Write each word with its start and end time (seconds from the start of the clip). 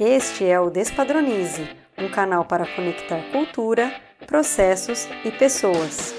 Este 0.00 0.46
é 0.46 0.60
o 0.60 0.70
Despadronize, 0.70 1.76
um 1.98 2.08
canal 2.08 2.44
para 2.44 2.64
conectar 2.64 3.20
cultura, 3.32 3.92
processos 4.28 5.08
e 5.24 5.32
pessoas. 5.32 6.14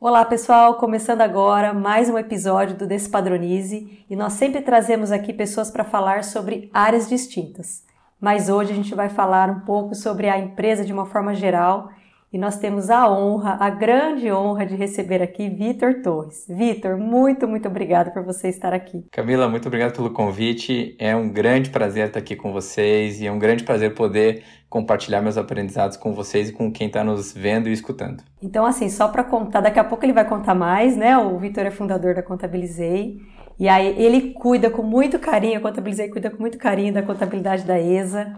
Olá 0.00 0.24
pessoal, 0.24 0.76
começando 0.76 1.20
agora 1.20 1.74
mais 1.74 2.08
um 2.08 2.16
episódio 2.16 2.74
do 2.74 2.86
Despadronize 2.86 4.06
e 4.08 4.16
nós 4.16 4.32
sempre 4.32 4.62
trazemos 4.62 5.12
aqui 5.12 5.34
pessoas 5.34 5.70
para 5.70 5.84
falar 5.84 6.24
sobre 6.24 6.70
áreas 6.72 7.06
distintas. 7.06 7.84
Mas 8.18 8.48
hoje 8.48 8.72
a 8.72 8.74
gente 8.74 8.94
vai 8.94 9.10
falar 9.10 9.50
um 9.50 9.60
pouco 9.60 9.94
sobre 9.94 10.30
a 10.30 10.38
empresa 10.38 10.86
de 10.86 10.92
uma 10.92 11.04
forma 11.04 11.34
geral 11.34 11.90
e 12.32 12.38
nós 12.38 12.56
temos 12.58 12.88
a 12.88 13.10
honra, 13.10 13.58
a 13.60 13.68
grande 13.68 14.32
honra 14.32 14.64
de 14.64 14.74
receber 14.74 15.20
aqui 15.20 15.50
Vitor 15.50 16.00
Torres. 16.02 16.46
Vitor, 16.48 16.96
muito, 16.96 17.46
muito 17.46 17.68
obrigado 17.68 18.10
por 18.10 18.22
você 18.22 18.48
estar 18.48 18.72
aqui. 18.72 19.04
Camila, 19.12 19.48
muito 19.48 19.66
obrigado 19.66 19.94
pelo 19.94 20.10
convite. 20.10 20.96
É 20.98 21.14
um 21.14 21.28
grande 21.28 21.68
prazer 21.68 22.06
estar 22.06 22.18
aqui 22.18 22.34
com 22.34 22.50
vocês 22.50 23.20
e 23.20 23.26
é 23.26 23.32
um 23.32 23.38
grande 23.38 23.64
prazer 23.64 23.94
poder 23.94 24.44
compartilhar 24.70 25.20
meus 25.20 25.36
aprendizados 25.36 25.98
com 25.98 26.14
vocês 26.14 26.48
e 26.48 26.52
com 26.52 26.72
quem 26.72 26.86
está 26.86 27.04
nos 27.04 27.34
vendo 27.34 27.68
e 27.68 27.72
escutando. 27.72 28.22
Então, 28.40 28.64
assim, 28.64 28.88
só 28.88 29.08
para 29.08 29.22
contar, 29.22 29.60
daqui 29.60 29.78
a 29.78 29.84
pouco 29.84 30.02
ele 30.02 30.14
vai 30.14 30.26
contar 30.26 30.54
mais, 30.54 30.96
né? 30.96 31.18
O 31.18 31.38
Vitor 31.38 31.66
é 31.66 31.70
fundador 31.70 32.14
da 32.14 32.22
Contabilizei. 32.22 33.18
E 33.60 33.68
aí 33.68 33.94
ele 34.02 34.32
cuida 34.32 34.70
com 34.70 34.82
muito 34.82 35.18
carinho, 35.18 35.58
a 35.58 35.60
Contabilizei 35.60 36.08
cuida 36.08 36.30
com 36.30 36.38
muito 36.38 36.56
carinho 36.56 36.94
da 36.94 37.02
contabilidade 37.02 37.64
da 37.64 37.78
ESA. 37.78 38.34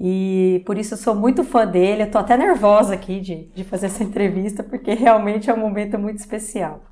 E 0.00 0.62
por 0.66 0.76
isso 0.76 0.94
eu 0.94 0.98
sou 0.98 1.14
muito 1.14 1.44
fã 1.44 1.66
dele. 1.66 2.02
Eu 2.02 2.10
tô 2.10 2.18
até 2.18 2.36
nervosa 2.36 2.94
aqui 2.94 3.20
de, 3.20 3.46
de 3.54 3.64
fazer 3.64 3.86
essa 3.86 4.02
entrevista, 4.02 4.62
porque 4.62 4.94
realmente 4.94 5.50
é 5.50 5.54
um 5.54 5.58
momento 5.58 5.98
muito 5.98 6.18
especial. 6.18 6.82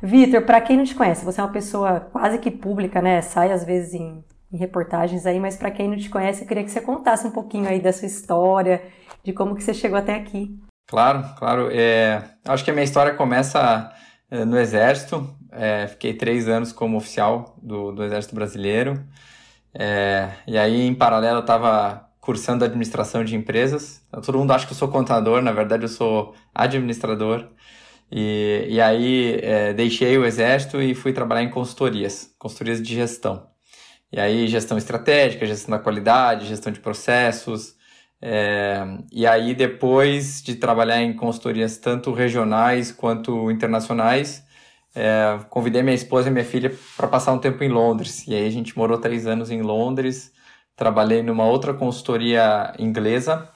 Vitor, 0.00 0.42
para 0.42 0.60
quem 0.60 0.76
não 0.76 0.84
te 0.84 0.94
conhece, 0.94 1.24
você 1.24 1.40
é 1.40 1.44
uma 1.44 1.52
pessoa 1.52 2.00
quase 2.00 2.38
que 2.38 2.50
pública, 2.50 3.02
né? 3.02 3.20
Sai 3.20 3.50
às 3.50 3.64
vezes 3.64 3.94
em, 3.94 4.24
em 4.52 4.56
reportagens 4.56 5.26
aí, 5.26 5.40
mas 5.40 5.56
para 5.56 5.72
quem 5.72 5.88
não 5.88 5.96
te 5.96 6.08
conhece, 6.08 6.42
eu 6.42 6.48
queria 6.48 6.62
que 6.62 6.70
você 6.70 6.80
contasse 6.80 7.26
um 7.26 7.32
pouquinho 7.32 7.68
aí 7.68 7.80
da 7.80 7.92
sua 7.92 8.06
história, 8.06 8.82
de 9.24 9.32
como 9.32 9.56
que 9.56 9.62
você 9.62 9.74
chegou 9.74 9.98
até 9.98 10.14
aqui. 10.14 10.56
Claro, 10.86 11.24
claro. 11.36 11.68
É, 11.72 12.22
acho 12.46 12.64
que 12.64 12.70
a 12.70 12.74
minha 12.74 12.84
história 12.84 13.12
começa 13.14 13.92
é, 14.30 14.44
no 14.44 14.56
Exército. 14.56 15.28
É, 15.50 15.88
fiquei 15.88 16.14
três 16.14 16.48
anos 16.48 16.72
como 16.72 16.96
oficial 16.96 17.56
do, 17.60 17.90
do 17.90 18.04
Exército 18.04 18.34
Brasileiro. 18.34 19.04
É, 19.74 20.30
e 20.46 20.56
aí, 20.56 20.86
em 20.86 20.94
paralelo, 20.94 21.38
eu 21.38 21.40
estava 21.40 22.07
cursando 22.28 22.62
administração 22.62 23.24
de 23.24 23.34
empresas. 23.34 24.02
Então, 24.08 24.20
todo 24.20 24.36
mundo 24.36 24.50
acha 24.50 24.66
que 24.66 24.72
eu 24.74 24.76
sou 24.76 24.88
contador, 24.88 25.40
na 25.40 25.50
verdade 25.50 25.84
eu 25.84 25.88
sou 25.88 26.34
administrador. 26.54 27.48
E, 28.12 28.66
e 28.68 28.78
aí 28.82 29.40
é, 29.42 29.72
deixei 29.72 30.18
o 30.18 30.26
exército 30.26 30.78
e 30.78 30.94
fui 30.94 31.14
trabalhar 31.14 31.42
em 31.42 31.48
consultorias, 31.48 32.30
consultorias 32.38 32.82
de 32.82 32.94
gestão. 32.94 33.46
E 34.12 34.20
aí 34.20 34.46
gestão 34.46 34.76
estratégica, 34.76 35.46
gestão 35.46 35.70
da 35.70 35.82
qualidade, 35.82 36.44
gestão 36.44 36.70
de 36.70 36.80
processos. 36.80 37.74
É, 38.20 38.84
e 39.10 39.26
aí 39.26 39.54
depois 39.54 40.42
de 40.42 40.54
trabalhar 40.56 41.00
em 41.00 41.14
consultorias 41.16 41.78
tanto 41.78 42.12
regionais 42.12 42.92
quanto 42.92 43.50
internacionais, 43.50 44.44
é, 44.94 45.38
convidei 45.48 45.82
minha 45.82 45.94
esposa 45.94 46.28
e 46.28 46.30
minha 46.30 46.44
filha 46.44 46.76
para 46.94 47.08
passar 47.08 47.32
um 47.32 47.38
tempo 47.38 47.64
em 47.64 47.70
Londres. 47.70 48.26
E 48.28 48.34
aí 48.34 48.46
a 48.46 48.50
gente 48.50 48.76
morou 48.76 48.98
três 48.98 49.26
anos 49.26 49.50
em 49.50 49.62
Londres 49.62 50.36
trabalhei 50.78 51.24
numa 51.24 51.44
outra 51.44 51.74
consultoria 51.74 52.72
inglesa, 52.78 53.48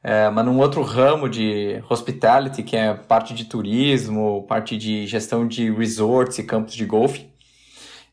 é, 0.00 0.30
mas 0.30 0.46
num 0.46 0.58
outro 0.58 0.80
ramo 0.80 1.28
de 1.28 1.82
hospitality, 1.90 2.62
que 2.62 2.76
é 2.76 2.94
parte 2.94 3.34
de 3.34 3.46
turismo, 3.46 4.46
parte 4.48 4.76
de 4.78 5.04
gestão 5.04 5.46
de 5.46 5.70
resorts 5.72 6.38
e 6.38 6.44
campos 6.44 6.74
de 6.74 6.86
golfe. 6.86 7.28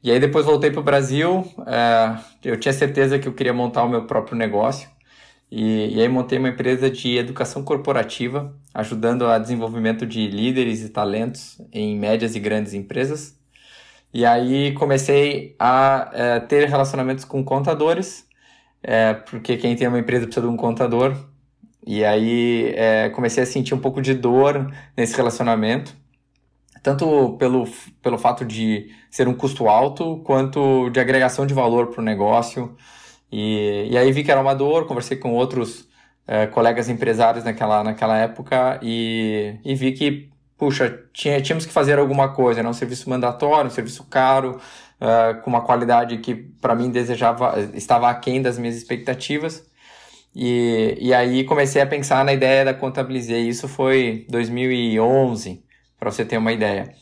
E 0.03 0.11
aí 0.11 0.19
depois 0.19 0.47
voltei 0.47 0.71
para 0.71 0.79
o 0.79 0.83
Brasil, 0.83 1.47
é, 1.67 2.17
eu 2.43 2.59
tinha 2.59 2.73
certeza 2.73 3.19
que 3.19 3.27
eu 3.27 3.33
queria 3.33 3.53
montar 3.53 3.83
o 3.83 3.89
meu 3.89 4.05
próprio 4.07 4.35
negócio. 4.35 4.89
E, 5.51 5.95
e 5.95 6.01
aí 6.01 6.09
montei 6.09 6.39
uma 6.39 6.49
empresa 6.49 6.89
de 6.89 7.17
educação 7.17 7.63
corporativa, 7.63 8.51
ajudando 8.73 9.27
a 9.27 9.37
desenvolvimento 9.37 10.07
de 10.07 10.27
líderes 10.27 10.81
e 10.81 10.89
talentos 10.89 11.61
em 11.71 11.97
médias 11.97 12.35
e 12.35 12.39
grandes 12.39 12.73
empresas. 12.73 13.37
E 14.11 14.25
aí 14.25 14.73
comecei 14.73 15.55
a 15.59 16.09
é, 16.13 16.39
ter 16.39 16.67
relacionamentos 16.67 17.25
com 17.25 17.43
contadores 17.43 18.24
é, 18.87 19.15
porque 19.15 19.57
quem 19.57 19.75
tem 19.75 19.87
uma 19.87 19.99
empresa 19.99 20.25
precisa 20.25 20.45
de 20.45 20.51
um 20.53 20.55
contador. 20.55 21.15
E 21.85 22.05
aí 22.05 22.73
é, 22.75 23.09
comecei 23.09 23.43
a 23.43 23.45
sentir 23.45 23.73
um 23.73 23.79
pouco 23.79 24.01
de 24.01 24.13
dor 24.13 24.71
nesse 24.95 25.15
relacionamento, 25.15 25.95
tanto 26.83 27.35
pelo, 27.37 27.67
pelo 28.01 28.17
fato 28.17 28.45
de 28.45 28.89
ser 29.09 29.27
um 29.27 29.33
custo 29.33 29.67
alto, 29.67 30.21
quanto 30.23 30.89
de 30.91 30.99
agregação 30.99 31.45
de 31.45 31.53
valor 31.53 31.87
para 31.87 32.01
o 32.01 32.03
negócio. 32.03 32.75
E, 33.31 33.87
e 33.91 33.97
aí 33.97 34.11
vi 34.11 34.23
que 34.23 34.31
era 34.31 34.41
uma 34.41 34.53
dor, 34.53 34.85
conversei 34.87 35.17
com 35.17 35.33
outros 35.33 35.87
é, 36.27 36.47
colegas 36.47 36.89
empresários 36.89 37.43
naquela, 37.43 37.83
naquela 37.83 38.17
época 38.17 38.79
e, 38.81 39.59
e 39.63 39.75
vi 39.75 39.91
que, 39.93 40.29
puxa, 40.57 41.03
tinha, 41.13 41.41
tínhamos 41.41 41.65
que 41.65 41.73
fazer 41.73 41.99
alguma 41.99 42.33
coisa, 42.33 42.59
era 42.59 42.69
um 42.69 42.73
serviço 42.73 43.09
mandatório, 43.09 43.67
um 43.67 43.73
serviço 43.73 44.03
caro, 44.05 44.59
uh, 45.01 45.41
com 45.41 45.49
uma 45.49 45.61
qualidade 45.61 46.17
que 46.17 46.35
para 46.35 46.75
mim 46.75 46.89
desejava 46.89 47.59
estava 47.73 48.09
aquém 48.09 48.41
das 48.41 48.57
minhas 48.57 48.75
expectativas. 48.75 49.65
E, 50.35 50.97
e 50.99 51.13
aí 51.13 51.45
comecei 51.45 51.81
a 51.81 51.87
pensar 51.87 52.25
na 52.25 52.33
ideia 52.33 52.65
da 52.65 52.73
Contabilizei. 52.73 53.47
Isso 53.47 53.67
foi 53.67 54.25
2011, 54.29 55.63
para 55.97 56.11
você 56.11 56.25
ter 56.25 56.37
uma 56.37 56.51
ideia. 56.51 56.93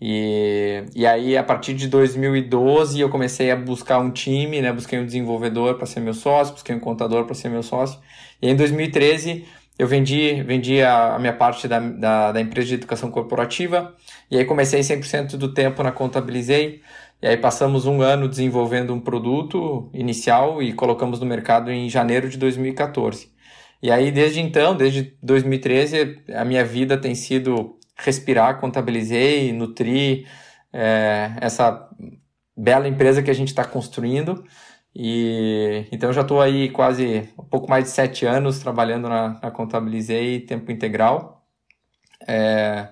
E, 0.00 0.84
e 0.94 1.06
aí, 1.06 1.36
a 1.36 1.42
partir 1.42 1.74
de 1.74 1.88
2012, 1.88 3.00
eu 3.00 3.08
comecei 3.08 3.50
a 3.50 3.56
buscar 3.56 3.98
um 3.98 4.10
time, 4.10 4.60
né? 4.60 4.72
Busquei 4.72 4.98
um 4.98 5.06
desenvolvedor 5.06 5.76
para 5.76 5.86
ser 5.86 6.00
meu 6.00 6.14
sócio, 6.14 6.52
busquei 6.54 6.74
um 6.74 6.80
contador 6.80 7.24
para 7.24 7.34
ser 7.34 7.48
meu 7.48 7.62
sócio. 7.62 7.98
E 8.40 8.48
em 8.48 8.54
2013, 8.54 9.46
eu 9.78 9.86
vendi, 9.86 10.42
vendi 10.42 10.82
a, 10.82 11.14
a 11.14 11.18
minha 11.18 11.32
parte 11.32 11.66
da, 11.66 11.80
da, 11.80 12.32
da, 12.32 12.40
empresa 12.40 12.68
de 12.68 12.74
educação 12.74 13.10
corporativa. 13.10 13.94
E 14.30 14.38
aí 14.38 14.44
comecei 14.44 14.80
100% 14.80 15.36
do 15.36 15.52
tempo 15.52 15.82
na 15.82 15.92
Contabilizei. 15.92 16.82
E 17.22 17.26
aí 17.26 17.36
passamos 17.36 17.86
um 17.86 18.02
ano 18.02 18.28
desenvolvendo 18.28 18.92
um 18.92 19.00
produto 19.00 19.90
inicial 19.92 20.62
e 20.62 20.72
colocamos 20.72 21.18
no 21.18 21.26
mercado 21.26 21.70
em 21.70 21.88
janeiro 21.88 22.28
de 22.28 22.36
2014. 22.36 23.32
E 23.82 23.90
aí 23.90 24.10
desde 24.10 24.40
então, 24.40 24.76
desde 24.76 25.16
2013, 25.22 26.24
a 26.34 26.44
minha 26.44 26.64
vida 26.64 26.98
tem 26.98 27.14
sido 27.14 27.78
respirar, 27.96 28.60
contabilizei, 28.60 29.52
nutrir 29.52 30.26
é, 30.72 31.32
essa 31.40 31.88
bela 32.56 32.88
empresa 32.88 33.22
que 33.22 33.30
a 33.30 33.34
gente 33.34 33.48
está 33.48 33.64
construindo. 33.64 34.44
E 34.94 35.86
então 35.92 36.12
já 36.12 36.22
estou 36.22 36.40
aí 36.40 36.70
quase 36.70 37.28
um 37.38 37.44
pouco 37.44 37.68
mais 37.68 37.84
de 37.84 37.90
sete 37.90 38.24
anos 38.26 38.58
trabalhando 38.58 39.08
na, 39.08 39.38
na 39.42 39.50
Contabilizei 39.50 40.40
tempo 40.40 40.72
integral. 40.72 41.46
É, 42.26 42.88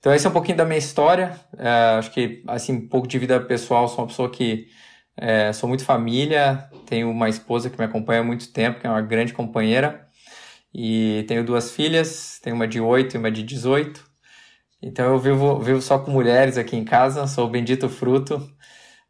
então, 0.00 0.14
esse 0.14 0.26
é 0.26 0.30
um 0.30 0.32
pouquinho 0.32 0.56
da 0.56 0.64
minha 0.64 0.78
história. 0.78 1.38
É, 1.58 1.68
acho 1.98 2.10
que, 2.10 2.42
assim, 2.48 2.72
um 2.72 2.88
pouco 2.88 3.06
de 3.06 3.18
vida 3.18 3.38
pessoal. 3.38 3.86
Sou 3.86 3.98
uma 3.98 4.06
pessoa 4.06 4.30
que 4.30 4.66
é, 5.16 5.52
sou 5.52 5.68
muito 5.68 5.84
família. 5.84 6.70
Tenho 6.86 7.10
uma 7.10 7.28
esposa 7.28 7.68
que 7.68 7.78
me 7.78 7.84
acompanha 7.84 8.20
há 8.22 8.24
muito 8.24 8.50
tempo, 8.50 8.80
que 8.80 8.86
é 8.86 8.90
uma 8.90 9.02
grande 9.02 9.34
companheira. 9.34 10.08
E 10.74 11.24
tenho 11.28 11.44
duas 11.44 11.72
filhas. 11.72 12.40
Tenho 12.42 12.56
uma 12.56 12.66
de 12.66 12.80
8 12.80 13.14
e 13.14 13.18
uma 13.18 13.30
de 13.30 13.42
18. 13.42 14.02
Então, 14.82 15.04
eu 15.06 15.18
vivo, 15.18 15.60
vivo 15.60 15.82
só 15.82 15.98
com 15.98 16.10
mulheres 16.10 16.56
aqui 16.56 16.76
em 16.76 16.84
casa. 16.84 17.26
Sou 17.26 17.46
o 17.46 17.50
bendito 17.50 17.86
fruto. 17.88 18.36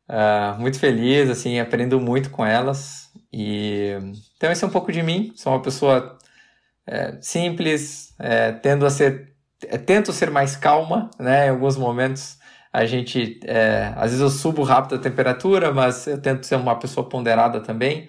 Uh, 0.09 0.61
muito 0.61 0.81
feliz, 0.81 1.31
assim, 1.31 1.61
aprendo 1.61 2.01
muito 2.01 2.31
com 2.31 2.45
elas. 2.45 3.13
E 3.33 3.97
então, 4.37 4.51
esse 4.51 4.65
é 4.65 4.67
um 4.67 4.71
pouco 4.71 4.91
de 4.91 5.03
mim. 5.05 5.33
Sou 5.37 5.53
uma 5.53 5.63
pessoa 5.63 6.19
é, 6.85 7.17
simples, 7.21 8.13
é, 8.19 8.51
tendo 8.53 8.85
a 8.85 8.91
ser 8.91 9.30
é, 9.30 9.30
tento 9.87 10.13
ser 10.13 10.31
mais 10.31 10.57
calma, 10.57 11.11
né? 11.19 11.47
Em 11.47 11.51
alguns 11.51 11.77
momentos 11.77 12.39
a 12.73 12.85
gente, 12.87 13.41
é, 13.45 13.93
às 13.97 14.13
vezes 14.13 14.21
eu 14.21 14.31
subo 14.31 14.63
rápido 14.63 14.95
a 14.97 14.99
temperatura, 14.99 15.73
mas 15.73 16.07
eu 16.07 16.21
tento 16.21 16.45
ser 16.47 16.57
uma 16.57 16.79
pessoa 16.79 17.09
ponderada 17.09 17.61
também. 17.61 18.09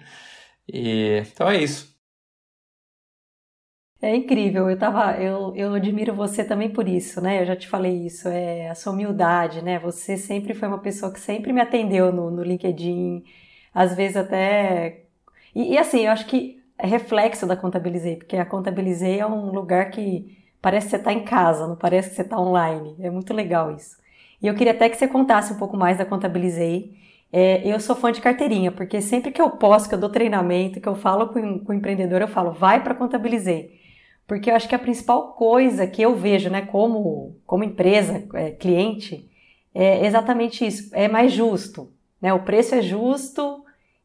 E 0.68 1.22
então 1.32 1.48
é 1.50 1.58
isso. 1.62 1.92
É 4.00 4.16
incrível, 4.16 4.68
eu 4.68 4.76
tava, 4.76 5.16
eu, 5.22 5.54
eu 5.54 5.74
admiro 5.74 6.12
você 6.12 6.42
também 6.44 6.68
por 6.72 6.88
isso, 6.88 7.20
né? 7.20 7.40
Eu 7.40 7.46
já 7.46 7.54
te 7.54 7.68
falei 7.68 8.04
isso, 8.04 8.26
é 8.28 8.68
a 8.68 8.74
sua 8.74 8.92
humildade, 8.92 9.62
né? 9.62 9.78
Você 9.78 10.16
sempre 10.16 10.54
foi 10.54 10.66
uma 10.66 10.80
pessoa 10.80 11.12
que 11.12 11.20
sempre 11.20 11.52
me 11.52 11.60
atendeu 11.60 12.12
no, 12.12 12.28
no 12.28 12.42
LinkedIn, 12.42 13.22
às 13.72 13.94
vezes 13.94 14.16
até. 14.16 15.04
E, 15.54 15.74
e 15.74 15.78
assim, 15.78 16.00
eu 16.06 16.10
acho 16.12 16.26
que 16.26 16.60
é 16.76 16.86
reflexo 16.86 17.46
da 17.46 17.56
Contabilizei, 17.56 18.16
porque 18.16 18.36
a 18.36 18.44
Contabilizei 18.44 19.20
é 19.20 19.26
um 19.26 19.52
lugar 19.52 19.90
que 19.90 20.36
Parece 20.62 20.86
que 20.86 20.90
você 20.92 20.96
está 20.96 21.12
em 21.12 21.24
casa, 21.24 21.66
não 21.66 21.76
parece 21.76 22.10
que 22.10 22.16
você 22.16 22.22
está 22.22 22.38
online. 22.40 22.96
É 23.00 23.10
muito 23.10 23.34
legal 23.34 23.74
isso. 23.74 23.96
E 24.40 24.46
eu 24.46 24.54
queria 24.54 24.72
até 24.72 24.88
que 24.88 24.96
você 24.96 25.08
contasse 25.08 25.52
um 25.52 25.58
pouco 25.58 25.76
mais 25.76 25.98
da 25.98 26.04
Contabilizei. 26.06 26.94
É, 27.32 27.66
eu 27.66 27.80
sou 27.80 27.96
fã 27.96 28.12
de 28.12 28.20
carteirinha, 28.20 28.70
porque 28.72 29.00
sempre 29.00 29.32
que 29.32 29.40
eu 29.40 29.50
posso, 29.50 29.88
que 29.88 29.94
eu 29.94 29.98
dou 29.98 30.10
treinamento, 30.10 30.80
que 30.80 30.88
eu 30.88 30.94
falo 30.94 31.28
com, 31.28 31.58
com 31.60 31.72
o 31.72 31.74
empreendedor, 31.74 32.20
eu 32.22 32.28
falo, 32.28 32.52
vai 32.52 32.82
para 32.82 32.94
Contabilizei. 32.94 33.80
porque 34.26 34.50
eu 34.50 34.54
acho 34.54 34.68
que 34.68 34.74
a 34.74 34.78
principal 34.78 35.32
coisa 35.34 35.86
que 35.86 36.02
eu 36.02 36.14
vejo, 36.16 36.50
né, 36.50 36.62
como, 36.62 37.36
como 37.46 37.64
empresa, 37.64 38.24
é, 38.34 38.50
cliente, 38.52 39.28
é 39.74 40.06
exatamente 40.06 40.66
isso, 40.66 40.90
é 40.94 41.08
mais 41.08 41.32
justo, 41.32 41.92
né, 42.20 42.32
o 42.32 42.40
preço 42.44 42.74
é 42.74 42.82
justo 42.82 43.61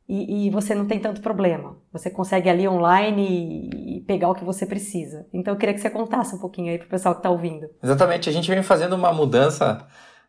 e, 0.07 0.47
e 0.47 0.49
você 0.49 0.73
não 0.73 0.85
tem 0.85 0.99
tanto 0.99 1.21
problema, 1.21 1.77
você 1.91 2.09
consegue 2.09 2.49
ali 2.49 2.67
online 2.67 3.69
e, 3.73 3.97
e, 3.97 4.01
pegar 4.01 4.29
o 4.29 4.35
que 4.35 4.43
você 4.43 4.65
precisa. 4.65 5.27
Então 5.33 5.53
eu 5.53 5.57
queria 5.57 5.73
que 5.73 5.81
você 5.81 5.89
contasse 5.89 6.33
um 6.33 6.39
pouquinho 6.39 6.71
aí 6.71 6.77
para 6.77 6.87
o 6.87 6.89
pessoal 6.89 7.13
que 7.13 7.19
está 7.19 7.29
ouvindo. 7.29 7.67
Exatamente, 7.83 8.29
a 8.29 8.31
gente 8.31 8.49
vem 8.49 8.63
fazendo 8.63 8.95
uma 8.95 9.11
mudança 9.11 9.85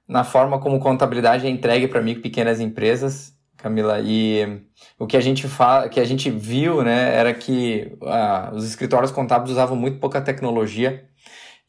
na 0.09 0.25
forma 0.25 0.59
como 0.59 0.81
contabilidade 0.81 1.47
é 1.47 1.51
entregue 1.51 1.87
para 1.87 2.01
micro 2.01 2.21
e 2.21 2.23
pequenas 2.23 2.61
empresas, 2.61 3.37
Camila, 3.59 4.01
e 4.01 4.63
o 4.99 5.07
que 5.07 5.17
a 5.17 5.21
gente 5.21 5.47
fala, 5.47 5.89
que 5.89 6.01
a 6.01 6.05
gente 6.05 6.31
viu, 6.31 6.83
né, 6.83 7.15
era 7.15 7.35
que 7.35 7.97
ah, 8.03 8.53
os 8.55 8.65
escritórios 8.65 9.11
contábeis 9.11 9.51
usavam 9.51 9.77
muito 9.77 9.99
pouca 9.99 10.21
tecnologia. 10.21 11.05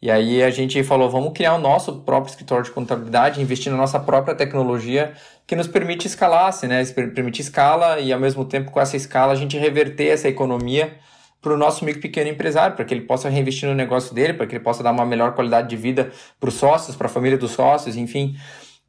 E 0.02 0.10
aí 0.10 0.42
a 0.42 0.50
gente 0.50 0.82
falou, 0.84 1.10
vamos 1.10 1.34
criar 1.34 1.56
o 1.56 1.60
nosso 1.60 2.02
próprio 2.02 2.32
escritório 2.32 2.64
de 2.64 2.72
contabilidade, 2.72 3.42
investir 3.42 3.70
na 3.72 3.78
nossa 3.78 4.00
própria 4.00 4.34
tecnologia 4.34 5.14
que 5.46 5.56
nos 5.56 5.68
permite 5.68 6.08
escalar, 6.08 6.48
assim, 6.48 6.68
né, 6.68 6.86
permite 6.86 7.42
escala 7.42 8.00
e 8.00 8.14
ao 8.14 8.20
mesmo 8.20 8.46
tempo 8.46 8.72
com 8.72 8.80
essa 8.80 8.96
escala 8.96 9.34
a 9.34 9.36
gente 9.36 9.58
reverter 9.58 10.08
essa 10.08 10.30
economia 10.30 10.98
para 11.42 11.54
o 11.54 11.58
nosso 11.58 11.84
micro 11.84 12.02
pequeno 12.02 12.30
empresário, 12.30 12.76
para 12.76 12.86
que 12.86 12.94
ele 12.94 13.02
possa 13.02 13.30
reinvestir 13.30 13.68
no 13.68 13.76
negócio 13.76 14.14
dele, 14.14 14.34
para 14.34 14.46
que 14.46 14.56
ele 14.56 14.64
possa 14.64 14.84
dar 14.84 14.92
uma 14.92 15.06
melhor 15.06 15.34
qualidade 15.34 15.70
de 15.70 15.76
vida 15.76 16.12
para 16.40 16.50
os 16.50 16.56
sócios, 16.56 16.96
para 16.96 17.08
a 17.08 17.10
família 17.10 17.38
dos 17.38 17.52
sócios, 17.52 17.96
enfim. 17.96 18.36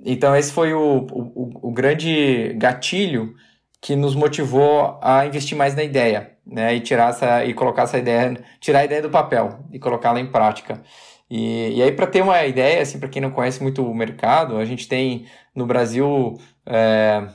Então 0.05 0.35
esse 0.35 0.53
foi 0.53 0.73
o, 0.73 1.07
o, 1.11 1.69
o, 1.69 1.73
grande 1.73 2.55
gatilho 2.57 3.35
que 3.81 3.97
nos 3.97 4.15
motivou 4.15 4.99
a 5.03 5.27
investir 5.27 5.57
mais 5.57 5.75
na 5.75 5.83
ideia, 5.83 6.33
né, 6.47 6.75
e 6.75 6.81
tirar 6.81 7.11
essa 7.11 7.45
e 7.45 7.55
colocar 7.55 7.83
essa 7.83 7.99
ideia, 7.99 8.39
tirar 8.61 8.81
a 8.81 8.85
ideia 8.85 9.03
do 9.03 9.11
papel 9.11 9.61
e 9.73 9.79
colocá-la 9.79 10.21
em 10.21 10.27
prática. 10.31 10.83
E, 11.31 11.77
e 11.77 11.83
aí 11.83 11.93
para 11.93 12.07
ter 12.07 12.23
uma 12.23 12.45
ideia, 12.45 12.83
assim, 12.83 12.99
para 12.99 13.09
quem 13.09 13.23
não 13.23 13.31
conhece 13.31 13.63
muito 13.63 13.85
o 13.85 13.95
mercado, 13.95 14.59
a 14.59 14.65
gente 14.65 14.89
tem 14.89 15.27
no 15.55 15.65
Brasil 15.67 16.39
é, 16.67 17.27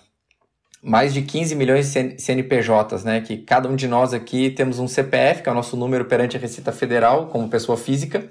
mais 0.86 1.14
de 1.14 1.24
15 1.24 1.56
milhões 1.56 1.92
de 1.92 2.22
CNPJs, 2.22 3.04
né? 3.04 3.22
Que 3.22 3.38
cada 3.38 3.68
um 3.68 3.76
de 3.76 3.88
nós 3.88 4.14
aqui 4.14 4.52
temos 4.52 4.78
um 4.78 4.88
CPF, 4.88 5.42
que 5.42 5.50
é 5.50 5.52
o 5.52 5.56
nosso 5.56 5.76
número 5.76 6.06
perante 6.06 6.38
a 6.38 6.40
Receita 6.40 6.72
Federal, 6.72 7.28
como 7.28 7.50
pessoa 7.50 7.76
física, 7.76 8.30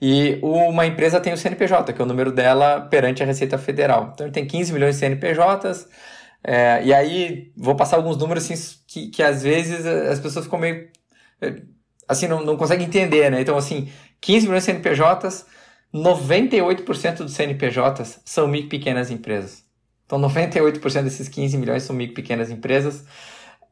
e 0.00 0.38
uma 0.42 0.84
empresa 0.84 1.18
tem 1.18 1.32
o 1.32 1.38
CNPJ, 1.38 1.94
que 1.94 2.00
é 2.00 2.04
o 2.04 2.08
número 2.08 2.30
dela 2.30 2.82
perante 2.82 3.22
a 3.22 3.26
Receita 3.26 3.56
Federal. 3.56 4.10
Então, 4.12 4.26
ele 4.26 4.32
tem 4.32 4.46
15 4.46 4.72
milhões 4.74 4.96
de 4.96 5.00
CNPJs, 5.00 5.88
é, 6.42 6.84
e 6.84 6.94
aí 6.94 7.52
vou 7.56 7.74
passar 7.74 7.96
alguns 7.96 8.16
números 8.16 8.44
assim, 8.44 8.76
que, 8.86 9.08
que 9.08 9.22
às 9.22 9.42
vezes 9.42 9.84
as 9.84 10.20
pessoas 10.20 10.44
ficam 10.44 10.58
meio. 10.58 10.88
É, 11.40 11.62
assim, 12.08 12.28
não, 12.28 12.44
não 12.44 12.56
conseguem 12.56 12.86
entender, 12.86 13.30
né? 13.30 13.40
Então, 13.40 13.56
assim, 13.56 13.90
15 14.20 14.46
milhões 14.46 14.64
de 14.64 14.72
CNPJs, 14.72 15.44
98% 15.94 17.16
dos 17.18 17.32
CNPJs 17.32 18.20
são 18.24 18.46
micro 18.46 18.68
pequenas 18.68 19.10
empresas. 19.10 19.64
Então, 20.04 20.20
98% 20.20 21.02
desses 21.02 21.28
15 21.28 21.58
milhões 21.58 21.82
são 21.82 21.96
micro 21.96 22.14
pequenas 22.14 22.50
empresas. 22.50 23.04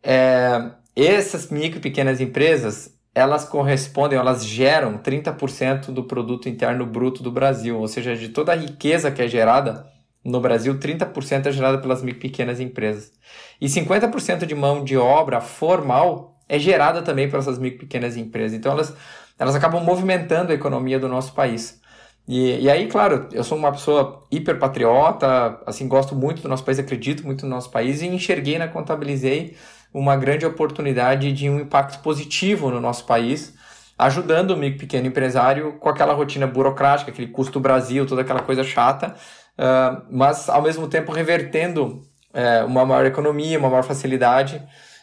É, 0.03 0.71
essas 0.97 1.51
micro 1.51 1.81
pequenas 1.81 2.21
empresas, 2.21 2.93
elas 3.15 3.45
correspondem, 3.45 4.19
elas 4.19 4.45
geram 4.45 4.99
30% 4.99 5.93
do 5.93 6.05
produto 6.05 6.49
interno 6.49 6.85
bruto 6.85 7.23
do 7.23 7.31
Brasil, 7.31 7.79
ou 7.79 7.87
seja, 7.87 8.17
de 8.17 8.31
toda 8.31 8.53
a 8.53 8.57
riqueza 8.57 9.13
que 9.13 9.23
é 9.23 9.29
gerada 9.29 9.94
no 10.25 10.41
Brasil, 10.41 10.79
30% 10.79 11.47
é 11.47 11.53
gerada 11.53 11.79
pelas 11.79 12.03
pequenas 12.03 12.59
empresas. 12.59 13.13
E 13.61 13.67
50% 13.67 14.47
de 14.47 14.55
mão 14.55 14.83
de 14.83 14.97
obra 14.97 15.41
formal 15.41 16.41
é 16.49 16.59
gerada 16.59 17.03
também 17.03 17.29
por 17.29 17.39
essas 17.39 17.59
micro 17.59 17.81
pequenas 17.81 18.17
empresas. 18.17 18.57
Então, 18.57 18.73
elas, 18.73 18.95
elas 19.39 19.55
acabam 19.55 19.85
movimentando 19.85 20.53
a 20.53 20.55
economia 20.55 20.99
do 20.99 21.09
nosso 21.09 21.35
país. 21.35 21.81
E, 22.27 22.63
e 22.63 22.71
aí, 22.71 22.87
claro, 22.87 23.29
eu 23.33 23.45
sou 23.45 23.59
uma 23.59 23.71
pessoa 23.71 24.27
hiper 24.31 24.59
patriota, 24.59 25.61
assim, 25.67 25.87
gosto 25.87 26.15
muito 26.15 26.41
do 26.41 26.49
nosso 26.49 26.65
país, 26.65 26.79
acredito 26.79 27.25
muito 27.25 27.45
no 27.45 27.51
nosso 27.51 27.71
país 27.71 28.01
e 28.01 28.07
enxerguei 28.07 28.59
na 28.59 28.67
Contabilizei 28.67 29.57
uma 29.93 30.17
grande 30.17 30.47
oportunidade 30.47 31.33
de 31.33 31.49
um 31.49 31.61
impacto 31.61 32.03
positivo 32.03 32.71
no 32.71 32.81
nosso 32.81 33.05
país, 33.05 33.55
ajudando 33.97 34.53
o 34.53 34.57
micro 34.57 34.81
pequeno 34.81 35.07
empresário 35.07 35.75
com 35.75 35.89
aquela 35.89 36.15
rotina 36.15 36.47
burocrática, 36.47 37.11
aquele 37.11 37.29
custo 37.29 37.61
Brasil, 37.61 38.07
toda 38.07 38.23
aquela 38.23 38.41
coisa 38.41 38.65
chata, 38.65 39.15
uh, 39.59 40.05
mas 40.11 40.49
ao 40.49 40.63
mesmo 40.63 40.89
tempo 40.89 41.13
revertendo 41.13 42.03
uh, 42.33 42.67
uma 42.67 42.85
maior 42.85 43.07
economia, 43.07 43.59
uma 43.59 43.71
maior 43.71 43.85
facilidade. 43.85 44.63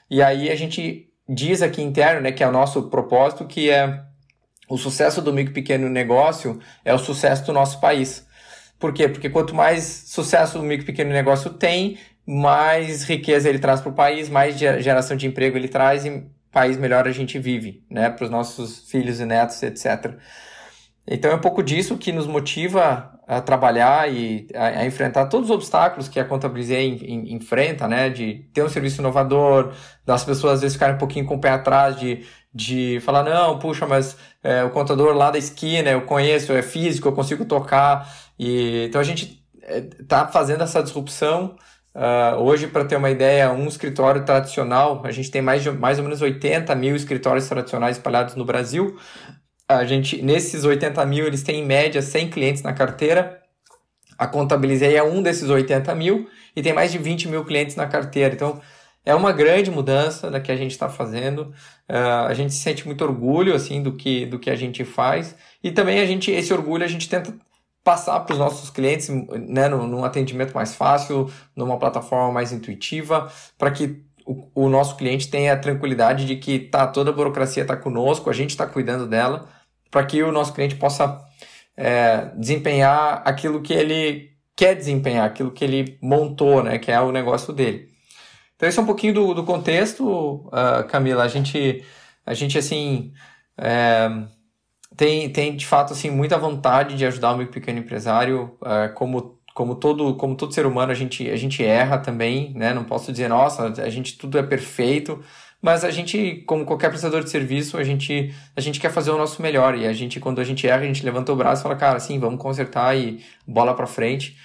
E 0.10 0.22
aí 0.22 0.50
a 0.50 0.56
gente 0.56 1.08
diz 1.28 1.62
aqui 1.62 1.82
interno, 1.82 2.22
né, 2.22 2.32
que 2.32 2.44
é 2.44 2.48
o 2.48 2.52
nosso 2.52 2.90
propósito, 2.90 3.46
que 3.46 3.70
é 3.70 4.04
o 4.70 4.78
sucesso 4.78 5.22
do 5.22 5.34
micro 5.34 5.54
pequeno 5.54 5.90
negócio 5.90 6.60
é 6.86 6.94
o 6.94 6.98
sucesso 6.98 7.46
do 7.46 7.54
nosso 7.54 7.80
país. 7.82 8.26
Por 8.80 8.94
quê? 8.94 9.08
Porque 9.08 9.30
quanto 9.30 9.54
mais 9.54 9.84
sucesso 10.08 10.60
o 10.60 10.64
micro 10.64 10.86
pequeno 10.86 11.12
negócio 11.12 11.50
tem, 11.52 11.98
mais 12.26 13.04
riqueza 13.04 13.50
ele 13.50 13.60
traz 13.60 13.82
para 13.82 13.92
o 13.92 13.94
país, 13.94 14.30
mais 14.30 14.58
geração 14.58 15.18
de 15.18 15.28
emprego 15.28 15.58
ele 15.58 15.68
traz 15.68 16.06
e 16.06 16.26
país 16.52 16.78
melhor 16.78 17.08
a 17.08 17.12
gente 17.12 17.38
vive, 17.38 17.84
né? 17.90 18.10
Para 18.10 18.26
os 18.26 18.30
nossos 18.30 18.90
filhos 18.90 19.20
e 19.20 19.26
netos, 19.26 19.62
etc. 19.64 20.16
Então 21.08 21.32
é 21.32 21.36
um 21.36 21.42
pouco 21.42 21.62
disso 21.62 21.98
que 21.98 22.12
nos 22.12 22.28
motiva 22.28 23.11
a 23.28 23.42
trabalhar 23.42 24.12
e 24.12 24.48
a, 24.54 24.82
a 24.82 24.86
enfrentar 24.86 25.28
todos 25.28 25.50
os 25.50 25.56
obstáculos 25.56 26.10
que 26.10 26.20
a 26.20 26.26
Contabilizei 26.26 27.00
enfrenta, 27.28 27.88
né? 27.88 28.10
De 28.10 28.50
ter 28.54 28.64
um 28.64 28.70
serviço 28.70 29.02
inovador, 29.02 29.74
das 30.06 30.24
pessoas 30.24 30.54
às 30.54 30.62
vezes 30.62 30.76
ficarem 30.76 30.96
um 30.96 31.00
pouquinho 31.00 31.26
com 31.26 31.36
o 31.36 31.42
pé 31.42 31.50
atrás 31.50 32.00
de 32.00 32.26
de 32.54 33.00
falar, 33.02 33.24
não, 33.24 33.58
puxa, 33.60 33.88
mas 33.88 34.18
é, 34.44 34.64
o 34.64 34.70
contador 34.72 35.16
lá 35.16 35.32
da 35.32 35.38
esquina 35.38 35.90
eu 35.90 36.02
conheço, 36.02 36.52
é 36.52 36.62
físico, 36.62 37.08
eu 37.08 37.14
consigo 37.14 37.46
tocar. 37.46 38.08
E, 38.38 38.86
então 38.88 39.00
a 39.00 39.04
gente 39.04 39.42
está 40.00 40.28
é, 40.28 40.32
fazendo 40.32 40.64
essa 40.64 40.84
disrupção. 40.84 41.56
Uh, 41.94 42.40
hoje, 42.40 42.68
para 42.68 42.86
ter 42.86 42.96
uma 42.96 43.10
ideia, 43.10 43.52
um 43.52 43.68
escritório 43.68 44.24
tradicional, 44.24 45.02
a 45.04 45.12
gente 45.12 45.30
tem 45.30 45.42
mais, 45.42 45.62
de, 45.62 45.72
mais 45.72 45.98
ou 45.98 46.06
menos 46.06 46.22
80 46.22 46.74
mil 46.76 46.96
escritórios 46.96 47.50
tradicionais 47.50 47.98
espalhados 47.98 48.36
no 48.36 48.46
Brasil. 48.46 48.98
A 49.78 49.86
gente, 49.86 50.22
nesses 50.22 50.64
80 50.64 51.06
mil, 51.06 51.26
eles 51.26 51.44
têm 51.44 51.62
em 51.62 51.66
média 51.66 52.02
100 52.02 52.30
clientes 52.30 52.64
na 52.64 52.74
carteira. 52.74 53.42
A 54.18 54.28
Contabilizei 54.28 54.96
é 54.96 55.04
um 55.04 55.22
desses 55.22 55.50
80 55.50 55.94
mil 55.96 56.30
e 56.56 56.62
tem 56.62 56.74
mais 56.74 56.92
de 56.92 56.98
20 56.98 57.28
mil 57.28 57.44
clientes 57.46 57.76
na 57.76 57.88
carteira. 57.88 58.34
Então, 58.34 58.62
é 59.06 59.16
uma 59.16 59.32
grande 59.32 59.72
mudança 59.72 60.30
da 60.30 60.40
que 60.40 60.52
a 60.52 60.56
gente 60.56 60.72
está 60.72 60.88
fazendo. 60.90 61.54
Uh, 61.90 62.28
a 62.28 62.34
gente 62.34 62.54
sente 62.54 62.86
muito 62.86 63.04
orgulho 63.04 63.56
assim 63.56 63.82
do 63.82 63.94
que, 63.94 64.26
do 64.26 64.40
que 64.40 64.50
a 64.50 64.56
gente 64.56 64.86
faz 64.86 65.36
e 65.64 65.72
também 65.72 66.00
a 66.00 66.06
gente 66.06 66.32
esse 66.32 66.54
orgulho 66.54 66.86
a 66.86 66.88
gente 66.88 67.10
tenta 67.10 67.34
passar 67.84 68.20
para 68.22 68.34
os 68.34 68.40
nossos 68.40 68.70
clientes 68.70 69.10
né, 69.10 69.68
num, 69.68 69.88
num, 69.88 70.06
atendimento 70.06 70.54
mais 70.54 70.76
fácil, 70.76 71.32
numa 71.56 71.80
plataforma 71.80 72.32
mais 72.32 72.52
intuitiva, 72.52 73.32
para 73.58 73.72
que 73.72 74.04
o, 74.24 74.50
o, 74.54 74.70
nosso 74.70 74.96
cliente 74.96 75.30
tenha 75.30 75.54
a 75.54 75.58
tranquilidade 75.58 76.26
de 76.26 76.36
que 76.36 76.60
tá, 76.60 76.86
toda 76.86 77.10
a 77.10 77.14
burocracia 77.14 77.64
está 77.64 77.76
conosco, 77.76 78.30
a 78.30 78.34
gente 78.34 78.52
está 78.52 78.68
cuidando 78.68 79.08
dela, 79.08 79.50
para 79.92 80.06
que 80.06 80.24
o 80.24 80.32
nosso 80.32 80.54
cliente 80.54 80.76
possa 80.76 81.22
é, 81.78 82.32
desempenhar 82.36 83.22
aquilo 83.26 83.62
que 83.62 83.74
ele 83.74 84.32
quer 84.56 84.76
desempenhar, 84.76 85.26
aquilo 85.26 85.52
que 85.52 85.64
ele 85.64 85.98
montou, 86.02 86.64
né, 86.64 86.80
que 86.80 86.92
é 86.92 87.00
o 87.02 87.12
negócio 87.12 87.54
dele. 87.54 87.90
Então, 88.56 88.70
esse 88.70 88.78
é 88.78 88.82
um 88.82 88.86
pouquinho 88.86 89.14
do, 89.14 89.34
do 89.34 89.44
contexto, 89.44 90.06
uh, 90.06 90.88
Camila. 90.88 91.24
A 91.24 91.28
gente, 91.28 91.84
a 92.24 92.36
gente 92.36 92.60
assim, 92.60 93.12
é, 93.58 94.08
tem, 94.96 95.32
tem, 95.32 95.56
de 95.56 95.66
fato, 95.66 95.94
assim, 95.94 96.12
muita 96.12 96.38
vontade 96.38 96.96
de 96.96 97.04
ajudar 97.08 97.34
o 97.34 97.38
meu 97.38 97.48
pequeno 97.48 97.80
empresário. 97.80 98.56
Uh, 98.62 98.94
como, 98.94 99.40
como, 99.56 99.74
todo, 99.74 100.16
como 100.16 100.36
todo 100.36 100.54
ser 100.54 100.68
humano, 100.68 100.92
a 100.92 100.96
gente, 100.96 101.28
a 101.28 101.36
gente 101.36 101.64
erra 101.66 101.98
também, 101.98 102.54
né? 102.54 102.72
Não 102.72 102.84
posso 102.84 103.12
dizer, 103.12 103.28
nossa, 103.28 103.64
a 103.66 103.90
gente 103.90 104.16
tudo 104.16 104.38
é 104.38 104.44
perfeito. 104.44 105.24
Mas 105.62 105.84
a 105.84 105.92
gente, 105.92 106.44
como 106.48 106.66
qualquer 106.66 106.90
prestador 106.90 107.24
de 107.24 107.30
serviço, 107.30 107.78
a 107.78 107.84
gente, 107.84 108.34
a 108.56 108.62
gente 108.62 108.80
quer 108.80 108.92
fazer 108.92 109.12
o 109.12 109.18
nosso 109.18 109.42
melhor. 109.42 109.78
E 109.78 109.86
a 109.86 109.94
gente, 109.94 110.20
quando 110.20 110.42
a 110.42 110.44
gente 110.44 110.68
erra, 110.68 110.82
a 110.82 110.88
gente 110.88 111.06
levanta 111.06 111.32
o 111.32 111.36
braço 111.36 111.62
e 111.62 111.64
fala, 111.64 111.76
cara, 111.76 112.00
sim, 112.00 112.20
vamos 112.20 112.42
consertar 112.42 112.98
e 112.98 113.24
bola 113.46 113.76
para 113.76 113.86
frente 113.86 114.36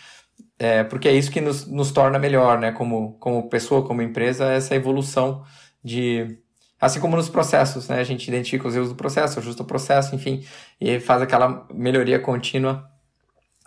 é, 0.59 0.85
porque 0.85 1.09
é 1.09 1.13
isso 1.13 1.31
que 1.31 1.41
nos, 1.41 1.67
nos 1.67 1.93
torna 1.93 2.19
melhor, 2.19 2.59
né? 2.59 2.73
Como, 2.73 3.17
como 3.19 3.49
pessoa, 3.49 3.87
como 3.87 4.03
empresa, 4.03 4.47
essa 4.53 4.75
evolução 4.75 5.45
de. 5.85 6.39
Assim 6.81 7.01
como 7.01 7.17
nos 7.17 7.29
processos, 7.29 7.89
né? 7.89 8.01
A 8.01 8.05
gente 8.05 8.29
identifica 8.29 8.69
os 8.69 8.75
erros 8.75 8.89
do 8.89 8.95
processo, 8.95 9.39
ajusta 9.39 9.63
o 9.63 9.67
processo, 9.67 10.15
enfim, 10.15 10.45
e 10.81 11.01
faz 11.01 11.23
aquela 11.23 11.67
melhoria 11.73 12.19
contínua 12.19 12.91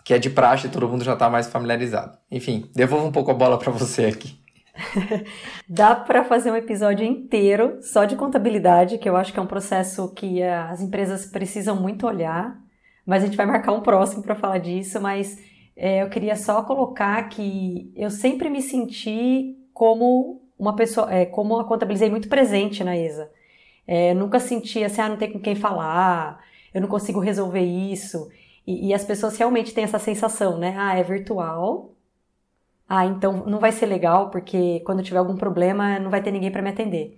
que 0.04 0.14
é 0.14 0.18
de 0.18 0.30
praxe, 0.30 0.68
todo 0.68 0.88
mundo 0.88 1.04
já 1.04 1.12
está 1.12 1.28
mais 1.28 1.46
familiarizado. 1.48 2.16
Enfim, 2.30 2.70
devolvo 2.74 3.06
um 3.06 3.12
pouco 3.12 3.30
a 3.30 3.34
bola 3.34 3.58
para 3.58 3.70
você 3.70 4.06
aqui. 4.06 4.39
Dá 5.68 5.94
para 5.94 6.24
fazer 6.24 6.50
um 6.50 6.56
episódio 6.56 7.04
inteiro 7.04 7.78
só 7.82 8.04
de 8.04 8.16
contabilidade, 8.16 8.98
que 8.98 9.08
eu 9.08 9.16
acho 9.16 9.32
que 9.32 9.38
é 9.38 9.42
um 9.42 9.46
processo 9.46 10.12
que 10.14 10.42
as 10.42 10.80
empresas 10.80 11.26
precisam 11.26 11.76
muito 11.76 12.06
olhar, 12.06 12.58
mas 13.06 13.22
a 13.22 13.26
gente 13.26 13.36
vai 13.36 13.46
marcar 13.46 13.72
um 13.72 13.80
próximo 13.80 14.22
para 14.22 14.34
falar 14.34 14.58
disso, 14.58 15.00
mas 15.00 15.38
é, 15.76 16.02
eu 16.02 16.10
queria 16.10 16.36
só 16.36 16.62
colocar 16.62 17.22
que 17.28 17.92
eu 17.96 18.10
sempre 18.10 18.48
me 18.50 18.62
senti 18.62 19.56
como 19.72 20.42
uma 20.58 20.76
pessoa, 20.76 21.12
é, 21.12 21.24
como 21.24 21.58
a 21.58 21.64
contabilizei 21.64 22.10
muito 22.10 22.28
presente 22.28 22.84
na 22.84 22.96
ESA. 22.96 23.30
É, 23.86 24.14
nunca 24.14 24.38
senti 24.38 24.84
assim, 24.84 25.00
ah, 25.00 25.08
não 25.08 25.16
tem 25.16 25.32
com 25.32 25.40
quem 25.40 25.54
falar, 25.54 26.38
eu 26.72 26.80
não 26.80 26.88
consigo 26.88 27.18
resolver 27.18 27.64
isso. 27.64 28.28
E, 28.66 28.88
e, 28.88 28.94
as 28.94 29.04
pessoas 29.04 29.36
realmente 29.36 29.74
têm 29.74 29.84
essa 29.84 29.98
sensação, 29.98 30.58
né? 30.58 30.74
Ah, 30.78 30.96
é 30.96 31.02
virtual. 31.02 31.94
Ah, 32.92 33.06
então 33.06 33.46
não 33.46 33.60
vai 33.60 33.70
ser 33.70 33.86
legal, 33.86 34.30
porque 34.30 34.80
quando 34.80 35.00
tiver 35.00 35.18
algum 35.18 35.36
problema 35.36 36.00
não 36.00 36.10
vai 36.10 36.20
ter 36.20 36.32
ninguém 36.32 36.50
para 36.50 36.60
me 36.60 36.70
atender. 36.70 37.16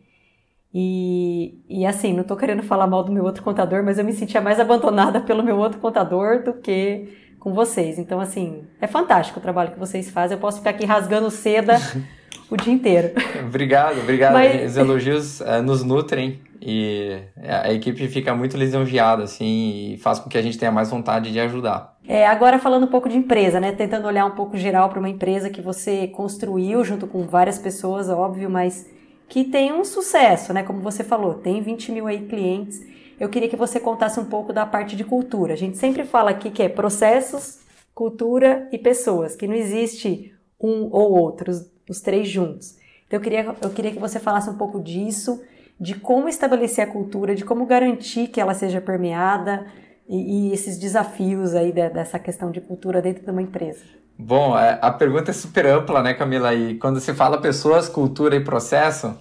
E, 0.75 1.65
e 1.67 1.87
assim, 1.87 2.13
não 2.13 2.25
tô 2.25 2.37
querendo 2.37 2.63
falar 2.63 2.87
mal 2.87 3.03
do 3.03 3.11
meu 3.11 3.25
outro 3.25 3.43
contador, 3.43 3.83
mas 3.83 3.99
eu 3.99 4.05
me 4.05 4.13
sentia 4.13 4.41
mais 4.43 4.61
abandonada 4.61 5.21
pelo 5.25 5.43
meu 5.43 5.57
outro 5.57 5.81
contador 5.81 6.43
do 6.43 6.53
que 6.53 7.09
com 7.41 7.55
vocês. 7.55 7.99
Então, 7.99 8.21
assim, 8.21 8.67
é 8.83 8.87
fantástico 8.87 9.39
o 9.39 9.43
trabalho 9.43 9.73
que 9.73 9.79
vocês 9.79 10.11
fazem. 10.11 10.37
Eu 10.37 10.41
posso 10.41 10.59
ficar 10.59 10.71
aqui 10.71 10.85
rasgando 10.85 11.31
seda 11.31 11.79
o 12.53 12.57
dia 12.57 12.73
inteiro. 12.73 13.13
obrigado, 13.47 13.99
obrigado. 14.01 14.35
Mas... 14.35 14.73
Os 14.73 14.77
elogios 14.77 15.41
uh, 15.41 15.63
nos 15.63 15.83
nutrem 15.83 16.41
e 16.61 17.19
a 17.43 17.73
equipe 17.73 18.07
fica 18.07 18.35
muito 18.35 18.57
lisonjeada, 18.57 19.25
assim, 19.25 19.95
e 19.95 19.99
faz 19.99 20.21
com 20.21 20.29
que 20.29 20.39
a 20.39 20.43
gente 20.43 20.57
tenha 20.59 20.71
mais 20.71 20.91
vontade 20.91 21.33
de 21.33 21.41
ajudar. 21.41 21.97
É, 22.07 22.27
agora 22.27 22.59
falando 22.59 22.85
um 22.85 22.91
pouco 22.91 23.09
de 23.09 23.17
empresa, 23.17 23.59
né? 23.59 23.73
Tentando 23.73 24.07
olhar 24.07 24.25
um 24.27 24.33
pouco 24.33 24.57
geral 24.57 24.89
para 24.89 24.99
uma 24.99 25.09
empresa 25.09 25.51
que 25.51 25.61
você 25.61 26.07
construiu 26.09 26.85
junto 26.85 27.07
com 27.07 27.27
várias 27.27 27.59
pessoas, 27.59 28.09
óbvio, 28.09 28.49
mas 28.49 28.87
que 29.29 29.45
tem 29.45 29.73
um 29.73 29.85
sucesso, 29.85 30.53
né? 30.53 30.63
Como 30.63 30.81
você 30.81 31.03
falou, 31.03 31.35
tem 31.35 31.63
20 31.63 31.91
mil 31.91 32.07
aí 32.07 32.27
clientes. 32.27 32.81
Eu 33.19 33.29
queria 33.29 33.49
que 33.49 33.57
você 33.57 33.81
contasse 33.81 34.21
um 34.21 34.25
pouco 34.25 34.53
da 34.53 34.67
parte 34.67 34.95
de 34.95 35.05
cultura. 35.05 35.55
A 35.55 35.57
gente 35.57 35.79
sempre 35.79 36.05
fala 36.05 36.31
aqui 36.31 36.51
que 36.51 36.63
é 36.63 36.69
processos, 36.69 37.61
cultura 37.95 38.69
e 38.71 38.79
pessoas, 38.79 39.35
que 39.35 39.49
não 39.49 39.55
existe 39.55 40.35
um 40.61 40.89
ou 40.93 41.13
outro, 41.13 41.51
os, 41.51 41.72
os 41.93 42.01
três 42.01 42.29
juntos. 42.29 42.77
Então 43.07 43.19
eu 43.19 43.21
queria, 43.21 43.57
eu 43.61 43.71
queria 43.71 43.93
que 43.93 43.99
você 43.99 44.19
falasse 44.19 44.51
um 44.51 44.57
pouco 44.57 44.83
disso 44.83 45.41
de 45.79 45.95
como 45.95 46.29
estabelecer 46.29 46.85
a 46.85 46.91
cultura, 46.91 47.35
de 47.35 47.45
como 47.45 47.67
garantir 47.67 48.29
que 48.29 48.41
ela 48.41 48.55
seja 48.55 48.81
permeada 48.81 49.67
e, 50.09 50.49
e 50.49 50.53
esses 50.53 50.79
desafios 50.79 51.55
aí 51.55 51.73
de, 51.73 51.89
dessa 51.91 52.19
questão 52.19 52.51
de 52.51 52.61
cultura 52.61 53.03
dentro 53.03 53.25
de 53.25 53.31
uma 53.31 53.43
empresa. 53.43 53.85
Bom, 54.19 54.57
é, 54.59 54.79
a 54.81 54.91
pergunta 54.91 55.31
é 55.31 55.35
super 55.35 55.67
ampla, 55.67 56.03
né, 56.03 56.15
Camila? 56.15 56.55
E 56.55 56.79
quando 56.79 57.01
se 57.01 57.13
fala 57.15 57.41
pessoas, 57.41 57.89
cultura 57.89 58.37
e 58.37 58.45
processo, 58.45 59.19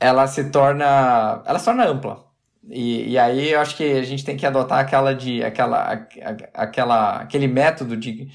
ela 0.00 0.26
se 0.26 0.50
torna, 0.50 1.42
ela 1.46 1.58
se 1.58 1.64
torna 1.64 1.86
ampla. 1.86 2.24
E, 2.68 3.12
e 3.12 3.18
aí 3.18 3.52
eu 3.52 3.60
acho 3.60 3.76
que 3.76 3.84
a 3.84 4.02
gente 4.02 4.24
tem 4.24 4.36
que 4.36 4.46
adotar 4.46 4.80
aquela 4.80 5.14
de, 5.14 5.44
aquela, 5.44 6.06
aquela, 6.52 7.16
aquele 7.18 7.46
método 7.46 7.96
de 7.96 8.28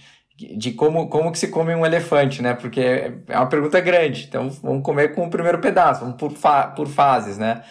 de 0.58 0.72
como, 0.72 1.08
como 1.10 1.32
que 1.32 1.40
se 1.40 1.50
come 1.50 1.74
um 1.76 1.86
elefante, 1.86 2.42
né? 2.42 2.54
Porque 2.54 2.82
é 3.28 3.38
uma 3.38 3.48
pergunta 3.48 3.80
grande. 3.80 4.26
Então, 4.28 4.50
vamos 4.50 4.84
comer 4.84 5.14
com 5.14 5.26
o 5.26 5.30
primeiro 5.30 5.60
pedaço, 5.60 6.02
vamos 6.02 6.18
por, 6.18 6.32
fa 6.32 6.68
por 6.68 6.88
fases, 6.88 7.38
né? 7.38 7.64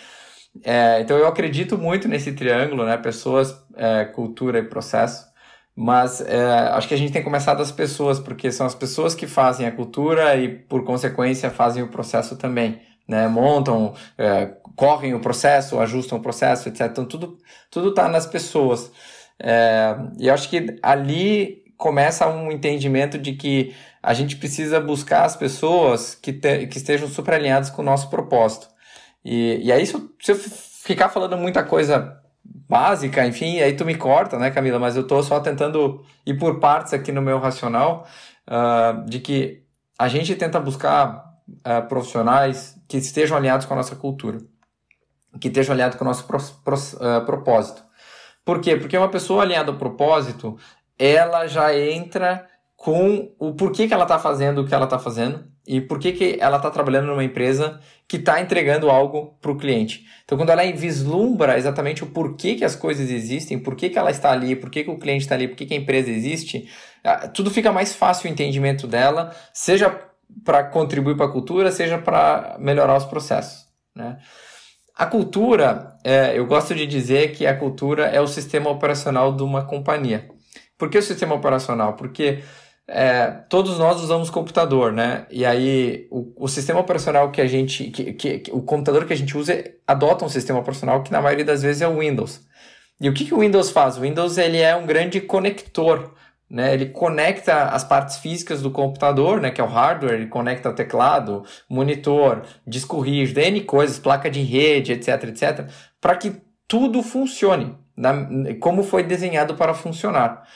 É, 0.65 1.00
então, 1.00 1.17
eu 1.17 1.27
acredito 1.27 1.79
muito 1.79 2.09
nesse 2.09 2.33
triângulo, 2.33 2.85
né? 2.85 2.97
Pessoas, 2.97 3.55
é, 3.77 4.05
cultura 4.05 4.59
e 4.59 4.62
processo. 4.62 5.29
Mas 5.75 6.21
é, 6.21 6.69
acho 6.73 6.89
que 6.89 6.95
a 6.95 6.97
gente 6.97 7.12
tem 7.12 7.23
que 7.23 7.27
começar 7.27 7.55
das 7.55 7.73
pessoas, 7.73 8.19
porque 8.19 8.50
são 8.53 8.67
as 8.67 8.75
pessoas 8.75 9.15
que 9.15 9.27
fazem 9.27 9.67
a 9.67 9.73
cultura 9.73 10.37
e, 10.37 10.49
por 10.49 10.85
consequência, 10.85 11.50
fazem 11.50 11.83
o 11.83 11.89
processo 11.89 12.37
também. 12.37 12.81
Né? 13.09 13.27
Montam, 13.29 13.95
é, 14.19 14.55
correm 14.77 15.15
o 15.15 15.21
processo, 15.21 15.81
ajustam 15.81 16.19
o 16.19 16.23
processo, 16.23 16.69
etc. 16.69 16.89
Então, 16.91 17.05
tudo, 17.07 17.39
tudo 17.71 17.95
tá 17.95 18.09
nas 18.09 18.27
pessoas. 18.27 18.93
É, 19.43 19.97
e 20.19 20.29
acho 20.29 20.50
que 20.50 20.79
ali 20.83 21.61
começa 21.81 22.29
um 22.29 22.53
entendimento 22.53 23.19
de 23.19 23.33
que 23.33 23.75
a 24.03 24.13
gente 24.13 24.37
precisa 24.37 24.79
buscar 24.79 25.25
as 25.25 25.35
pessoas 25.35 26.15
que, 26.15 26.31
te, 26.31 26.67
que 26.67 26.77
estejam 26.77 27.09
super 27.09 27.35
alinhadas 27.35 27.71
com 27.71 27.81
o 27.81 27.85
nosso 27.85 28.11
propósito. 28.11 28.69
E, 29.25 29.61
e 29.65 29.73
aí, 29.73 29.87
se 29.87 29.95
eu, 29.95 30.11
se 30.21 30.33
eu 30.33 30.37
ficar 30.37 31.09
falando 31.09 31.39
muita 31.39 31.65
coisa 31.65 32.21
básica, 32.45 33.27
enfim, 33.27 33.61
aí 33.61 33.75
tu 33.75 33.87
me 33.87 33.95
corta, 33.95 34.39
né, 34.39 34.51
Camila? 34.51 34.79
Mas 34.79 34.95
eu 34.95 35.03
estou 35.03 35.23
só 35.23 35.41
tentando 35.41 36.05
ir 36.27 36.35
por 36.39 36.61
partes 36.61 36.93
aqui 36.93 37.11
no 37.11 37.23
meu 37.23 37.39
racional 37.39 38.07
uh, 38.47 39.03
de 39.07 39.19
que 39.19 39.65
a 39.99 40.07
gente 40.07 40.35
tenta 40.37 40.61
buscar 40.61 41.33
uh, 41.49 41.89
profissionais 41.89 42.79
que 42.87 42.99
estejam 42.99 43.39
alinhados 43.39 43.65
com 43.65 43.73
a 43.73 43.77
nossa 43.79 43.97
cultura, 43.97 44.39
que 45.41 45.49
estejam 45.49 45.73
alinhados 45.73 45.97
com 45.97 46.05
o 46.05 46.09
nosso 46.09 46.25
pro, 46.25 46.39
pro, 46.63 46.77
uh, 46.77 47.25
propósito. 47.25 47.83
Por 48.45 48.61
quê? 48.61 48.77
Porque 48.77 48.97
uma 48.97 49.09
pessoa 49.09 49.43
alinhada 49.43 49.71
ao 49.71 49.79
propósito, 49.79 50.59
ela 51.00 51.47
já 51.47 51.75
entra 51.76 52.47
com 52.76 53.33
o 53.38 53.54
porquê 53.54 53.88
que 53.88 53.95
ela 53.95 54.04
está 54.04 54.19
fazendo 54.19 54.61
o 54.61 54.66
que 54.66 54.75
ela 54.75 54.85
está 54.85 54.99
fazendo 54.99 55.45
e 55.66 55.80
por 55.80 55.99
que, 55.99 56.37
ela 56.40 56.57
está 56.57 56.71
trabalhando 56.71 57.07
numa 57.07 57.25
empresa 57.25 57.80
que 58.09 58.16
está 58.16 58.40
entregando 58.40 58.90
algo 58.90 59.38
para 59.40 59.52
o 59.52 59.57
cliente. 59.57 60.04
Então, 60.25 60.37
quando 60.37 60.50
ela 60.50 60.62
vislumbra 60.73 61.57
exatamente 61.57 62.02
o 62.02 62.09
porquê 62.09 62.54
que 62.54 62.64
as 62.64 62.75
coisas 62.75 63.11
existem, 63.11 63.59
por 63.59 63.76
que, 63.76 63.97
ela 63.97 64.11
está 64.11 64.33
ali, 64.33 64.57
por 64.57 64.71
que, 64.71 64.83
que 64.83 64.90
o 64.90 64.99
cliente 64.99 65.23
está 65.23 65.35
ali, 65.35 65.47
por 65.47 65.57
que, 65.57 65.66
que 65.66 65.75
a 65.75 65.76
empresa 65.76 66.11
existe, 66.11 66.69
ah, 67.04 67.28
tudo 67.28 67.50
fica 67.50 67.71
mais 67.71 67.95
fácil 67.95 68.28
o 68.28 68.33
entendimento 68.33 68.87
dela, 68.87 69.35
seja 69.52 69.97
para 70.45 70.64
contribuir 70.64 71.16
para 71.16 71.26
a 71.26 71.33
cultura, 71.33 71.71
seja 71.71 71.99
para 71.99 72.57
melhorar 72.59 72.97
os 72.97 73.04
processos. 73.04 73.66
Né? 73.95 74.19
A 74.97 75.07
cultura, 75.07 75.97
é, 76.02 76.37
eu 76.37 76.47
gosto 76.47 76.75
de 76.75 76.87
dizer 76.87 77.33
que 77.33 77.47
a 77.47 77.57
cultura 77.57 78.07
é 78.07 78.21
o 78.21 78.26
sistema 78.26 78.71
operacional 78.71 79.35
de 79.35 79.42
uma 79.42 79.64
companhia. 79.64 80.28
Por 80.81 80.89
que 80.89 80.97
o 80.97 81.03
sistema 81.03 81.35
operacional? 81.35 81.93
Porque 81.93 82.43
é, 82.89 83.27
todos 83.51 83.79
nós 83.79 84.01
usamos 84.01 84.31
computador, 84.31 84.93
né? 84.93 85.27
E 85.31 85.45
aí 85.45 86.09
o, 86.11 86.45
o 86.45 86.49
sistema 86.49 86.81
operacional 86.81 87.31
que 87.31 87.43
a 87.43 87.47
gente, 87.47 87.85
que, 87.91 88.15
que, 88.15 88.51
o 88.51 88.63
computador 88.63 89.05
que 89.05 89.13
a 89.13 89.17
gente 89.17 89.37
usa 89.37 89.63
adota 89.87 90.25
um 90.25 90.29
sistema 90.31 90.59
operacional 90.59 91.03
que 91.03 91.13
na 91.13 91.21
maioria 91.21 91.45
das 91.45 91.63
vezes 91.63 91.83
é 91.83 91.87
o 91.87 91.99
Windows. 91.99 92.41
E 92.99 93.11
o 93.11 93.13
que, 93.13 93.27
que 93.27 93.35
o 93.35 93.41
Windows 93.41 93.71
faz? 93.71 93.99
O 93.99 94.01
Windows 94.01 94.39
ele 94.39 94.59
é 94.59 94.75
um 94.75 94.87
grande 94.87 95.21
conector, 95.21 96.15
né? 96.49 96.73
Ele 96.73 96.87
conecta 96.87 97.65
as 97.65 97.85
partes 97.85 98.17
físicas 98.17 98.63
do 98.63 98.71
computador, 98.71 99.39
né? 99.39 99.51
Que 99.51 99.61
é 99.61 99.65
o 99.65 99.69
hardware, 99.69 100.15
ele 100.15 100.29
conecta 100.29 100.73
teclado, 100.73 101.45
monitor, 101.69 102.43
disco 102.67 103.01
rígido, 103.01 103.39
N 103.39 103.61
coisas, 103.61 103.99
placa 103.99 104.31
de 104.31 104.41
rede, 104.41 104.93
etc, 104.93 105.25
etc, 105.25 105.69
para 106.01 106.17
que 106.17 106.41
tudo 106.67 107.03
funcione 107.03 107.77
na, 108.00 108.54
como 108.59 108.83
foi 108.83 109.02
desenhado 109.02 109.54
para 109.54 109.75
funcionar. 109.75 110.49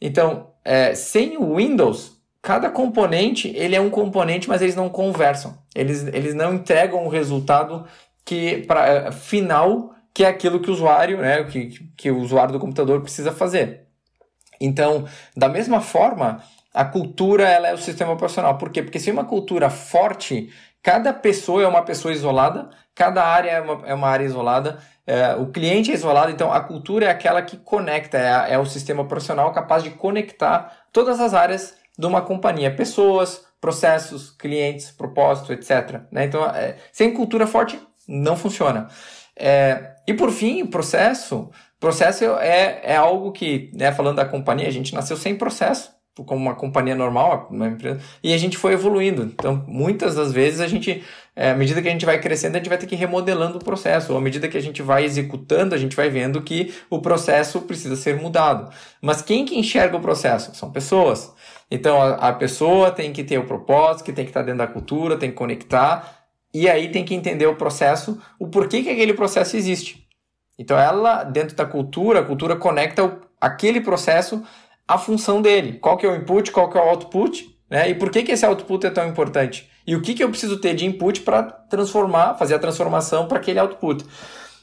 Então, 0.00 0.50
é, 0.64 0.94
sem 0.94 1.36
o 1.38 1.56
Windows, 1.56 2.20
cada 2.42 2.70
componente 2.70 3.48
ele 3.56 3.74
é 3.74 3.80
um 3.80 3.90
componente, 3.90 4.48
mas 4.48 4.62
eles 4.62 4.76
não 4.76 4.88
conversam. 4.88 5.58
Eles, 5.74 6.06
eles 6.06 6.34
não 6.34 6.54
entregam 6.54 7.04
o 7.04 7.08
resultado 7.08 7.86
que 8.24 8.58
para 8.66 8.86
é, 8.86 9.12
final 9.12 9.94
que 10.12 10.24
é 10.24 10.28
aquilo 10.28 10.60
que 10.60 10.70
o 10.70 10.72
usuário, 10.72 11.18
né, 11.18 11.44
que, 11.44 11.68
que 11.96 12.10
o 12.10 12.18
usuário 12.18 12.52
do 12.52 12.58
computador 12.58 13.00
precisa 13.00 13.32
fazer. 13.32 13.86
Então, 14.60 15.06
da 15.36 15.48
mesma 15.48 15.80
forma, 15.80 16.42
a 16.74 16.84
cultura 16.84 17.48
ela 17.48 17.68
é 17.68 17.74
o 17.74 17.78
sistema 17.78 18.12
operacional. 18.12 18.58
Por 18.58 18.70
quê? 18.70 18.82
Porque 18.82 18.98
se 18.98 19.10
uma 19.10 19.24
cultura 19.24 19.70
forte, 19.70 20.52
cada 20.82 21.12
pessoa 21.12 21.62
é 21.62 21.66
uma 21.66 21.82
pessoa 21.82 22.12
isolada, 22.12 22.70
cada 22.94 23.24
área 23.24 23.50
é 23.50 23.60
uma, 23.60 23.88
é 23.88 23.94
uma 23.94 24.08
área 24.08 24.24
isolada, 24.24 24.80
é, 25.10 25.34
o 25.34 25.46
cliente 25.46 25.90
é 25.90 25.94
isolado, 25.94 26.30
então 26.30 26.52
a 26.52 26.60
cultura 26.60 27.06
é 27.06 27.10
aquela 27.10 27.42
que 27.42 27.56
conecta, 27.56 28.16
é, 28.16 28.54
é 28.54 28.58
o 28.58 28.64
sistema 28.64 29.04
profissional 29.04 29.52
capaz 29.52 29.82
de 29.82 29.90
conectar 29.90 30.84
todas 30.92 31.18
as 31.18 31.34
áreas 31.34 31.74
de 31.98 32.06
uma 32.06 32.22
companhia, 32.22 32.72
pessoas, 32.72 33.44
processos, 33.60 34.30
clientes, 34.30 34.92
propósito, 34.92 35.52
etc. 35.52 36.02
Né? 36.12 36.26
Então, 36.26 36.44
é, 36.46 36.76
sem 36.92 37.12
cultura 37.12 37.44
forte, 37.44 37.80
não 38.06 38.36
funciona. 38.36 38.86
É, 39.36 39.96
e 40.06 40.14
por 40.14 40.30
fim, 40.30 40.64
processo. 40.64 41.50
Processo 41.80 42.24
é, 42.38 42.80
é 42.84 42.96
algo 42.96 43.32
que, 43.32 43.68
né, 43.74 43.90
falando 43.90 44.16
da 44.16 44.24
companhia, 44.24 44.68
a 44.68 44.72
gente 44.72 44.94
nasceu 44.94 45.16
sem 45.16 45.34
processo 45.34 45.90
como 46.24 46.40
uma 46.40 46.54
companhia 46.54 46.94
normal, 46.94 47.48
uma 47.50 47.68
empresa, 47.68 48.00
e 48.22 48.32
a 48.32 48.38
gente 48.38 48.56
foi 48.56 48.72
evoluindo. 48.72 49.24
Então, 49.24 49.64
muitas 49.66 50.14
das 50.14 50.32
vezes 50.32 50.60
a 50.60 50.66
gente, 50.66 51.02
é, 51.34 51.50
à 51.50 51.54
medida 51.54 51.80
que 51.80 51.88
a 51.88 51.90
gente 51.90 52.04
vai 52.04 52.20
crescendo, 52.20 52.56
a 52.56 52.58
gente 52.58 52.68
vai 52.68 52.78
ter 52.78 52.86
que 52.86 52.94
ir 52.94 52.98
remodelando 52.98 53.58
o 53.58 53.64
processo. 53.64 54.12
Ou 54.12 54.18
à 54.18 54.20
medida 54.20 54.48
que 54.48 54.56
a 54.56 54.62
gente 54.62 54.82
vai 54.82 55.04
executando, 55.04 55.74
a 55.74 55.78
gente 55.78 55.96
vai 55.96 56.08
vendo 56.08 56.42
que 56.42 56.72
o 56.88 57.00
processo 57.00 57.60
precisa 57.62 57.96
ser 57.96 58.16
mudado. 58.16 58.72
Mas 59.00 59.22
quem 59.22 59.44
que 59.44 59.58
enxerga 59.58 59.96
o 59.96 60.00
processo? 60.00 60.54
São 60.54 60.70
pessoas. 60.70 61.32
Então, 61.70 62.00
a, 62.00 62.14
a 62.14 62.32
pessoa 62.32 62.90
tem 62.90 63.12
que 63.12 63.22
ter 63.22 63.38
o 63.38 63.46
propósito, 63.46 64.04
que 64.04 64.12
tem 64.12 64.24
que 64.24 64.30
estar 64.30 64.42
dentro 64.42 64.58
da 64.58 64.66
cultura, 64.66 65.16
tem 65.16 65.30
que 65.30 65.36
conectar, 65.36 66.18
e 66.52 66.68
aí 66.68 66.90
tem 66.90 67.04
que 67.04 67.14
entender 67.14 67.46
o 67.46 67.54
processo, 67.54 68.20
o 68.38 68.48
porquê 68.48 68.82
que 68.82 68.90
aquele 68.90 69.14
processo 69.14 69.56
existe. 69.56 70.06
Então, 70.58 70.78
ela, 70.78 71.24
dentro 71.24 71.56
da 71.56 71.64
cultura, 71.64 72.20
a 72.20 72.24
cultura 72.24 72.56
conecta 72.56 73.18
aquele 73.40 73.80
processo 73.80 74.42
a 74.90 74.98
função 74.98 75.40
dele. 75.40 75.78
Qual 75.78 75.96
que 75.96 76.04
é 76.04 76.10
o 76.10 76.16
input, 76.16 76.50
qual 76.50 76.68
que 76.68 76.76
é 76.76 76.80
o 76.80 76.88
output, 76.88 77.56
né? 77.70 77.88
E 77.88 77.94
por 77.94 78.10
que, 78.10 78.24
que 78.24 78.32
esse 78.32 78.44
output 78.44 78.84
é 78.84 78.90
tão 78.90 79.08
importante? 79.08 79.70
E 79.86 79.94
o 79.94 80.02
que, 80.02 80.14
que 80.14 80.24
eu 80.24 80.28
preciso 80.28 80.60
ter 80.60 80.74
de 80.74 80.84
input 80.84 81.20
para 81.20 81.44
transformar, 81.44 82.34
fazer 82.34 82.56
a 82.56 82.58
transformação 82.58 83.28
para 83.28 83.38
aquele 83.38 83.60
output. 83.60 84.04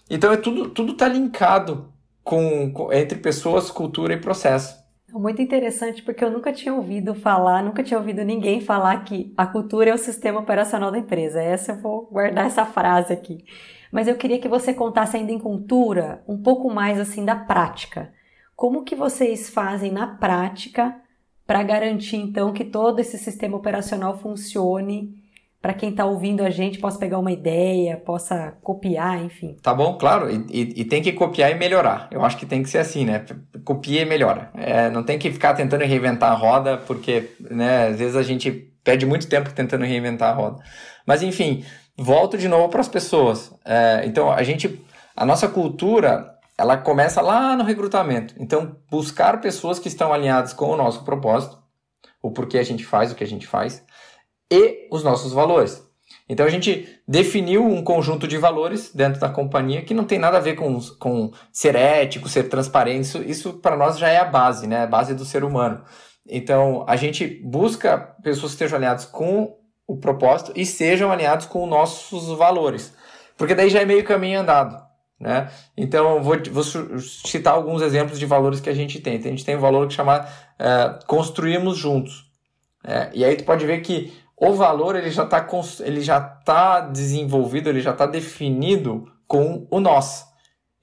Então 0.09 0.31
é 0.31 0.37
tudo 0.37 0.69
tudo 0.69 0.91
está 0.91 1.07
linkado 1.07 1.93
com, 2.23 2.71
com, 2.73 2.91
entre 2.91 3.17
pessoas, 3.19 3.71
cultura 3.71 4.13
e 4.13 4.17
processo. 4.17 4.75
Muito 5.13 5.41
interessante 5.41 6.03
porque 6.03 6.23
eu 6.23 6.29
nunca 6.29 6.51
tinha 6.51 6.73
ouvido 6.73 7.15
falar, 7.15 7.63
nunca 7.63 7.81
tinha 7.81 7.97
ouvido 7.97 8.23
ninguém 8.25 8.59
falar 8.59 9.05
que 9.05 9.33
a 9.37 9.47
cultura 9.47 9.89
é 9.89 9.93
o 9.93 9.97
sistema 9.97 10.41
operacional 10.41 10.91
da 10.91 10.99
empresa. 10.99 11.41
Essa 11.41 11.71
eu 11.71 11.77
vou 11.77 12.05
guardar 12.11 12.45
essa 12.45 12.65
frase 12.65 13.13
aqui. 13.13 13.45
Mas 13.89 14.09
eu 14.09 14.15
queria 14.15 14.39
que 14.39 14.49
você 14.49 14.73
contasse 14.73 15.15
ainda 15.15 15.31
em 15.31 15.39
cultura 15.39 16.21
um 16.27 16.41
pouco 16.41 16.69
mais 16.69 16.99
assim 16.99 17.23
da 17.23 17.35
prática. 17.37 18.11
Como 18.57 18.83
que 18.83 18.95
vocês 18.95 19.51
fazem 19.51 19.91
na 19.91 20.07
prática 20.07 20.95
para 21.45 21.61
garantir 21.61 22.15
então 22.15 22.51
que 22.51 22.65
todo 22.65 22.99
esse 22.99 23.15
sistema 23.15 23.55
operacional 23.55 24.17
funcione 24.17 25.13
para 25.61 25.75
quem 25.75 25.91
está 25.91 26.05
ouvindo 26.05 26.41
a 26.41 26.49
gente 26.49 26.79
possa 26.79 26.97
pegar 26.97 27.19
uma 27.19 27.31
ideia, 27.31 27.97
possa 27.97 28.57
copiar, 28.63 29.23
enfim. 29.23 29.55
Tá 29.61 29.75
bom, 29.75 29.95
claro, 29.95 30.27
e, 30.31 30.43
e, 30.49 30.81
e, 30.81 30.85
tem 30.85 31.03
que 31.03 31.13
copiar 31.13 31.51
e 31.51 31.55
melhorar. 31.55 32.07
Eu 32.09 32.25
acho 32.25 32.35
que 32.35 32.47
tem 32.47 32.63
que 32.63 32.69
ser 32.69 32.79
assim, 32.79 33.05
né? 33.05 33.23
Copia 33.63 34.01
e 34.01 34.05
melhora. 34.05 34.49
É, 34.55 34.89
não 34.89 35.03
tem 35.03 35.19
que 35.19 35.31
ficar 35.31 35.53
tentando 35.53 35.83
reinventar 35.83 36.31
a 36.31 36.35
roda, 36.35 36.77
porque 36.77 37.29
né, 37.51 37.89
às 37.89 37.99
vezes 37.99 38.15
a 38.15 38.23
gente 38.23 38.51
perde 38.83 39.05
muito 39.05 39.29
tempo 39.29 39.51
tentando 39.53 39.85
reinventar 39.85 40.31
a 40.31 40.33
roda. 40.33 40.63
Mas 41.05 41.21
enfim, 41.21 41.63
volto 41.95 42.39
de 42.39 42.47
novo 42.47 42.69
para 42.69 42.81
as 42.81 42.87
pessoas. 42.87 43.53
É, 43.63 44.01
então 44.03 44.31
a 44.31 44.41
gente, 44.41 44.81
a 45.15 45.23
nossa 45.23 45.47
cultura, 45.47 46.36
ela 46.57 46.75
começa 46.75 47.21
lá 47.21 47.55
no 47.55 47.63
recrutamento. 47.63 48.33
Então 48.39 48.77
buscar 48.89 49.39
pessoas 49.39 49.77
que 49.79 49.87
estão 49.87 50.11
alinhadas 50.11 50.53
com 50.53 50.69
o 50.69 50.77
nosso 50.77 51.03
propósito, 51.03 51.57
o 52.21 52.31
porquê 52.31 52.57
a 52.57 52.63
gente 52.63 52.83
faz 52.83 53.11
o 53.11 53.15
que 53.15 53.23
a 53.23 53.27
gente 53.27 53.45
faz 53.45 53.85
e 54.51 54.87
os 54.91 55.03
nossos 55.03 55.31
valores. 55.31 55.85
Então 56.27 56.45
a 56.45 56.49
gente 56.49 57.01
definiu 57.07 57.65
um 57.65 57.83
conjunto 57.83 58.27
de 58.27 58.37
valores 58.37 58.93
dentro 58.93 59.19
da 59.19 59.29
companhia 59.29 59.83
que 59.83 59.93
não 59.93 60.03
tem 60.03 60.19
nada 60.19 60.37
a 60.37 60.41
ver 60.41 60.55
com, 60.55 60.79
com 60.97 61.31
ser 61.51 61.75
ético, 61.75 62.27
ser 62.27 62.43
transparente. 62.49 63.03
Isso, 63.03 63.23
isso 63.23 63.53
para 63.53 63.77
nós 63.77 63.97
já 63.97 64.09
é 64.09 64.17
a 64.17 64.25
base, 64.25 64.67
né? 64.67 64.83
A 64.83 64.87
base 64.87 65.13
do 65.13 65.25
ser 65.25 65.43
humano. 65.43 65.83
Então 66.27 66.83
a 66.87 66.95
gente 66.95 67.25
busca 67.45 67.97
pessoas 68.21 68.51
que 68.51 68.55
estejam 68.55 68.77
alinhadas 68.77 69.05
com 69.05 69.57
o 69.85 69.97
propósito 69.97 70.51
e 70.55 70.65
sejam 70.65 71.11
alinhados 71.11 71.45
com 71.45 71.63
os 71.63 71.69
nossos 71.69 72.37
valores. 72.37 72.93
Porque 73.37 73.55
daí 73.55 73.69
já 73.69 73.81
é 73.81 73.85
meio 73.85 74.03
caminho 74.03 74.41
andado. 74.41 74.86
Né? 75.19 75.49
Então, 75.75 76.21
vou, 76.21 76.37
vou 76.51 76.63
citar 76.63 77.53
alguns 77.53 77.81
exemplos 77.81 78.19
de 78.19 78.25
valores 78.25 78.59
que 78.59 78.69
a 78.69 78.73
gente 78.73 78.99
tem. 78.99 79.17
A 79.17 79.21
gente 79.21 79.45
tem 79.45 79.57
um 79.57 79.61
valor 79.61 79.87
que 79.87 79.93
chama 79.93 80.21
uh, 80.21 81.05
construirmos 81.07 81.77
juntos. 81.77 82.27
É, 82.83 83.09
e 83.13 83.25
aí 83.25 83.35
tu 83.35 83.43
pode 83.43 83.65
ver 83.65 83.81
que 83.81 84.13
o 84.35 84.53
valor 84.53 84.95
ele 84.95 85.09
já 85.09 85.23
está 85.23 85.45
ele 85.81 86.01
já 86.01 86.21
tá 86.21 86.79
desenvolvido, 86.79 87.69
ele 87.69 87.81
já 87.81 87.91
está 87.91 88.05
definido 88.05 89.11
com 89.27 89.67
o 89.69 89.79
nós. 89.79 90.25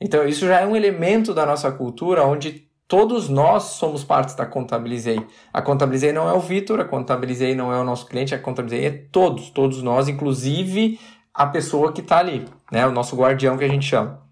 Então 0.01 0.27
isso 0.27 0.47
já 0.47 0.61
é 0.61 0.67
um 0.67 0.77
elemento 0.77 1.33
da 1.33 1.47
nossa 1.47 1.71
cultura 1.71 2.27
onde 2.27 2.69
todos 2.87 3.29
nós 3.29 3.63
somos 3.63 4.05
parte 4.05 4.37
da 4.37 4.45
Contabilizei. 4.45 5.25
A 5.53 5.63
Contabilizei 5.63 6.13
não 6.13 6.29
é 6.29 6.33
o 6.33 6.41
Vitor, 6.41 6.81
a 6.81 6.85
Contabilizei 6.85 7.55
não 7.55 7.73
é 7.73 7.79
o 7.79 7.85
nosso 7.85 8.07
cliente, 8.07 8.35
a 8.35 8.39
Contabilizei 8.39 8.87
é 8.87 8.91
todos, 8.91 9.51
todos 9.51 9.83
nós, 9.83 10.09
inclusive 10.09 11.01
a 11.33 11.47
pessoa 11.47 11.93
que 11.93 12.01
está 12.01 12.19
ali, 12.19 12.45
né? 12.71 12.87
o 12.87 12.93
nosso 12.93 13.17
guardião 13.17 13.57
que 13.57 13.65
a 13.65 13.69
gente 13.69 13.87
chama. 13.87 14.24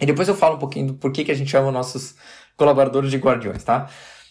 E 0.00 0.06
depois 0.06 0.28
eu 0.28 0.34
falo 0.34 0.56
um 0.56 0.58
pouquinho 0.58 0.88
do 0.88 0.94
porquê 0.94 1.24
que 1.24 1.32
a 1.32 1.34
gente 1.34 1.50
chama 1.50 1.70
nossos 1.70 2.14
colaboradores 2.56 3.10
de 3.10 3.16
guardiões, 3.16 3.64
tá? 3.64 3.88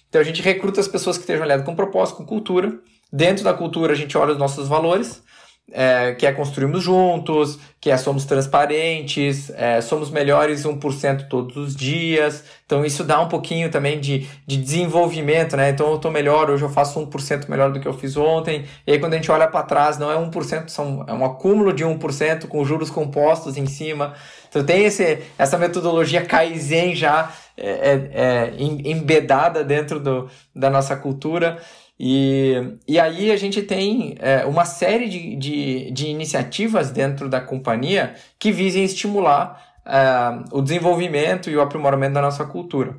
Então 0.09 0.21
a 0.21 0.23
gente 0.23 0.41
recruta 0.41 0.79
as 0.79 0.87
pessoas 0.87 1.17
que 1.17 1.23
estejam 1.23 1.43
alinhadas 1.43 1.65
com 1.65 1.75
propósito, 1.75 2.17
com 2.17 2.25
cultura, 2.25 2.79
Dentro 3.15 3.43
da 3.43 3.53
cultura, 3.53 3.93
a 3.93 3.95
gente 3.95 4.17
olha 4.17 4.33
os 4.33 4.37
nossos 4.37 4.67
valores, 4.67 5.23
é, 5.71 6.13
que 6.13 6.25
é 6.25 6.33
construirmos 6.33 6.83
juntos, 6.83 7.57
que 7.79 7.89
é 7.89 7.97
somos 7.97 8.25
transparentes, 8.25 9.49
é, 9.51 9.79
somos 9.79 10.09
melhores 10.11 10.65
1% 10.65 11.27
todos 11.29 11.55
os 11.55 11.75
dias. 11.75 12.43
Então, 12.65 12.83
isso 12.83 13.03
dá 13.03 13.21
um 13.21 13.29
pouquinho 13.29 13.71
também 13.71 13.99
de, 13.99 14.27
de 14.45 14.57
desenvolvimento, 14.57 15.55
né? 15.55 15.69
Então, 15.69 15.87
eu 15.91 15.95
estou 15.95 16.11
melhor, 16.11 16.49
hoje 16.49 16.63
eu 16.63 16.69
faço 16.69 16.99
1% 16.99 17.47
melhor 17.47 17.71
do 17.71 17.79
que 17.79 17.87
eu 17.87 17.93
fiz 17.93 18.17
ontem. 18.17 18.65
E 18.85 18.91
aí, 18.91 18.99
quando 18.99 19.13
a 19.13 19.15
gente 19.15 19.31
olha 19.31 19.47
para 19.47 19.63
trás, 19.63 19.97
não 19.97 20.11
é 20.11 20.15
1%, 20.15 20.67
são, 20.67 21.05
é 21.07 21.13
um 21.13 21.23
acúmulo 21.23 21.71
de 21.71 21.85
1% 21.85 22.47
com 22.47 22.65
juros 22.65 22.89
compostos 22.89 23.55
em 23.55 23.65
cima. 23.65 24.13
Então, 24.55 24.65
tem 24.65 24.85
esse, 24.85 25.21
essa 25.37 25.57
metodologia 25.57 26.25
Kaizen 26.25 26.95
já 26.95 27.29
é, 27.57 27.69
é, 27.69 28.11
é 28.13 28.53
embedada 28.57 29.65
dentro 29.65 29.99
do, 29.99 30.29
da 30.55 30.69
nossa 30.69 30.95
cultura. 30.95 31.61
E, 31.99 32.77
e 32.87 32.97
aí 32.97 33.31
a 33.31 33.35
gente 33.35 33.61
tem 33.61 34.15
é, 34.19 34.45
uma 34.45 34.63
série 34.63 35.09
de, 35.09 35.35
de, 35.35 35.91
de, 35.91 36.07
iniciativas 36.07 36.89
dentro 36.89 37.27
da 37.27 37.41
companhia 37.41 38.15
que 38.39 38.49
visem 38.49 38.85
estimular 38.85 39.61
é, 39.85 40.55
o 40.55 40.61
desenvolvimento 40.61 41.49
e 41.49 41.57
o 41.57 41.61
aprimoramento 41.61 42.13
da 42.13 42.21
nossa 42.21 42.45
cultura. 42.45 42.97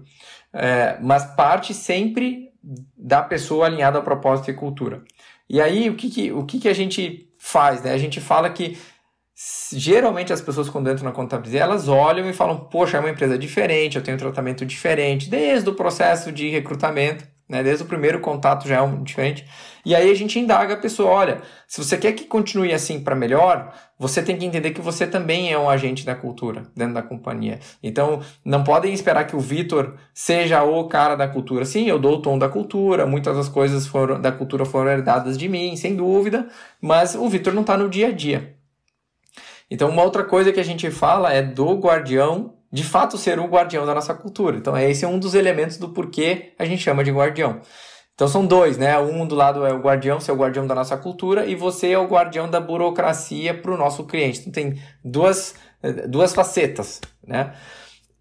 É, 0.52 0.98
mas 1.00 1.24
parte 1.24 1.72
sempre 1.72 2.50
da 2.94 3.22
pessoa 3.22 3.64
alinhada 3.64 3.96
ao 3.96 4.04
propósito 4.04 4.50
e 4.50 4.54
cultura. 4.54 5.02
E 5.48 5.58
aí 5.58 5.88
o 5.88 5.94
que, 5.94 6.10
que 6.10 6.32
o 6.32 6.44
que, 6.44 6.58
que 6.58 6.68
a 6.68 6.74
gente 6.74 7.30
faz? 7.38 7.82
Né? 7.82 7.92
A 7.92 7.98
gente 7.98 8.20
fala 8.20 8.50
que 8.50 8.76
geralmente 9.72 10.32
as 10.32 10.40
pessoas 10.40 10.68
quando 10.68 10.90
entram 10.90 11.04
na 11.04 11.12
contabilidade 11.12 11.62
elas 11.62 11.88
olham 11.88 12.28
e 12.28 12.32
falam, 12.32 12.58
poxa, 12.58 12.96
é 12.96 13.00
uma 13.00 13.10
empresa 13.10 13.38
diferente, 13.38 13.96
eu 13.96 14.02
tenho 14.02 14.16
um 14.16 14.20
tratamento 14.20 14.64
diferente, 14.64 15.28
desde 15.28 15.68
o 15.68 15.74
processo 15.74 16.32
de 16.32 16.48
recrutamento 16.48 17.24
né? 17.48 17.62
Desde 17.62 17.84
o 17.84 17.86
primeiro 17.86 18.20
contato 18.20 18.66
já 18.66 18.76
é 18.76 18.82
um 18.82 19.02
diferente. 19.02 19.44
E 19.84 19.94
aí 19.94 20.10
a 20.10 20.14
gente 20.14 20.38
indaga 20.38 20.74
a 20.74 20.76
pessoa, 20.76 21.10
olha, 21.10 21.42
se 21.66 21.82
você 21.82 21.96
quer 21.96 22.12
que 22.12 22.24
continue 22.24 22.72
assim 22.72 23.00
para 23.00 23.14
melhor, 23.14 23.72
você 23.98 24.20
tem 24.20 24.36
que 24.36 24.44
entender 24.44 24.72
que 24.72 24.80
você 24.80 25.06
também 25.06 25.52
é 25.52 25.58
um 25.58 25.70
agente 25.70 26.04
da 26.04 26.14
cultura 26.14 26.64
dentro 26.74 26.94
da 26.94 27.02
companhia. 27.02 27.60
Então, 27.82 28.20
não 28.44 28.64
podem 28.64 28.92
esperar 28.92 29.26
que 29.26 29.36
o 29.36 29.40
Vitor 29.40 29.94
seja 30.12 30.64
o 30.64 30.88
cara 30.88 31.14
da 31.14 31.28
cultura. 31.28 31.64
Sim, 31.64 31.86
eu 31.88 31.98
dou 32.00 32.16
o 32.16 32.22
tom 32.22 32.36
da 32.36 32.48
cultura, 32.48 33.06
muitas 33.06 33.36
das 33.36 33.48
coisas 33.48 33.86
foram, 33.86 34.20
da 34.20 34.32
cultura 34.32 34.64
foram 34.64 34.90
herdadas 34.90 35.38
de 35.38 35.48
mim, 35.48 35.76
sem 35.76 35.94
dúvida, 35.94 36.48
mas 36.80 37.14
o 37.14 37.28
Vitor 37.28 37.54
não 37.54 37.62
está 37.62 37.76
no 37.76 37.88
dia 37.88 38.08
a 38.08 38.12
dia. 38.12 38.55
Então, 39.70 39.88
uma 39.88 40.02
outra 40.02 40.24
coisa 40.24 40.52
que 40.52 40.60
a 40.60 40.64
gente 40.64 40.90
fala 40.90 41.32
é 41.32 41.42
do 41.42 41.74
guardião 41.74 42.54
de 42.72 42.84
fato 42.84 43.16
ser 43.16 43.38
o 43.38 43.46
guardião 43.46 43.86
da 43.86 43.94
nossa 43.94 44.14
cultura. 44.14 44.56
Então, 44.56 44.76
esse 44.76 45.04
é 45.04 45.08
um 45.08 45.18
dos 45.18 45.34
elementos 45.34 45.78
do 45.78 45.90
porquê 45.90 46.54
a 46.58 46.64
gente 46.64 46.82
chama 46.82 47.02
de 47.02 47.10
guardião. 47.10 47.60
Então, 48.14 48.28
são 48.28 48.46
dois, 48.46 48.78
né? 48.78 48.98
Um 48.98 49.26
do 49.26 49.34
lado 49.34 49.66
é 49.66 49.72
o 49.72 49.80
guardião, 49.80 50.18
é 50.26 50.32
o 50.32 50.36
guardião 50.36 50.66
da 50.66 50.74
nossa 50.74 50.96
cultura, 50.96 51.46
e 51.46 51.54
você 51.54 51.90
é 51.90 51.98
o 51.98 52.06
guardião 52.06 52.50
da 52.50 52.60
burocracia 52.60 53.52
para 53.54 53.72
o 53.72 53.76
nosso 53.76 54.04
cliente. 54.04 54.40
Então, 54.40 54.52
tem 54.52 54.80
duas, 55.04 55.54
duas 56.08 56.34
facetas, 56.34 57.00
né? 57.26 57.54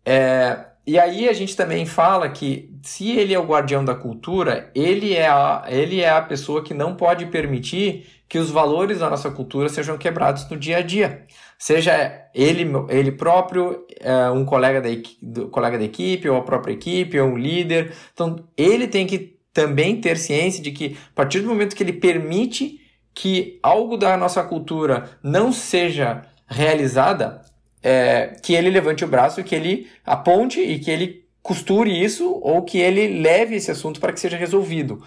É, 0.05 0.65
e 0.87 0.99
aí 0.99 1.27
a 1.27 1.33
gente 1.33 1.55
também 1.55 1.85
fala 1.85 2.29
que 2.29 2.71
se 2.83 3.11
ele 3.11 3.33
é 3.33 3.39
o 3.39 3.45
guardião 3.45 3.83
da 3.83 3.95
cultura, 3.95 4.69
ele 4.75 5.13
é 5.13 5.27
a, 5.27 5.65
ele 5.67 6.01
é 6.01 6.09
a 6.09 6.21
pessoa 6.21 6.63
que 6.63 6.73
não 6.73 6.95
pode 6.95 7.25
permitir 7.25 8.05
que 8.29 8.37
os 8.37 8.51
valores 8.51 8.99
da 8.99 9.09
nossa 9.09 9.31
cultura 9.31 9.69
sejam 9.69 9.97
quebrados 9.97 10.47
no 10.49 10.57
dia 10.57 10.77
a 10.77 10.81
dia. 10.81 11.25
Seja 11.57 12.27
ele, 12.33 12.67
ele 12.89 13.11
próprio, 13.11 13.85
é, 13.99 14.29
um 14.29 14.45
colega 14.45 14.81
da, 14.81 15.45
colega 15.47 15.77
da 15.77 15.83
equipe, 15.83 16.29
ou 16.29 16.37
a 16.37 16.43
própria 16.43 16.73
equipe, 16.73 17.19
ou 17.19 17.29
um 17.29 17.37
líder. 17.37 17.93
Então, 18.13 18.47
ele 18.57 18.87
tem 18.87 19.07
que 19.07 19.35
também 19.53 19.99
ter 19.99 20.17
ciência 20.17 20.61
de 20.61 20.71
que, 20.71 20.97
a 21.11 21.15
partir 21.15 21.39
do 21.39 21.47
momento 21.47 21.75
que 21.75 21.81
ele 21.81 21.93
permite 21.93 22.79
que 23.13 23.59
algo 23.63 23.97
da 23.97 24.17
nossa 24.17 24.43
cultura 24.43 25.17
não 25.23 25.51
seja 25.51 26.23
realizada, 26.47 27.41
é, 27.85 28.35
que 28.41 28.55
ele 28.55 28.71
levante 28.71 29.05
o 29.05 29.07
braço, 29.07 29.43
que 29.43 29.53
ele 29.53 29.87
aponte 30.03 30.59
e 30.59 30.79
que 30.79 30.89
ele 30.89 31.23
costure 31.43 32.03
isso 32.03 32.39
ou 32.41 32.63
que 32.63 32.79
ele 32.79 33.21
leve 33.21 33.55
esse 33.55 33.69
assunto 33.69 33.99
para 33.99 34.11
que 34.11 34.19
seja 34.19 34.35
resolvido. 34.35 35.03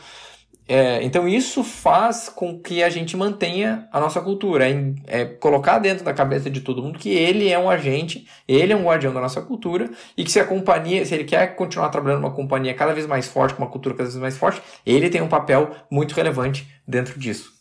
É, 0.69 1.03
então 1.03 1.27
isso 1.27 1.65
faz 1.65 2.29
com 2.29 2.61
que 2.61 2.83
a 2.83 2.89
gente 2.91 3.17
mantenha 3.17 3.89
a 3.91 3.99
nossa 3.99 4.21
cultura, 4.21 4.69
é, 4.69 4.95
é, 5.07 5.25
colocar 5.25 5.81
dentro 5.81 6.05
da 6.05 6.15
cabeça 6.15 6.49
de 6.49 6.61
todo 6.61 6.83
mundo 6.83 6.99
que 6.99 7.09
ele 7.09 7.49
é 7.49 7.59
um 7.59 7.69
agente, 7.69 8.29
ele 8.47 8.73
é 8.73 8.77
um 8.77 8.85
guardião 8.85 9.13
da 9.13 9.21
nossa 9.21 9.41
cultura 9.41 9.91
e 10.17 10.23
que 10.23 10.31
se 10.31 10.39
a 10.39 10.45
companhia, 10.45 11.05
se 11.05 11.15
ele 11.15 11.25
quer 11.25 11.57
continuar 11.57 11.89
trabalhando 11.89 12.21
numa 12.21 12.35
companhia 12.35 12.75
cada 12.75 12.93
vez 12.93 13.07
mais 13.07 13.27
forte, 13.27 13.55
com 13.55 13.63
uma 13.63 13.71
cultura 13.71 13.97
cada 13.97 14.09
vez 14.09 14.21
mais 14.21 14.37
forte, 14.37 14.63
ele 14.87 15.11
tem 15.11 15.21
um 15.21 15.29
papel 15.29 15.75
muito 15.91 16.15
relevante 16.15 16.69
dentro 16.87 17.19
disso. 17.19 17.58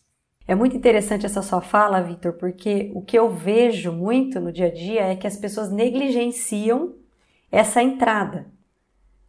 É 0.48 0.56
muito 0.56 0.78
interessante 0.78 1.26
essa 1.26 1.42
sua 1.42 1.62
fala, 1.62 2.02
Vitor, 2.02 2.34
porque 2.34 2.92
o 2.96 3.02
que 3.02 3.18
eu 3.18 3.30
vejo 3.30 3.92
muito 3.92 4.40
no 4.40 4.52
dia 4.52 4.68
a 4.68 4.74
dia 4.74 5.02
é 5.02 5.16
que 5.16 5.28
as 5.28 5.36
pessoas 5.36 5.72
negligenciam 5.72 6.96
essa 7.52 7.84
entrada, 7.84 8.48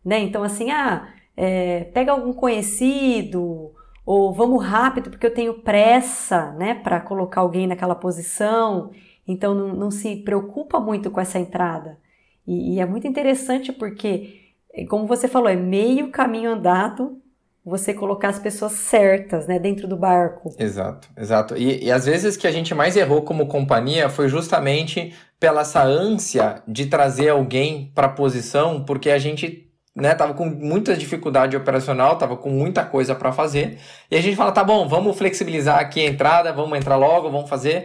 né? 0.04 0.20
Então 0.20 0.42
assim, 0.42 0.70
ah 0.70 1.08
é, 1.40 1.84
pega 1.94 2.10
algum 2.10 2.32
conhecido, 2.32 3.72
ou 4.04 4.34
vamos 4.34 4.64
rápido 4.64 5.08
porque 5.08 5.24
eu 5.24 5.32
tenho 5.32 5.62
pressa, 5.62 6.50
né, 6.54 6.74
para 6.74 7.00
colocar 7.00 7.42
alguém 7.42 7.68
naquela 7.68 7.94
posição, 7.94 8.90
então 9.26 9.54
não, 9.54 9.68
não, 9.68 9.90
se 9.90 10.16
preocupa 10.16 10.80
muito 10.80 11.12
com 11.12 11.20
essa 11.20 11.38
entrada. 11.38 11.96
E, 12.44 12.74
e 12.74 12.80
é 12.80 12.86
muito 12.86 13.06
interessante 13.06 13.72
porque, 13.72 14.52
como 14.88 15.06
você 15.06 15.28
falou, 15.28 15.48
é 15.48 15.54
meio 15.54 16.10
caminho 16.10 16.50
andado 16.50 17.22
você 17.68 17.94
colocar 17.94 18.28
as 18.28 18.38
pessoas 18.38 18.72
certas, 18.72 19.46
né, 19.46 19.58
dentro 19.58 19.86
do 19.86 19.96
barco. 19.96 20.54
Exato, 20.58 21.08
exato. 21.16 21.56
E, 21.56 21.84
e 21.84 21.92
às 21.92 22.06
vezes 22.06 22.36
que 22.36 22.46
a 22.46 22.52
gente 22.52 22.74
mais 22.74 22.96
errou 22.96 23.22
como 23.22 23.46
companhia 23.46 24.08
foi 24.08 24.28
justamente 24.28 25.14
pela 25.38 25.60
essa 25.60 25.82
ânsia 25.82 26.62
de 26.66 26.86
trazer 26.86 27.28
alguém 27.28 27.92
para 27.94 28.06
a 28.06 28.10
posição, 28.10 28.82
porque 28.84 29.10
a 29.10 29.18
gente 29.18 29.68
né, 29.94 30.14
tava 30.14 30.32
com 30.32 30.46
muita 30.46 30.96
dificuldade 30.96 31.56
operacional, 31.56 32.16
tava 32.16 32.36
com 32.36 32.50
muita 32.50 32.84
coisa 32.84 33.14
para 33.14 33.32
fazer. 33.32 33.78
E 34.10 34.16
a 34.16 34.20
gente 34.20 34.36
fala, 34.36 34.52
tá 34.52 34.64
bom, 34.64 34.88
vamos 34.88 35.16
flexibilizar 35.16 35.78
aqui 35.78 36.00
a 36.00 36.08
entrada, 36.08 36.52
vamos 36.52 36.78
entrar 36.78 36.96
logo, 36.96 37.30
vamos 37.30 37.50
fazer. 37.50 37.84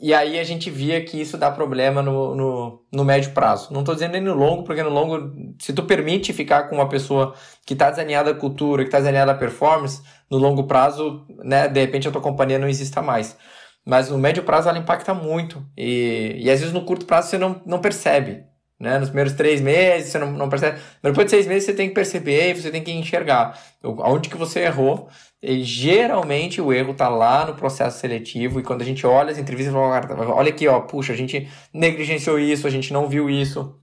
E 0.00 0.14
aí 0.14 0.38
a 0.38 0.44
gente 0.44 0.70
via 0.70 1.04
que 1.04 1.20
isso 1.20 1.36
dá 1.36 1.50
problema 1.50 2.00
no, 2.00 2.34
no, 2.34 2.82
no 2.90 3.04
médio 3.04 3.32
prazo. 3.32 3.72
Não 3.72 3.80
estou 3.80 3.94
dizendo 3.94 4.12
nem 4.12 4.22
no 4.22 4.34
longo, 4.34 4.64
porque 4.64 4.82
no 4.82 4.88
longo, 4.88 5.54
se 5.58 5.72
tu 5.74 5.82
permite 5.82 6.32
ficar 6.32 6.64
com 6.64 6.76
uma 6.76 6.88
pessoa 6.88 7.34
que 7.66 7.74
está 7.74 7.90
desalinhada 7.90 8.30
à 8.30 8.34
cultura, 8.34 8.82
que 8.82 8.88
está 8.88 8.98
desalinhada 8.98 9.32
à 9.32 9.34
performance, 9.34 10.02
no 10.30 10.38
longo 10.38 10.64
prazo, 10.64 11.26
né, 11.44 11.68
de 11.68 11.80
repente 11.80 12.08
a 12.08 12.10
tua 12.10 12.22
companhia 12.22 12.58
não 12.58 12.68
exista 12.68 13.02
mais. 13.02 13.36
Mas 13.84 14.08
no 14.08 14.16
médio 14.16 14.42
prazo 14.42 14.68
ela 14.68 14.78
impacta 14.78 15.12
muito. 15.12 15.62
E, 15.76 16.36
e 16.38 16.50
às 16.50 16.60
vezes 16.60 16.72
no 16.72 16.84
curto 16.84 17.04
prazo 17.04 17.28
você 17.28 17.38
não, 17.38 17.60
não 17.66 17.78
percebe. 17.78 18.44
Né? 18.80 18.98
Nos 18.98 19.10
primeiros 19.10 19.34
três 19.34 19.60
meses 19.60 20.10
você 20.10 20.18
não, 20.18 20.32
não 20.32 20.48
percebe. 20.48 20.78
Mas 21.02 21.12
depois 21.12 21.26
de 21.26 21.30
seis 21.32 21.46
meses 21.46 21.64
você 21.64 21.74
tem 21.74 21.88
que 21.88 21.94
perceber 21.94 22.54
você 22.54 22.70
tem 22.70 22.82
que 22.82 22.90
enxergar 22.90 23.58
onde 23.82 24.30
que 24.30 24.38
você 24.38 24.60
errou 24.60 25.08
e 25.42 25.62
geralmente 25.64 26.60
o 26.60 26.72
erro 26.72 26.92
está 26.92 27.08
lá 27.08 27.46
no 27.46 27.54
processo 27.54 27.98
seletivo 27.98 28.60
e 28.60 28.62
quando 28.62 28.82
a 28.82 28.84
gente 28.84 29.06
olha 29.06 29.30
as 29.30 29.38
entrevistas, 29.38 29.74
olha 29.74 30.50
aqui, 30.50 30.68
ó, 30.68 30.80
puxa, 30.80 31.12
a 31.12 31.16
gente 31.16 31.48
negligenciou 31.72 32.38
isso, 32.38 32.66
a 32.66 32.70
gente 32.70 32.92
não 32.92 33.08
viu 33.08 33.30
isso, 33.30 33.74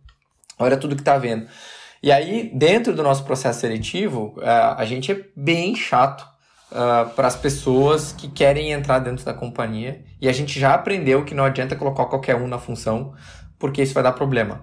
olha 0.60 0.78
tudo 0.78 0.96
que 0.96 1.02
está 1.02 1.18
vendo. 1.18 1.48
E 2.02 2.12
aí, 2.12 2.52
dentro 2.54 2.96
do 2.96 3.02
nosso 3.02 3.24
processo 3.24 3.62
seletivo, 3.62 4.36
é, 4.40 4.50
a 4.50 4.86
gente 4.86 5.12
é 5.12 5.26
bem 5.36 5.76
chato 5.76 6.22
uh, 6.72 7.10
para 7.16 7.28
as 7.28 7.36
pessoas 7.36 8.12
que 8.12 8.28
querem 8.28 8.72
entrar 8.72 9.00
dentro 9.00 9.26
da 9.26 9.34
companhia 9.34 10.04
e 10.22 10.30
a 10.30 10.32
gente 10.32 10.60
já 10.60 10.76
aprendeu 10.76 11.26
que 11.26 11.34
não 11.34 11.44
adianta 11.44 11.76
colocar 11.76 12.06
qualquer 12.06 12.36
um 12.36 12.48
na 12.48 12.60
função, 12.60 13.14
porque 13.58 13.82
isso 13.82 13.96
vai 13.96 14.04
dar 14.04 14.12
problema. 14.12 14.62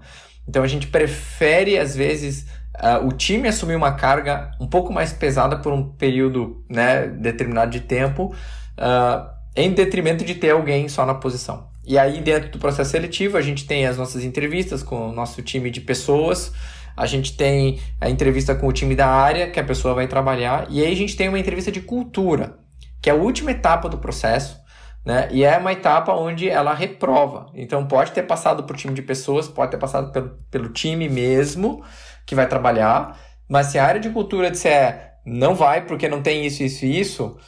Então 0.49 0.63
a 0.63 0.69
gente 0.69 0.87
prefere, 0.87 1.77
às 1.77 1.97
vezes, 1.97 2.47
uh, 2.83 3.07
o 3.07 3.13
time 3.13 3.49
assumir 3.49 3.75
uma 3.75 3.93
carga 3.93 4.51
um 4.61 4.67
pouco 4.67 4.93
mais 4.93 5.13
pesada 5.13 5.57
por 5.59 5.73
um 5.73 5.91
período 5.93 6.65
né, 6.69 7.07
determinado 7.07 7.71
de 7.71 7.81
tempo, 7.81 8.35
uh, 8.79 9.35
em 9.57 9.73
detrimento 9.73 10.25
de 10.25 10.35
ter 10.35 10.51
alguém 10.51 10.89
só 10.89 11.07
na 11.07 11.15
posição. 11.15 11.69
E 11.87 11.99
aí, 11.99 12.21
dentro 12.21 12.51
do 12.51 12.59
processo 12.59 12.91
seletivo, 12.91 13.37
a 13.37 13.43
gente 13.43 13.67
tem 13.67 13.87
as 13.87 13.97
nossas 13.97 14.25
entrevistas 14.25 14.83
com 14.83 15.11
o 15.11 15.13
nosso 15.13 15.43
time 15.43 15.71
de 15.71 15.81
pessoas, 15.81 16.53
a 16.97 17.07
gente 17.07 17.37
tem 17.37 17.81
a 18.01 18.09
entrevista 18.09 18.55
com 18.55 18.67
o 18.67 18.73
time 18.73 18.95
da 18.95 19.07
área 19.07 19.51
que 19.51 19.61
a 19.61 19.65
pessoa 19.65 19.95
vai 19.95 20.07
trabalhar, 20.07 20.67
e 20.71 20.83
aí 20.83 20.93
a 20.93 20.97
gente 20.97 21.17
tem 21.17 21.29
uma 21.29 21.39
entrevista 21.39 21.71
de 21.71 21.81
cultura, 21.81 22.59
que 23.03 23.11
é 23.11 23.13
a 23.13 23.17
última 23.17 23.51
etapa 23.51 23.89
do 23.89 23.99
processo, 23.99 24.65
né? 25.05 25.29
E 25.31 25.45
é 25.45 25.59
uma 25.59 25.73
etapa 25.73 26.15
onde 26.15 26.49
ela 26.49 26.73
reprova. 26.73 27.51
Então 27.55 27.87
pode 27.87 28.13
ter 28.13 28.23
passado 28.23 28.65
por 28.65 28.77
time 28.77 28.95
de 28.95 29.03
pessoas, 29.03 29.47
pode 29.47 29.71
ter 29.71 29.77
passado 29.77 30.11
pelo, 30.11 30.31
pelo 30.51 30.69
time 30.71 31.09
mesmo, 31.09 31.85
que 32.27 32.35
vai 32.35 32.49
trabalhar, 32.49 33.19
mas 33.49 33.69
se 33.69 33.79
a 33.79 33.85
área 33.85 34.01
de 34.01 34.11
cultura 34.11 34.51
disser 34.51 35.15
não 35.25 35.55
vai 35.55 35.87
porque 35.87 36.09
não 36.09 36.23
tem 36.23 36.47
isso, 36.47 36.63
isso 36.63 36.85
e 36.85 37.01
isso, 37.01 37.39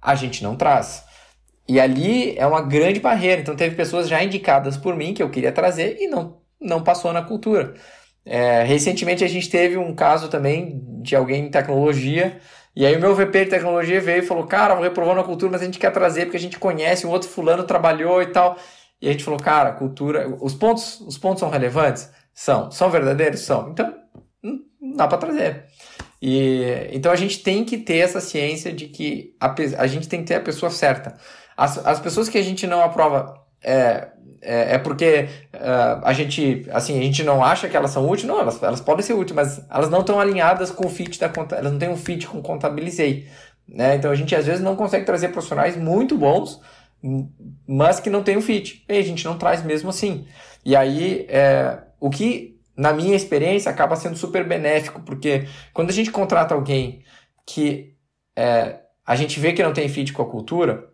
a 0.00 0.14
gente 0.14 0.42
não 0.42 0.56
traz. 0.56 1.04
E 1.68 1.80
ali 1.80 2.36
é 2.36 2.46
uma 2.46 2.60
grande 2.60 3.00
barreira. 3.00 3.40
Então 3.40 3.56
teve 3.56 3.76
pessoas 3.76 4.08
já 4.08 4.22
indicadas 4.22 4.76
por 4.76 4.96
mim 4.96 5.14
que 5.14 5.22
eu 5.22 5.30
queria 5.30 5.52
trazer 5.52 5.96
e 6.00 6.08
não, 6.08 6.38
não 6.60 6.82
passou 6.82 7.12
na 7.12 7.22
cultura. 7.22 7.74
É, 8.24 8.62
recentemente 8.62 9.24
a 9.24 9.28
gente 9.28 9.48
teve 9.50 9.76
um 9.76 9.94
caso 9.94 10.28
também 10.28 10.82
de 11.02 11.16
alguém 11.16 11.46
em 11.46 11.50
tecnologia. 11.50 12.38
E 12.74 12.86
aí 12.86 12.96
o 12.96 13.00
meu 13.00 13.14
VP 13.14 13.44
de 13.44 13.50
tecnologia 13.50 14.00
veio 14.00 14.22
e 14.22 14.26
falou, 14.26 14.46
cara, 14.46 14.74
vou 14.74 14.82
reprovar 14.84 15.14
na 15.14 15.24
cultura, 15.24 15.52
mas 15.52 15.62
a 15.62 15.64
gente 15.64 15.78
quer 15.78 15.92
trazer 15.92 16.24
porque 16.24 16.36
a 16.36 16.40
gente 16.40 16.58
conhece, 16.58 17.06
o 17.06 17.10
outro 17.10 17.28
fulano 17.28 17.64
trabalhou 17.64 18.22
e 18.22 18.26
tal. 18.26 18.56
E 19.00 19.08
a 19.08 19.12
gente 19.12 19.24
falou, 19.24 19.38
cara, 19.40 19.72
cultura, 19.72 20.28
os 20.40 20.54
pontos, 20.54 21.00
os 21.00 21.18
pontos 21.18 21.40
são 21.40 21.50
relevantes? 21.50 22.10
São. 22.34 22.70
São 22.70 22.90
verdadeiros? 22.90 23.40
São. 23.40 23.70
Então, 23.70 23.94
não 24.42 24.96
dá 24.96 25.06
para 25.06 25.18
trazer. 25.18 25.64
E, 26.20 26.88
então 26.92 27.10
a 27.10 27.16
gente 27.16 27.42
tem 27.42 27.64
que 27.64 27.78
ter 27.78 27.98
essa 27.98 28.20
ciência 28.20 28.72
de 28.72 28.86
que 28.86 29.34
a, 29.40 29.54
a 29.78 29.86
gente 29.86 30.08
tem 30.08 30.20
que 30.20 30.26
ter 30.26 30.36
a 30.36 30.40
pessoa 30.40 30.70
certa. 30.70 31.16
As, 31.56 31.84
as 31.84 31.98
pessoas 31.98 32.28
que 32.28 32.38
a 32.38 32.42
gente 32.42 32.66
não 32.66 32.80
aprova 32.80 33.42
é, 33.62 34.08
é, 34.40 34.74
é 34.74 34.78
porque 34.78 35.28
uh, 35.54 36.00
a 36.04 36.12
gente 36.12 36.66
assim 36.72 36.98
a 36.98 37.02
gente 37.02 37.22
não 37.24 37.44
acha 37.44 37.68
que 37.68 37.76
elas 37.76 37.90
são 37.90 38.08
úteis, 38.08 38.26
não, 38.26 38.40
elas, 38.40 38.62
elas 38.62 38.80
podem 38.80 39.04
ser 39.04 39.14
úteis, 39.14 39.34
mas 39.34 39.64
elas 39.70 39.90
não 39.90 40.00
estão 40.00 40.20
alinhadas 40.20 40.70
com 40.70 40.86
o 40.86 40.90
fit 40.90 41.18
da 41.18 41.28
conta, 41.28 41.56
elas 41.56 41.72
não 41.72 41.78
têm 41.78 41.88
um 41.88 41.96
fit 41.96 42.26
com 42.26 42.40
contabilizei. 42.40 43.28
Né? 43.68 43.96
Então 43.96 44.10
a 44.10 44.14
gente 44.14 44.34
às 44.34 44.46
vezes 44.46 44.62
não 44.62 44.76
consegue 44.76 45.04
trazer 45.04 45.28
profissionais 45.28 45.76
muito 45.76 46.16
bons, 46.16 46.60
mas 47.66 47.98
que 47.98 48.10
não 48.10 48.22
tem 48.22 48.36
um 48.36 48.42
fit. 48.42 48.84
E 48.88 48.96
a 48.96 49.02
gente 49.02 49.24
não 49.24 49.38
traz 49.38 49.62
mesmo 49.64 49.90
assim. 49.90 50.26
E 50.64 50.76
aí 50.76 51.26
é, 51.28 51.78
o 52.02 52.10
que, 52.10 52.60
na 52.76 52.92
minha 52.92 53.14
experiência, 53.14 53.70
acaba 53.70 53.94
sendo 53.94 54.16
super 54.16 54.44
benéfico, 54.44 55.00
porque 55.02 55.46
quando 55.72 55.90
a 55.90 55.92
gente 55.92 56.10
contrata 56.10 56.52
alguém 56.52 57.04
que 57.46 57.94
é, 58.36 58.80
a 59.06 59.14
gente 59.14 59.38
vê 59.38 59.52
que 59.52 59.62
não 59.62 59.72
tem 59.72 59.88
fit 59.88 60.12
com 60.12 60.20
a 60.20 60.28
cultura, 60.28 60.91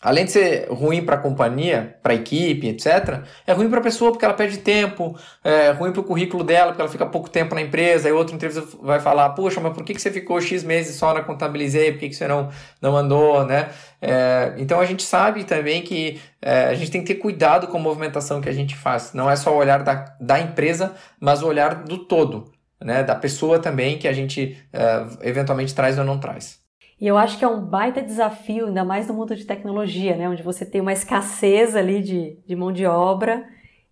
além 0.00 0.26
de 0.26 0.32
ser 0.32 0.68
ruim 0.68 1.04
para 1.04 1.16
a 1.16 1.18
companhia, 1.18 1.98
para 2.02 2.12
a 2.12 2.16
equipe, 2.16 2.68
etc., 2.68 3.22
é 3.46 3.52
ruim 3.52 3.68
para 3.68 3.80
a 3.80 3.82
pessoa 3.82 4.12
porque 4.12 4.24
ela 4.24 4.34
perde 4.34 4.58
tempo, 4.58 5.18
é 5.42 5.70
ruim 5.70 5.90
para 5.90 6.00
o 6.00 6.04
currículo 6.04 6.44
dela 6.44 6.68
porque 6.68 6.82
ela 6.82 6.90
fica 6.90 7.06
pouco 7.06 7.30
tempo 7.30 7.54
na 7.54 7.62
empresa, 7.62 8.08
aí 8.08 8.12
outro 8.12 8.34
entrevista 8.34 8.76
vai 8.82 9.00
falar, 9.00 9.30
poxa, 9.30 9.60
mas 9.60 9.72
por 9.72 9.84
que, 9.84 9.94
que 9.94 10.00
você 10.00 10.10
ficou 10.10 10.40
X 10.40 10.62
meses 10.62 10.96
só 10.96 11.14
na 11.14 11.22
contabilizei, 11.22 11.92
por 11.92 12.00
que, 12.00 12.10
que 12.10 12.14
você 12.14 12.28
não, 12.28 12.50
não 12.80 12.92
mandou, 12.92 13.44
né? 13.46 13.70
É, 14.00 14.54
então 14.58 14.80
a 14.80 14.84
gente 14.84 15.02
sabe 15.02 15.44
também 15.44 15.82
que 15.82 16.20
é, 16.42 16.66
a 16.66 16.74
gente 16.74 16.90
tem 16.90 17.02
que 17.02 17.14
ter 17.14 17.20
cuidado 17.20 17.66
com 17.66 17.78
a 17.78 17.80
movimentação 17.80 18.40
que 18.40 18.48
a 18.48 18.52
gente 18.52 18.76
faz, 18.76 19.14
não 19.14 19.30
é 19.30 19.36
só 19.36 19.52
o 19.54 19.56
olhar 19.56 19.82
da, 19.82 20.14
da 20.20 20.38
empresa, 20.38 20.94
mas 21.18 21.42
o 21.42 21.46
olhar 21.46 21.84
do 21.84 22.04
todo, 22.04 22.52
né? 22.82 23.02
da 23.02 23.14
pessoa 23.14 23.58
também 23.58 23.98
que 23.98 24.06
a 24.06 24.12
gente 24.12 24.58
é, 24.72 25.28
eventualmente 25.28 25.74
traz 25.74 25.98
ou 25.98 26.04
não 26.04 26.20
traz. 26.20 26.65
E 27.00 27.06
eu 27.06 27.18
acho 27.18 27.38
que 27.38 27.44
é 27.44 27.48
um 27.48 27.60
baita 27.60 28.00
desafio, 28.00 28.66
ainda 28.66 28.84
mais 28.84 29.06
no 29.06 29.14
mundo 29.14 29.36
de 29.36 29.44
tecnologia, 29.44 30.16
né? 30.16 30.28
Onde 30.28 30.42
você 30.42 30.64
tem 30.64 30.80
uma 30.80 30.92
escassez 30.92 31.76
ali 31.76 32.02
de, 32.02 32.38
de 32.46 32.56
mão 32.56 32.72
de 32.72 32.86
obra, 32.86 33.44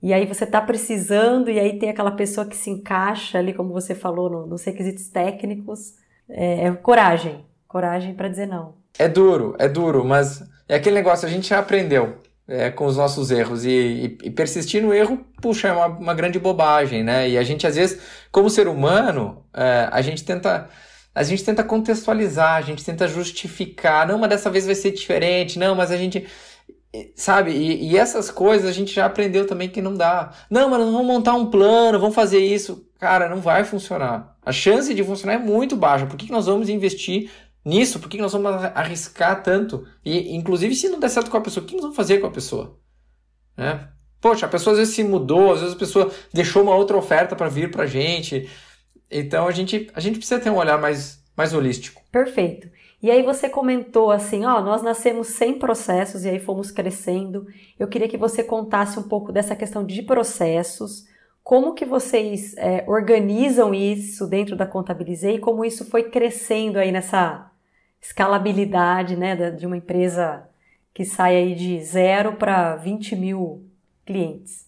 e 0.03 0.13
aí 0.13 0.27
você 0.27 0.45
está 0.45 0.61
precisando, 0.61 1.51
e 1.51 1.59
aí 1.59 1.79
tem 1.79 1.91
aquela 1.91 2.13
pessoa 2.13 2.47
que 2.47 2.57
se 2.57 2.71
encaixa 2.71 3.39
ali, 3.39 3.53
como 3.53 3.73
você 3.73 3.95
falou, 3.95 4.31
no, 4.31 4.47
nos 4.47 4.65
requisitos 4.65 5.09
técnicos. 5.09 5.95
É, 6.29 6.65
é 6.67 6.73
coragem, 6.73 7.45
coragem 7.69 8.15
para 8.15 8.29
dizer 8.29 8.47
não. 8.47 8.75
É 8.99 9.09
duro, 9.09 9.55
é 9.59 9.69
duro, 9.69 10.05
mas 10.05 10.43
é 10.69 10.77
aquele 10.77 10.95
negócio, 10.95 11.27
a 11.27 11.31
gente 11.31 11.49
já 11.49 11.59
aprendeu 11.59 12.17
é, 12.47 12.71
com 12.71 12.87
os 12.87 12.97
nossos 12.97 13.31
erros. 13.31 13.65
E, 13.65 13.71
e, 13.71 14.19
e, 14.25 14.31
persistir 14.31 14.83
no 14.83 14.93
erro, 14.93 15.19
puxa, 15.41 15.69
é 15.69 15.73
uma, 15.73 15.87
uma 15.87 16.15
grande 16.15 16.39
bobagem, 16.39 17.03
né? 17.03 17.29
E 17.29 17.39
a 17.39 17.43
gente, 17.43 17.67
às 17.67 17.77
vezes, 17.77 18.01
como 18.31 18.49
ser 18.49 18.69
humano, 18.69 19.45
é, 19.53 19.89
a 19.91 20.01
gente 20.01 20.25
tenta 20.25 20.69
a 21.15 21.23
gente 21.23 21.45
tenta 21.45 21.63
contextualizar, 21.63 22.57
a 22.57 22.61
gente 22.63 22.85
tenta 22.85 23.07
justificar, 23.07 24.07
não, 24.09 24.19
mas 24.19 24.31
dessa 24.31 24.51
vez 24.51 24.67
vai 24.67 24.75
ser 24.75 24.91
diferente, 24.91 25.59
não, 25.59 25.75
mas 25.75 25.91
a 25.91 25.97
gente. 25.97 26.27
Sabe? 27.15 27.51
E, 27.53 27.93
e 27.93 27.97
essas 27.97 28.31
coisas 28.31 28.69
a 28.69 28.73
gente 28.73 28.95
já 28.95 29.07
aprendeu 29.07 29.47
também 29.47 29.69
que 29.69 29.83
não 29.83 29.95
dá. 29.95 30.33
Não, 30.51 30.69
mas 30.69 30.79
vamos 30.81 31.07
montar 31.07 31.35
um 31.35 31.47
plano, 31.47 31.99
vamos 31.99 32.15
fazer 32.15 32.39
isso. 32.39 32.89
Cara, 32.99 33.29
não 33.29 33.41
vai 33.41 33.65
funcionar. 33.65 34.37
A 34.45 34.53
chance 34.53 34.95
de 34.95 35.03
funcionar 35.03 35.35
é 35.35 35.39
muito 35.39 35.77
baixa. 35.77 36.07
Por 36.07 36.17
que, 36.17 36.27
que 36.27 36.33
nós 36.33 36.47
vamos 36.47 36.69
investir 36.69 37.31
nisso? 37.65 37.99
Por 37.99 38.09
que, 38.09 38.17
que 38.17 38.23
nós 38.23 38.33
vamos 38.33 38.51
arriscar 38.75 39.43
tanto? 39.43 39.87
E, 40.05 40.37
inclusive, 40.37 40.75
se 40.75 40.89
não 40.89 41.01
der 41.01 41.09
certo 41.09 41.31
com 41.31 41.37
a 41.37 41.41
pessoa, 41.41 41.65
o 41.65 41.67
que 41.67 41.75
nós 41.75 41.83
vamos 41.83 41.97
fazer 41.97 42.19
com 42.19 42.29
a 42.29 42.31
pessoa? 42.31 42.79
Né? 43.57 43.89
Poxa, 44.21 44.47
a 44.47 44.49
pessoa 44.49 44.73
às 44.73 44.79
vezes 44.79 44.95
se 44.95 45.03
mudou, 45.03 45.53
às 45.53 45.61
vezes 45.61 45.75
a 45.75 45.79
pessoa 45.79 46.11
deixou 46.33 46.63
uma 46.63 46.75
outra 46.75 46.97
oferta 46.97 47.35
para 47.35 47.49
vir 47.49 47.71
para 47.71 47.87
gente. 47.87 48.49
Então 49.17 49.47
a 49.47 49.53
gente, 49.53 49.89
a 49.95 50.01
gente 50.01 50.19
precisa 50.19 50.41
ter 50.41 50.51
um 50.51 50.57
olhar 50.57 50.77
mais, 50.77 51.23
mais 51.37 51.55
holístico. 51.55 52.03
Perfeito. 52.11 52.69
E 53.01 53.11
aí 53.13 53.23
você 53.23 53.49
comentou 53.49 54.11
assim, 54.11 54.45
ó, 54.45 54.61
nós 54.61 54.83
nascemos 54.83 55.29
sem 55.29 55.57
processos 55.57 56.25
e 56.25 56.29
aí 56.29 56.41
fomos 56.41 56.73
crescendo. 56.73 57.47
Eu 57.79 57.87
queria 57.87 58.09
que 58.09 58.17
você 58.17 58.43
contasse 58.43 58.99
um 58.99 59.05
pouco 59.05 59.31
dessa 59.31 59.55
questão 59.55 59.85
de 59.85 60.03
processos, 60.03 61.07
como 61.45 61.75
que 61.75 61.85
vocês 61.85 62.57
é, 62.57 62.85
organizam 62.89 63.73
isso 63.73 64.27
dentro 64.27 64.57
da 64.57 64.67
Contabilizei 64.67 65.37
e 65.37 65.41
como 65.41 65.65
isso 65.65 65.85
foi 65.85 66.11
crescendo 66.11 66.79
aí 66.79 66.91
nessa 66.91 67.53
escalabilidade, 68.01 69.17
né, 69.17 69.51
de 69.51 69.65
uma 69.65 69.77
empresa 69.77 70.49
que 70.93 71.05
sai 71.05 71.37
aí 71.37 71.55
de 71.55 71.85
zero 71.85 72.33
para 72.33 72.77
20 72.77 73.15
mil 73.15 73.65
clientes. 74.05 74.67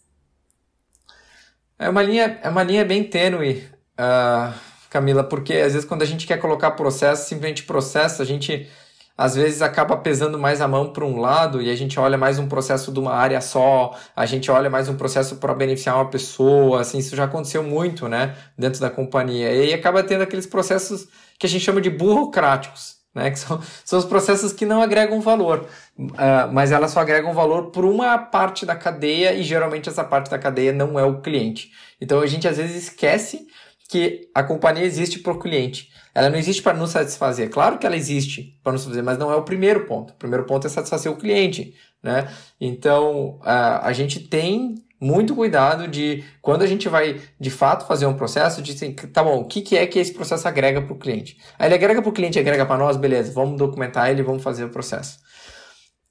É 1.78 1.88
uma 1.88 2.02
linha, 2.02 2.38
é 2.42 2.48
uma 2.48 2.62
linha 2.62 2.84
bem 2.84 3.02
tênue 3.02 3.75
uh, 3.98 4.54
Camila, 4.90 5.24
porque 5.24 5.54
às 5.54 5.72
vezes 5.72 5.88
quando 5.88 6.02
a 6.02 6.06
gente 6.06 6.26
quer 6.26 6.38
colocar 6.38 6.70
processo, 6.72 7.28
simplesmente 7.28 7.64
processo, 7.64 8.22
a 8.22 8.24
gente 8.24 8.68
às 9.16 9.34
vezes 9.34 9.62
acaba 9.62 9.96
pesando 9.96 10.38
mais 10.38 10.60
a 10.60 10.68
mão 10.68 10.92
para 10.92 11.04
um 11.04 11.18
lado 11.18 11.62
e 11.62 11.70
a 11.70 11.74
gente 11.74 11.98
olha 11.98 12.18
mais 12.18 12.38
um 12.38 12.46
processo 12.46 12.92
de 12.92 13.00
uma 13.00 13.14
área 13.14 13.40
só, 13.40 13.96
a 14.14 14.26
gente 14.26 14.50
olha 14.50 14.68
mais 14.68 14.88
um 14.88 14.96
processo 14.96 15.36
para 15.36 15.54
beneficiar 15.54 15.96
uma 15.96 16.10
pessoa, 16.10 16.82
assim, 16.82 16.98
isso 16.98 17.16
já 17.16 17.24
aconteceu 17.24 17.62
muito, 17.62 18.08
né, 18.08 18.36
dentro 18.58 18.80
da 18.80 18.90
companhia. 18.90 19.52
E 19.52 19.62
aí 19.62 19.74
acaba 19.74 20.02
tendo 20.02 20.22
aqueles 20.22 20.46
processos 20.46 21.08
que 21.38 21.46
a 21.46 21.48
gente 21.48 21.64
chama 21.64 21.80
de 21.80 21.88
burocráticos, 21.88 22.96
né, 23.14 23.30
que 23.30 23.38
são, 23.38 23.58
são 23.84 23.98
os 23.98 24.04
processos 24.04 24.52
que 24.52 24.66
não 24.66 24.82
agregam 24.82 25.18
valor, 25.22 25.66
uh, 25.98 26.52
mas 26.52 26.70
elas 26.70 26.90
só 26.90 27.00
agregam 27.00 27.32
valor 27.32 27.70
por 27.70 27.86
uma 27.86 28.18
parte 28.18 28.66
da 28.66 28.76
cadeia 28.76 29.32
e 29.32 29.42
geralmente 29.42 29.88
essa 29.88 30.04
parte 30.04 30.30
da 30.30 30.38
cadeia 30.38 30.72
não 30.74 30.98
é 30.98 31.04
o 31.04 31.22
cliente. 31.22 31.70
Então 31.98 32.20
a 32.20 32.26
gente 32.26 32.46
às 32.46 32.58
vezes 32.58 32.84
esquece 32.84 33.46
que 33.88 34.28
a 34.34 34.42
companhia 34.42 34.84
existe 34.84 35.18
para 35.20 35.32
o 35.32 35.38
cliente. 35.38 35.90
Ela 36.14 36.30
não 36.30 36.38
existe 36.38 36.62
para 36.62 36.76
nos 36.76 36.90
satisfazer. 36.90 37.50
Claro 37.50 37.78
que 37.78 37.86
ela 37.86 37.96
existe 37.96 38.58
para 38.62 38.72
nos 38.72 38.82
satisfazer, 38.82 39.04
mas 39.04 39.18
não 39.18 39.30
é 39.30 39.36
o 39.36 39.42
primeiro 39.42 39.86
ponto. 39.86 40.10
O 40.10 40.16
primeiro 40.16 40.44
ponto 40.44 40.66
é 40.66 40.70
satisfazer 40.70 41.10
o 41.10 41.16
cliente. 41.16 41.74
Né? 42.02 42.28
Então, 42.60 43.38
a, 43.42 43.86
a 43.86 43.92
gente 43.92 44.20
tem 44.20 44.74
muito 45.00 45.34
cuidado 45.34 45.86
de 45.86 46.24
quando 46.40 46.62
a 46.62 46.66
gente 46.66 46.88
vai 46.88 47.20
de 47.38 47.50
fato 47.50 47.86
fazer 47.86 48.06
um 48.06 48.14
processo, 48.14 48.62
de 48.62 48.72
assim, 48.72 48.92
tá 48.94 49.22
bom, 49.22 49.40
o 49.40 49.44
que, 49.44 49.60
que 49.60 49.76
é 49.76 49.86
que 49.86 49.98
esse 49.98 50.12
processo 50.12 50.48
agrega 50.48 50.80
para 50.80 50.92
o 50.92 50.98
cliente? 50.98 51.38
Aí 51.58 51.68
ele 51.68 51.74
agrega 51.74 52.00
para 52.00 52.08
o 52.08 52.12
cliente, 52.12 52.38
agrega 52.38 52.64
para 52.64 52.78
nós, 52.78 52.96
beleza, 52.96 53.32
vamos 53.32 53.58
documentar 53.58 54.10
ele, 54.10 54.22
vamos 54.22 54.42
fazer 54.42 54.64
o 54.64 54.70
processo. 54.70 55.18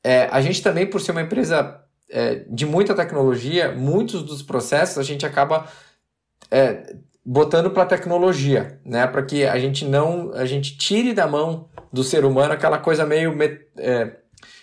É, 0.03 0.29
a 0.31 0.39
gente 0.39 0.61
também, 0.61 0.85
por 0.85 1.01
ser 1.01 1.11
uma 1.11 1.21
empresa 1.21 1.81
é, 2.09 2.45
de 2.47 2.65
muita 2.65 2.93
tecnologia, 2.93 3.71
muitos 3.71 4.21
dos 4.21 4.43
processos 4.43 4.99
a 4.99 5.03
gente 5.03 5.25
acaba 5.25 5.67
é, 6.51 6.95
botando 7.25 7.71
para 7.71 7.85
tecnologia, 7.85 8.79
né? 8.85 9.07
Para 9.07 9.23
que 9.23 9.45
a 9.45 9.57
gente 9.57 9.83
não, 9.83 10.31
a 10.33 10.45
gente 10.45 10.77
tire 10.77 11.13
da 11.13 11.25
mão 11.25 11.67
do 11.91 12.03
ser 12.03 12.23
humano 12.23 12.53
aquela 12.53 12.77
coisa 12.77 13.05
meio, 13.05 13.35
é, 13.77 14.11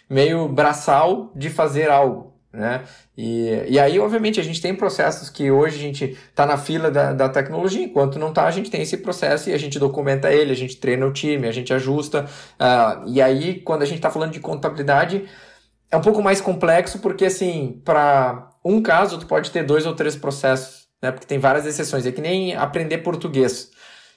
meio 0.09 0.49
braçal 0.49 1.33
de 1.35 1.51
fazer 1.51 1.91
algo, 1.91 2.35
né? 2.53 2.85
E, 3.19 3.65
e 3.69 3.81
aí, 3.81 3.99
obviamente, 3.99 4.39
a 4.39 4.45
gente 4.45 4.63
tem 4.63 4.75
processos 4.75 5.29
que 5.29 5.51
hoje 5.51 5.77
a 5.77 5.81
gente 5.81 6.05
está 6.31 6.47
na 6.47 6.57
fila 6.57 6.89
da, 6.89 7.13
da 7.13 7.29
tecnologia, 7.29 7.85
enquanto 7.85 8.19
não 8.19 8.29
está, 8.29 8.47
a 8.47 8.51
gente 8.53 8.71
tem 8.71 8.83
esse 8.83 8.99
processo 8.99 9.51
e 9.51 9.53
a 9.53 9.59
gente 9.59 9.79
documenta 9.81 10.33
ele, 10.33 10.53
a 10.53 10.57
gente 10.57 10.77
treina 10.77 11.05
o 11.05 11.13
time, 11.13 11.49
a 11.49 11.53
gente 11.53 11.75
ajusta. 11.75 12.27
Uh, 12.61 13.09
e 13.09 13.21
aí, 13.21 13.61
quando 13.61 13.83
a 13.83 13.87
gente 13.87 13.97
está 13.97 14.11
falando 14.11 14.33
de 14.33 14.41
contabilidade, 14.41 15.25
é 15.91 15.97
um 15.97 16.01
pouco 16.01 16.23
mais 16.23 16.41
complexo, 16.41 17.01
porque 17.01 17.25
assim, 17.25 17.81
para 17.85 18.51
um 18.65 18.81
caso, 18.81 19.19
tu 19.19 19.27
pode 19.27 19.51
ter 19.51 19.65
dois 19.65 19.85
ou 19.85 19.95
três 19.95 20.15
processos 20.15 20.82
né? 21.03 21.11
Porque 21.11 21.27
tem 21.27 21.39
várias 21.39 21.67
exceções. 21.67 22.07
É 22.07 22.13
que 22.13 22.21
nem 22.21 22.55
aprender 22.55 22.99
português. 22.99 23.71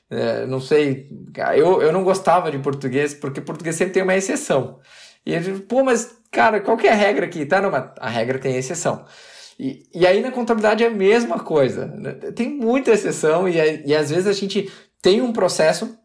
É, 0.10 0.46
não 0.46 0.62
sei, 0.62 1.10
eu, 1.56 1.82
eu 1.82 1.92
não 1.92 2.04
gostava 2.04 2.52
de 2.52 2.60
português, 2.60 3.14
porque 3.16 3.42
português 3.42 3.76
sempre 3.76 3.96
tem 3.96 4.04
uma 4.04 4.16
exceção. 4.16 4.80
E 5.26 5.34
ele, 5.34 5.60
pô, 5.62 5.84
mas, 5.84 6.16
cara, 6.32 6.62
qual 6.62 6.78
que 6.78 6.88
é 6.88 6.92
a 6.92 6.96
regra 6.96 7.26
aqui? 7.26 7.44
Tá, 7.46 7.60
não, 7.60 7.72
mas 7.72 7.90
a 8.00 8.08
regra 8.08 8.38
tem 8.38 8.56
exceção. 8.56 9.04
E, 9.60 9.84
e 9.94 10.06
aí 10.06 10.22
na 10.22 10.32
contabilidade 10.32 10.84
é 10.84 10.88
a 10.88 10.92
mesma 10.92 11.40
coisa. 11.40 11.88
Né? 11.88 12.12
Tem 12.36 12.50
muita 12.50 12.92
exceção 12.92 13.50
e, 13.50 13.56
e 13.86 13.96
às 13.96 14.12
vezes 14.12 14.28
a 14.28 14.34
gente 14.34 14.72
tem 15.02 15.22
um 15.22 15.34
processo 15.34 15.98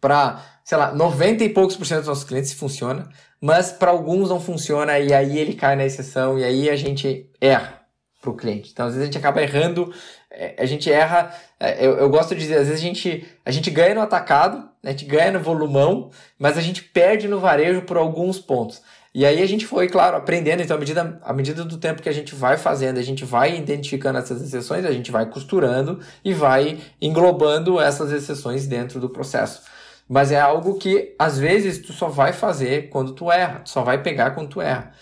para, 0.00 0.42
sei 0.64 0.78
lá, 0.78 0.94
90 0.94 1.44
e 1.44 1.48
poucos 1.50 1.76
por 1.76 1.84
cento 1.84 1.98
dos 1.98 2.08
nossos 2.08 2.24
clientes 2.24 2.52
funciona, 2.54 3.08
mas 3.40 3.72
para 3.72 3.90
alguns 3.90 4.30
não 4.30 4.40
funciona 4.40 4.98
e 4.98 5.12
aí 5.12 5.38
ele 5.38 5.54
cai 5.54 5.76
na 5.76 5.84
exceção 5.84 6.38
e 6.38 6.44
aí 6.44 6.70
a 6.70 6.76
gente 6.76 7.30
erra 7.40 7.77
para 8.20 8.30
o 8.30 8.36
cliente. 8.36 8.70
Então, 8.72 8.86
às 8.86 8.94
vezes 8.94 9.02
a 9.02 9.06
gente 9.06 9.18
acaba 9.18 9.42
errando, 9.42 9.92
é, 10.30 10.54
a 10.58 10.66
gente 10.66 10.90
erra, 10.90 11.32
é, 11.58 11.84
eu, 11.86 11.98
eu 11.98 12.10
gosto 12.10 12.34
de 12.34 12.40
dizer, 12.40 12.58
às 12.58 12.66
vezes 12.68 12.82
a 12.82 12.84
gente, 12.84 13.26
a 13.44 13.50
gente 13.50 13.70
ganha 13.70 13.94
no 13.94 14.00
atacado, 14.00 14.68
a 14.82 14.90
gente 14.90 15.04
ganha 15.04 15.32
no 15.32 15.40
volumão, 15.40 16.10
mas 16.38 16.58
a 16.58 16.60
gente 16.60 16.82
perde 16.82 17.28
no 17.28 17.38
varejo 17.38 17.82
por 17.82 17.96
alguns 17.96 18.38
pontos. 18.38 18.82
E 19.14 19.24
aí 19.24 19.42
a 19.42 19.46
gente 19.46 19.66
foi, 19.66 19.88
claro, 19.88 20.16
aprendendo, 20.16 20.62
então 20.62 20.76
à 20.76 20.78
medida, 20.78 21.18
à 21.22 21.32
medida 21.32 21.64
do 21.64 21.78
tempo 21.78 22.02
que 22.02 22.08
a 22.08 22.12
gente 22.12 22.34
vai 22.34 22.56
fazendo, 22.56 22.98
a 22.98 23.02
gente 23.02 23.24
vai 23.24 23.56
identificando 23.56 24.18
essas 24.18 24.42
exceções, 24.42 24.84
a 24.84 24.92
gente 24.92 25.10
vai 25.10 25.26
costurando 25.26 26.00
e 26.24 26.34
vai 26.34 26.78
englobando 27.00 27.80
essas 27.80 28.12
exceções 28.12 28.66
dentro 28.66 29.00
do 29.00 29.08
processo. 29.08 29.62
Mas 30.08 30.30
é 30.30 30.40
algo 30.40 30.78
que 30.78 31.14
às 31.18 31.38
vezes 31.38 31.78
tu 31.78 31.92
só 31.92 32.08
vai 32.08 32.32
fazer 32.32 32.90
quando 32.90 33.12
tu 33.12 33.30
erra, 33.30 33.60
tu 33.60 33.70
só 33.70 33.82
vai 33.82 34.02
pegar 34.02 34.32
quando 34.32 34.48
tu 34.48 34.60
erra. 34.60 34.92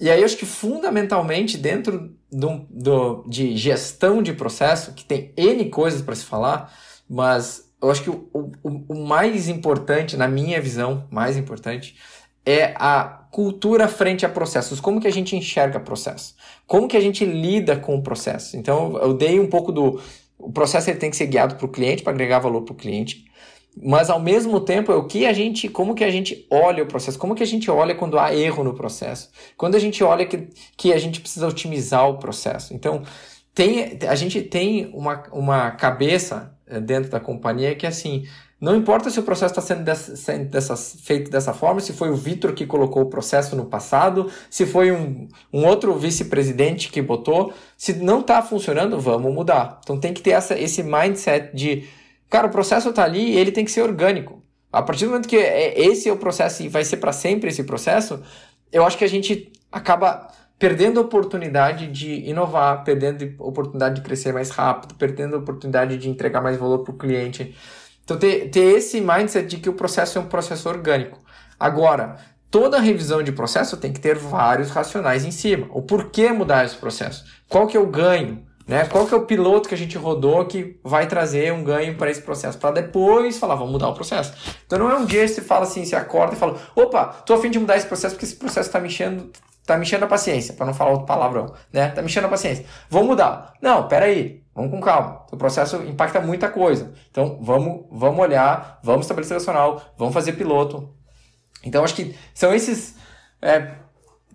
E 0.00 0.10
aí 0.10 0.20
eu 0.20 0.24
acho 0.24 0.36
que 0.36 0.46
fundamentalmente 0.46 1.56
dentro 1.56 2.16
do, 2.32 2.66
do, 2.70 3.24
de 3.28 3.54
gestão 3.56 4.22
de 4.22 4.32
processo, 4.32 4.94
que 4.94 5.04
tem 5.04 5.32
N 5.36 5.66
coisas 5.66 6.00
para 6.00 6.14
se 6.14 6.24
falar, 6.24 6.72
mas 7.08 7.70
eu 7.80 7.90
acho 7.90 8.02
que 8.02 8.10
o, 8.10 8.28
o, 8.32 8.84
o 8.88 9.06
mais 9.06 9.48
importante, 9.48 10.16
na 10.16 10.26
minha 10.26 10.60
visão, 10.60 11.06
mais 11.10 11.36
importante, 11.36 11.96
é 12.44 12.74
a 12.76 13.04
cultura 13.30 13.86
frente 13.86 14.24
a 14.24 14.28
processos. 14.28 14.80
Como 14.80 15.00
que 15.00 15.06
a 15.06 15.12
gente 15.12 15.36
enxerga 15.36 15.78
processo? 15.78 16.34
Como 16.66 16.88
que 16.88 16.96
a 16.96 17.00
gente 17.00 17.24
lida 17.24 17.76
com 17.76 17.96
o 17.96 18.02
processo? 18.02 18.56
Então, 18.56 18.96
eu 18.98 19.12
dei 19.12 19.38
um 19.38 19.48
pouco 19.48 19.70
do... 19.70 20.00
O 20.38 20.50
processo 20.50 20.90
ele 20.90 20.98
tem 20.98 21.10
que 21.10 21.16
ser 21.16 21.26
guiado 21.26 21.54
para 21.54 21.66
o 21.66 21.68
cliente, 21.68 22.02
para 22.02 22.12
agregar 22.12 22.40
valor 22.40 22.62
para 22.62 22.72
o 22.72 22.76
cliente 22.76 23.30
mas 23.76 24.10
ao 24.10 24.20
mesmo 24.20 24.60
tempo 24.60 24.92
é 24.92 24.94
o 24.94 25.04
que 25.04 25.26
a 25.26 25.32
gente, 25.32 25.68
como 25.68 25.94
que 25.94 26.04
a 26.04 26.10
gente 26.10 26.46
olha 26.50 26.82
o 26.82 26.86
processo, 26.86 27.18
como 27.18 27.34
que 27.34 27.42
a 27.42 27.46
gente 27.46 27.70
olha 27.70 27.94
quando 27.94 28.18
há 28.18 28.34
erro 28.34 28.62
no 28.62 28.74
processo, 28.74 29.30
quando 29.56 29.74
a 29.74 29.78
gente 29.78 30.04
olha 30.04 30.26
que, 30.26 30.48
que 30.76 30.92
a 30.92 30.98
gente 30.98 31.20
precisa 31.20 31.48
otimizar 31.48 32.08
o 32.08 32.18
processo. 32.18 32.74
Então, 32.74 33.02
tem, 33.54 33.98
a 34.08 34.14
gente 34.14 34.42
tem 34.42 34.90
uma, 34.94 35.22
uma 35.32 35.70
cabeça 35.72 36.54
eh, 36.66 36.80
dentro 36.80 37.10
da 37.10 37.20
companhia 37.20 37.74
que 37.74 37.86
é 37.86 37.88
assim, 37.88 38.24
não 38.60 38.76
importa 38.76 39.10
se 39.10 39.18
o 39.18 39.22
processo 39.24 39.52
está 39.52 39.60
sendo 39.60 39.82
dessa, 39.82 40.38
dessa, 40.38 40.76
feito 40.76 41.30
dessa 41.30 41.52
forma, 41.52 41.80
se 41.80 41.92
foi 41.92 42.10
o 42.10 42.14
Vitor 42.14 42.52
que 42.52 42.64
colocou 42.64 43.02
o 43.02 43.06
processo 43.06 43.56
no 43.56 43.66
passado, 43.66 44.30
se 44.48 44.64
foi 44.64 44.92
um, 44.92 45.26
um 45.52 45.66
outro 45.66 45.92
vice-presidente 45.94 46.88
que 46.88 47.02
botou, 47.02 47.52
se 47.76 47.94
não 47.94 48.20
está 48.20 48.40
funcionando, 48.40 49.00
vamos 49.00 49.34
mudar. 49.34 49.80
Então 49.82 49.98
tem 49.98 50.14
que 50.14 50.22
ter 50.22 50.30
essa, 50.30 50.56
esse 50.56 50.82
mindset 50.82 51.54
de 51.56 51.88
Cara, 52.32 52.46
o 52.46 52.50
processo 52.50 52.88
está 52.88 53.04
ali 53.04 53.32
e 53.32 53.36
ele 53.36 53.52
tem 53.52 53.62
que 53.62 53.70
ser 53.70 53.82
orgânico. 53.82 54.42
A 54.72 54.80
partir 54.80 55.04
do 55.04 55.10
momento 55.10 55.28
que 55.28 55.36
é, 55.36 55.78
esse 55.78 56.08
é 56.08 56.12
o 56.12 56.16
processo 56.16 56.62
e 56.62 56.68
vai 56.68 56.82
ser 56.82 56.96
para 56.96 57.12
sempre 57.12 57.50
esse 57.50 57.62
processo, 57.62 58.22
eu 58.72 58.86
acho 58.86 58.96
que 58.96 59.04
a 59.04 59.08
gente 59.08 59.52
acaba 59.70 60.28
perdendo 60.58 60.98
a 60.98 61.02
oportunidade 61.02 61.88
de 61.88 62.26
inovar, 62.26 62.84
perdendo 62.84 63.34
a 63.38 63.44
oportunidade 63.44 63.96
de 63.96 64.00
crescer 64.00 64.32
mais 64.32 64.48
rápido, 64.48 64.94
perdendo 64.94 65.36
a 65.36 65.40
oportunidade 65.40 65.98
de 65.98 66.08
entregar 66.08 66.40
mais 66.40 66.56
valor 66.56 66.78
para 66.78 66.94
o 66.94 66.96
cliente. 66.96 67.54
Então, 68.02 68.18
ter, 68.18 68.48
ter 68.48 68.78
esse 68.78 68.98
mindset 68.98 69.46
de 69.46 69.58
que 69.58 69.68
o 69.68 69.74
processo 69.74 70.16
é 70.16 70.20
um 70.22 70.26
processo 70.26 70.66
orgânico. 70.70 71.20
Agora, 71.60 72.16
toda 72.50 72.80
revisão 72.80 73.22
de 73.22 73.30
processo 73.30 73.76
tem 73.76 73.92
que 73.92 74.00
ter 74.00 74.16
vários 74.16 74.70
racionais 74.70 75.26
em 75.26 75.30
cima. 75.30 75.68
O 75.70 75.82
porquê 75.82 76.32
mudar 76.32 76.64
esse 76.64 76.76
processo? 76.76 77.26
Qual 77.46 77.66
que 77.66 77.76
é 77.76 77.80
o 77.80 77.86
ganho? 77.86 78.42
Né? 78.66 78.84
Qual 78.86 79.06
que 79.06 79.14
é 79.14 79.16
o 79.16 79.26
piloto 79.26 79.68
que 79.68 79.74
a 79.74 79.78
gente 79.78 79.98
rodou 79.98 80.44
que 80.46 80.78
vai 80.84 81.06
trazer 81.06 81.52
um 81.52 81.64
ganho 81.64 81.96
para 81.96 82.10
esse 82.10 82.22
processo? 82.22 82.58
Para 82.58 82.72
depois 82.72 83.38
falar, 83.38 83.54
vamos 83.54 83.72
mudar 83.72 83.88
o 83.88 83.94
processo. 83.94 84.32
Então 84.66 84.78
não 84.78 84.90
é 84.90 84.96
um 84.96 85.04
dia 85.04 85.22
que 85.22 85.28
você 85.28 85.42
fala 85.42 85.64
assim, 85.64 85.84
você 85.84 85.96
acorda 85.96 86.34
e 86.34 86.38
fala, 86.38 86.58
opa, 86.74 87.06
tô 87.06 87.34
afim 87.34 87.50
de 87.50 87.58
mudar 87.58 87.76
esse 87.76 87.86
processo 87.86 88.14
porque 88.14 88.24
esse 88.24 88.36
processo 88.36 88.68
está 88.68 88.78
me 88.78 88.86
enchendo, 88.86 89.30
tá 89.66 89.76
me 89.76 89.82
enchendo 89.82 90.04
a 90.04 90.08
paciência, 90.08 90.54
para 90.54 90.66
não 90.66 90.74
falar 90.74 90.92
outro 90.92 91.06
palavrão, 91.06 91.52
né? 91.72 91.88
Tá 91.88 92.02
me 92.02 92.06
enchendo 92.06 92.26
a 92.26 92.30
paciência. 92.30 92.64
Vamos 92.88 93.08
mudar. 93.08 93.54
Não, 93.60 93.88
pera 93.88 94.06
aí, 94.06 94.42
vamos 94.54 94.70
com 94.70 94.80
calma. 94.80 95.24
O 95.32 95.36
processo 95.36 95.76
impacta 95.82 96.20
muita 96.20 96.48
coisa. 96.48 96.92
Então 97.10 97.38
vamos, 97.42 97.86
vamos 97.90 98.20
olhar, 98.20 98.78
vamos 98.82 99.06
estabelecer 99.06 99.36
racional, 99.36 99.82
vamos 99.98 100.14
fazer 100.14 100.32
piloto. 100.32 100.88
Então 101.64 101.84
acho 101.84 101.94
que 101.94 102.14
são 102.34 102.54
esses 102.54 102.96
é, 103.40 103.72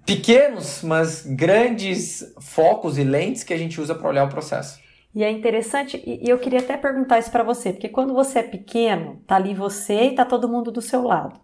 pequenos, 0.08 0.82
mas 0.84 1.26
grandes 1.26 2.34
focos 2.40 2.98
e 2.98 3.04
lentes 3.04 3.44
que 3.44 3.54
a 3.54 3.58
gente 3.58 3.80
usa 3.82 3.94
para 3.94 4.08
olhar 4.08 4.24
o 4.24 4.30
processo. 4.30 4.80
E 5.14 5.22
é 5.22 5.30
interessante, 5.30 6.02
e 6.06 6.30
eu 6.30 6.40
queria 6.40 6.60
até 6.60 6.78
perguntar 6.78 7.20
isso 7.20 7.30
para 7.30 7.44
você, 7.44 7.74
porque 7.74 7.90
quando 7.90 8.14
você 8.14 8.40
é 8.40 8.44
pequeno, 8.44 9.22
tá 9.28 9.36
ali 9.36 9.54
você 9.54 10.06
e 10.06 10.16
tá 10.16 10.24
todo 10.24 10.48
mundo 10.48 10.72
do 10.72 10.82
seu 10.82 11.04
lado. 11.04 11.38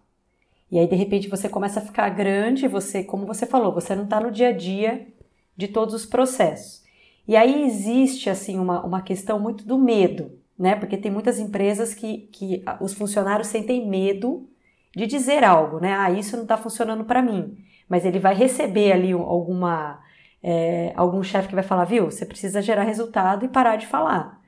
E 0.70 0.78
aí 0.78 0.88
de 0.88 0.96
repente 0.96 1.28
você 1.28 1.46
começa 1.46 1.80
a 1.80 1.82
ficar 1.82 2.08
grande, 2.08 2.66
você, 2.66 3.04
como 3.04 3.26
você 3.26 3.44
falou, 3.44 3.70
você 3.70 3.94
não 3.94 4.04
está 4.04 4.18
no 4.18 4.30
dia 4.30 4.48
a 4.48 4.52
dia 4.52 5.08
de 5.54 5.68
todos 5.68 5.94
os 5.94 6.06
processos. 6.06 6.82
E 7.28 7.36
aí 7.36 7.64
existe 7.64 8.30
assim 8.30 8.58
uma, 8.58 8.82
uma 8.82 9.02
questão 9.02 9.38
muito 9.38 9.66
do 9.66 9.76
medo, 9.76 10.38
né? 10.58 10.74
Porque 10.74 10.96
tem 10.96 11.10
muitas 11.10 11.38
empresas 11.38 11.94
que, 11.94 12.28
que 12.32 12.64
os 12.80 12.94
funcionários 12.94 13.48
sentem 13.48 13.86
medo 13.86 14.48
de 14.96 15.06
dizer 15.06 15.44
algo, 15.44 15.80
né? 15.80 15.94
Ah, 15.94 16.10
isso 16.10 16.36
não 16.36 16.44
está 16.44 16.56
funcionando 16.56 17.04
para 17.04 17.20
mim 17.20 17.56
mas 17.94 18.04
ele 18.04 18.18
vai 18.18 18.34
receber 18.34 18.90
ali 18.90 19.12
alguma 19.12 20.00
é, 20.42 20.92
algum 20.96 21.22
chefe 21.22 21.46
que 21.46 21.54
vai 21.54 21.62
falar, 21.62 21.84
viu, 21.84 22.06
você 22.10 22.26
precisa 22.26 22.60
gerar 22.60 22.82
resultado 22.82 23.44
e 23.44 23.48
parar 23.48 23.76
de 23.76 23.86
falar. 23.86 24.40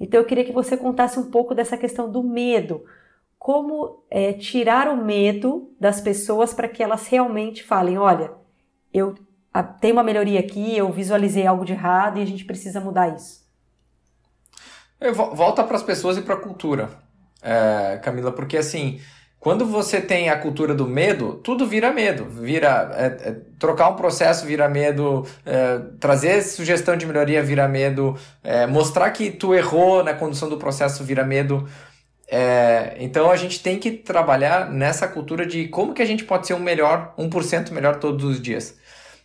Então 0.00 0.18
eu 0.18 0.24
queria 0.24 0.42
que 0.42 0.52
você 0.52 0.74
contasse 0.74 1.18
um 1.18 1.30
pouco 1.30 1.54
dessa 1.54 1.76
questão 1.76 2.10
do 2.10 2.22
medo, 2.22 2.82
como 3.38 4.06
é, 4.10 4.32
tirar 4.32 4.88
o 4.88 4.96
medo 4.96 5.70
das 5.78 6.00
pessoas 6.00 6.54
para 6.54 6.66
que 6.66 6.82
elas 6.82 7.06
realmente 7.06 7.62
falem, 7.62 7.98
olha, 7.98 8.32
eu 8.90 9.14
tenho 9.82 9.96
uma 9.96 10.02
melhoria 10.02 10.40
aqui, 10.40 10.74
eu 10.74 10.90
visualizei 10.90 11.46
algo 11.46 11.66
de 11.66 11.74
errado 11.74 12.18
e 12.18 12.22
a 12.22 12.26
gente 12.26 12.46
precisa 12.46 12.80
mudar 12.80 13.14
isso. 13.14 13.44
Volta 15.34 15.62
para 15.62 15.76
as 15.76 15.82
pessoas 15.82 16.16
e 16.16 16.22
para 16.22 16.36
a 16.36 16.40
cultura, 16.40 16.88
é, 17.42 18.00
Camila, 18.02 18.32
porque 18.32 18.56
assim 18.56 18.98
quando 19.44 19.66
você 19.66 20.00
tem 20.00 20.30
a 20.30 20.38
cultura 20.38 20.74
do 20.74 20.86
medo, 20.86 21.34
tudo 21.34 21.66
vira 21.66 21.92
medo. 21.92 22.24
Vira 22.24 22.90
é, 22.94 23.28
é, 23.28 23.36
trocar 23.58 23.90
um 23.90 23.94
processo 23.94 24.46
vira 24.46 24.70
medo, 24.70 25.26
é, 25.44 25.80
trazer 26.00 26.40
sugestão 26.40 26.96
de 26.96 27.04
melhoria 27.04 27.42
vira 27.42 27.68
medo, 27.68 28.16
é, 28.42 28.66
mostrar 28.66 29.10
que 29.10 29.30
tu 29.30 29.54
errou 29.54 30.02
na 30.02 30.14
condução 30.14 30.48
do 30.48 30.56
processo 30.56 31.04
vira 31.04 31.26
medo. 31.26 31.68
É, 32.26 32.96
então 32.98 33.30
a 33.30 33.36
gente 33.36 33.62
tem 33.62 33.78
que 33.78 33.90
trabalhar 33.90 34.70
nessa 34.70 35.06
cultura 35.06 35.44
de 35.44 35.68
como 35.68 35.92
que 35.92 36.00
a 36.00 36.06
gente 36.06 36.24
pode 36.24 36.46
ser 36.46 36.54
um 36.54 36.58
melhor, 36.58 37.12
1% 37.18 37.70
melhor 37.70 37.96
todos 37.96 38.24
os 38.24 38.40
dias. 38.40 38.78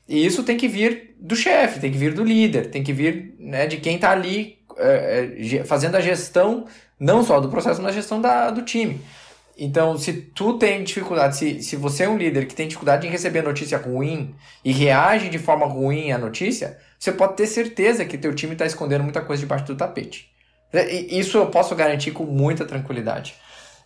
E 0.05 0.25
isso 0.25 0.43
tem 0.43 0.57
que 0.57 0.67
vir 0.67 1.15
do 1.17 1.33
chefe, 1.33 1.79
tem 1.79 1.93
que 1.93 1.97
vir 1.97 2.13
do 2.13 2.25
líder, 2.25 2.71
tem 2.71 2.83
que 2.83 2.91
vir 2.91 3.35
né, 3.39 3.67
de 3.67 3.77
quem 3.77 3.95
está 3.95 4.11
ali 4.11 4.57
é, 4.75 5.63
fazendo 5.63 5.95
a 5.95 6.01
gestão 6.01 6.65
não 6.99 7.23
só 7.23 7.39
do 7.39 7.47
processo, 7.47 7.81
mas 7.81 7.91
a 7.91 7.95
gestão 7.95 8.19
da, 8.19 8.51
do 8.51 8.63
time. 8.63 8.99
Então, 9.61 9.97
se 9.97 10.13
tu 10.13 10.57
tem 10.57 10.85
dificuldade, 10.85 11.35
se, 11.35 11.61
se 11.61 11.75
você 11.75 12.05
é 12.05 12.09
um 12.09 12.17
líder 12.17 12.45
que 12.45 12.55
tem 12.55 12.67
dificuldade 12.67 13.05
em 13.05 13.09
receber 13.09 13.41
notícia 13.41 13.77
ruim 13.77 14.33
e 14.63 14.71
reage 14.71 15.27
de 15.27 15.37
forma 15.37 15.65
ruim 15.65 16.13
à 16.13 16.17
notícia, 16.17 16.79
você 16.97 17.11
pode 17.11 17.35
ter 17.35 17.45
certeza 17.45 18.05
que 18.05 18.17
teu 18.17 18.33
time 18.33 18.53
está 18.53 18.65
escondendo 18.65 19.03
muita 19.03 19.19
coisa 19.19 19.41
debaixo 19.41 19.65
do 19.65 19.75
tapete. 19.75 20.31
Isso 21.09 21.37
eu 21.37 21.47
posso 21.47 21.75
garantir 21.75 22.11
com 22.11 22.23
muita 22.23 22.63
tranquilidade. 22.63 23.35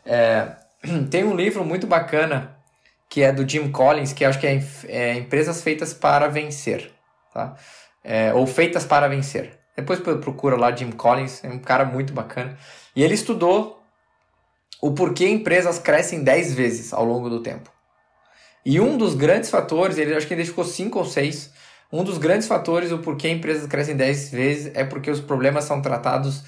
É, 0.05 0.49
tem 1.09 1.23
um 1.23 1.35
livro 1.35 1.65
muito 1.65 1.87
bacana 1.87 2.55
que 3.09 3.23
é 3.23 3.31
do 3.31 3.47
Jim 3.47 3.71
Collins, 3.71 4.13
que 4.13 4.23
acho 4.23 4.39
que 4.39 4.47
é, 4.47 4.63
é 4.87 5.13
Empresas 5.15 5.61
Feitas 5.61 5.93
para 5.93 6.27
Vencer, 6.27 6.91
tá? 7.33 7.55
É, 8.03 8.33
ou 8.33 8.45
Feitas 8.45 8.85
para 8.85 9.07
Vencer. 9.07 9.59
Depois 9.75 9.99
procura 9.99 10.55
lá 10.55 10.75
Jim 10.75 10.91
Collins, 10.91 11.43
é 11.43 11.47
um 11.47 11.59
cara 11.59 11.83
muito 11.83 12.13
bacana. 12.13 12.57
E 12.95 13.03
ele 13.03 13.15
estudou 13.15 13.82
o 14.83 14.91
porquê 14.91 15.29
empresas 15.29 15.79
crescem 15.79 16.25
10 16.25 16.55
vezes 16.55 16.91
ao 16.91 17.05
longo 17.05 17.29
do 17.29 17.41
tempo. 17.41 17.71
E 18.65 18.81
um 18.81 18.97
dos 18.97 19.15
grandes 19.15 19.49
fatores, 19.49 19.97
ele 19.97 20.13
acho 20.13 20.27
que 20.27 20.33
ele 20.33 20.41
identificou 20.41 20.65
5 20.65 20.99
ou 20.99 21.05
6, 21.05 21.53
um 21.89 22.03
dos 22.03 22.17
grandes 22.17 22.49
fatores 22.49 22.91
o 22.91 22.97
porquê 22.97 23.29
empresas 23.29 23.65
crescem 23.65 23.95
10 23.95 24.31
vezes 24.31 24.71
é 24.75 24.83
porque 24.83 25.09
os 25.09 25.21
problemas 25.21 25.63
são 25.63 25.81
tratados 25.81 26.43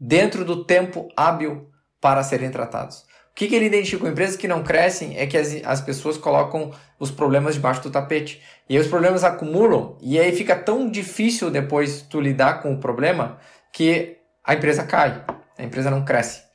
dentro 0.00 0.44
do 0.44 0.64
tempo 0.64 1.06
hábil 1.16 1.70
para 2.00 2.24
serem 2.24 2.50
tratados. 2.50 3.02
O 3.30 3.36
que, 3.36 3.46
que 3.46 3.54
ele 3.54 3.66
identificou? 3.66 4.08
Empresas 4.08 4.34
que 4.34 4.48
não 4.48 4.64
crescem 4.64 5.16
é 5.16 5.24
que 5.24 5.38
as, 5.38 5.54
as 5.64 5.80
pessoas 5.80 6.18
colocam 6.18 6.72
os 6.98 7.12
problemas 7.12 7.54
debaixo 7.54 7.84
do 7.84 7.90
tapete. 7.90 8.42
E 8.68 8.74
aí 8.74 8.82
os 8.82 8.88
problemas 8.88 9.22
acumulam 9.22 9.96
e 10.00 10.18
aí 10.18 10.32
fica 10.32 10.56
tão 10.56 10.90
difícil 10.90 11.52
depois 11.52 12.02
tu 12.02 12.20
lidar 12.20 12.62
com 12.62 12.74
o 12.74 12.80
problema 12.80 13.38
que 13.72 14.16
a 14.42 14.54
empresa 14.54 14.82
cai, 14.82 15.24
a 15.56 15.62
empresa 15.62 15.88
não 15.88 16.04
cresce. 16.04 16.45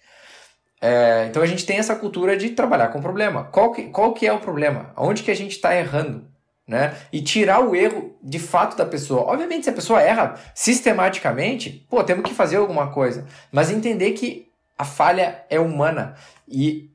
É, 0.81 1.27
então 1.29 1.43
a 1.43 1.45
gente 1.45 1.63
tem 1.63 1.77
essa 1.77 1.95
cultura 1.95 2.35
de 2.35 2.49
trabalhar 2.49 2.87
com 2.87 3.01
problema. 3.01 3.43
Qual 3.43 3.71
que, 3.71 3.83
qual 3.83 4.13
que 4.13 4.25
é 4.25 4.33
o 4.33 4.39
problema? 4.39 4.91
Onde 4.97 5.21
que 5.21 5.29
a 5.29 5.35
gente 5.35 5.51
está 5.51 5.75
errando? 5.75 6.25
Né? 6.67 6.95
E 7.11 7.21
tirar 7.21 7.59
o 7.59 7.75
erro 7.75 8.17
de 8.23 8.39
fato 8.39 8.75
da 8.75 8.85
pessoa. 8.85 9.23
Obviamente, 9.23 9.65
se 9.65 9.69
a 9.69 9.73
pessoa 9.73 10.01
erra 10.01 10.35
sistematicamente, 10.55 11.85
pô, 11.89 12.03
temos 12.03 12.23
que 12.23 12.33
fazer 12.33 12.55
alguma 12.55 12.91
coisa. 12.91 13.27
Mas 13.51 13.69
entender 13.69 14.11
que 14.11 14.49
a 14.77 14.85
falha 14.85 15.43
é 15.49 15.59
humana. 15.59 16.15
E 16.47 16.89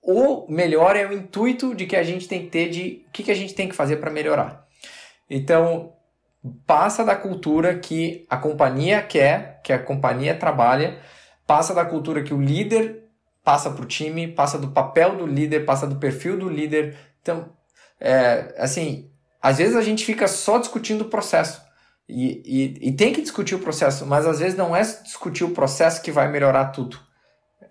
o 0.00 0.46
melhor 0.48 0.94
é 0.94 1.06
o 1.06 1.12
intuito 1.12 1.74
de 1.74 1.86
que 1.86 1.96
a 1.96 2.02
gente 2.02 2.28
tem 2.28 2.42
que 2.42 2.50
ter 2.50 2.68
de 2.68 3.04
o 3.08 3.10
que, 3.10 3.22
que 3.22 3.30
a 3.30 3.34
gente 3.34 3.54
tem 3.54 3.68
que 3.68 3.74
fazer 3.74 3.96
para 3.96 4.10
melhorar. 4.10 4.66
Então, 5.28 5.94
passa 6.66 7.02
da 7.04 7.16
cultura 7.16 7.74
que 7.78 8.26
a 8.28 8.36
companhia 8.36 9.00
quer, 9.02 9.60
que 9.64 9.72
a 9.72 9.78
companhia 9.78 10.34
trabalha, 10.34 10.98
passa 11.46 11.74
da 11.74 11.84
cultura 11.84 12.22
que 12.22 12.34
o 12.34 12.40
líder 12.40 13.03
passa 13.44 13.70
para 13.70 13.82
o 13.82 13.86
time, 13.86 14.26
passa 14.26 14.58
do 14.58 14.68
papel 14.68 15.16
do 15.16 15.26
líder, 15.26 15.66
passa 15.66 15.86
do 15.86 15.96
perfil 15.96 16.38
do 16.38 16.48
líder. 16.48 16.96
Então, 17.20 17.50
é, 18.00 18.54
assim, 18.58 19.10
às 19.40 19.58
vezes 19.58 19.76
a 19.76 19.82
gente 19.82 20.04
fica 20.04 20.26
só 20.26 20.58
discutindo 20.58 21.02
o 21.02 21.10
processo. 21.10 21.62
E, 22.08 22.42
e, 22.44 22.88
e, 22.88 22.92
tem 22.92 23.12
que 23.12 23.22
discutir 23.22 23.54
o 23.54 23.60
processo, 23.60 24.04
mas 24.04 24.26
às 24.26 24.38
vezes 24.38 24.56
não 24.56 24.76
é 24.76 24.82
discutir 24.82 25.44
o 25.44 25.50
processo 25.50 26.02
que 26.02 26.12
vai 26.12 26.28
melhorar 26.28 26.66
tudo. 26.66 26.98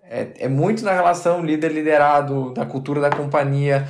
É, 0.03 0.45
é 0.45 0.47
muito 0.47 0.83
na 0.83 0.93
relação 0.93 1.43
líder-liderado, 1.43 2.53
da 2.53 2.65
cultura 2.65 2.99
da 2.99 3.09
companhia. 3.11 3.87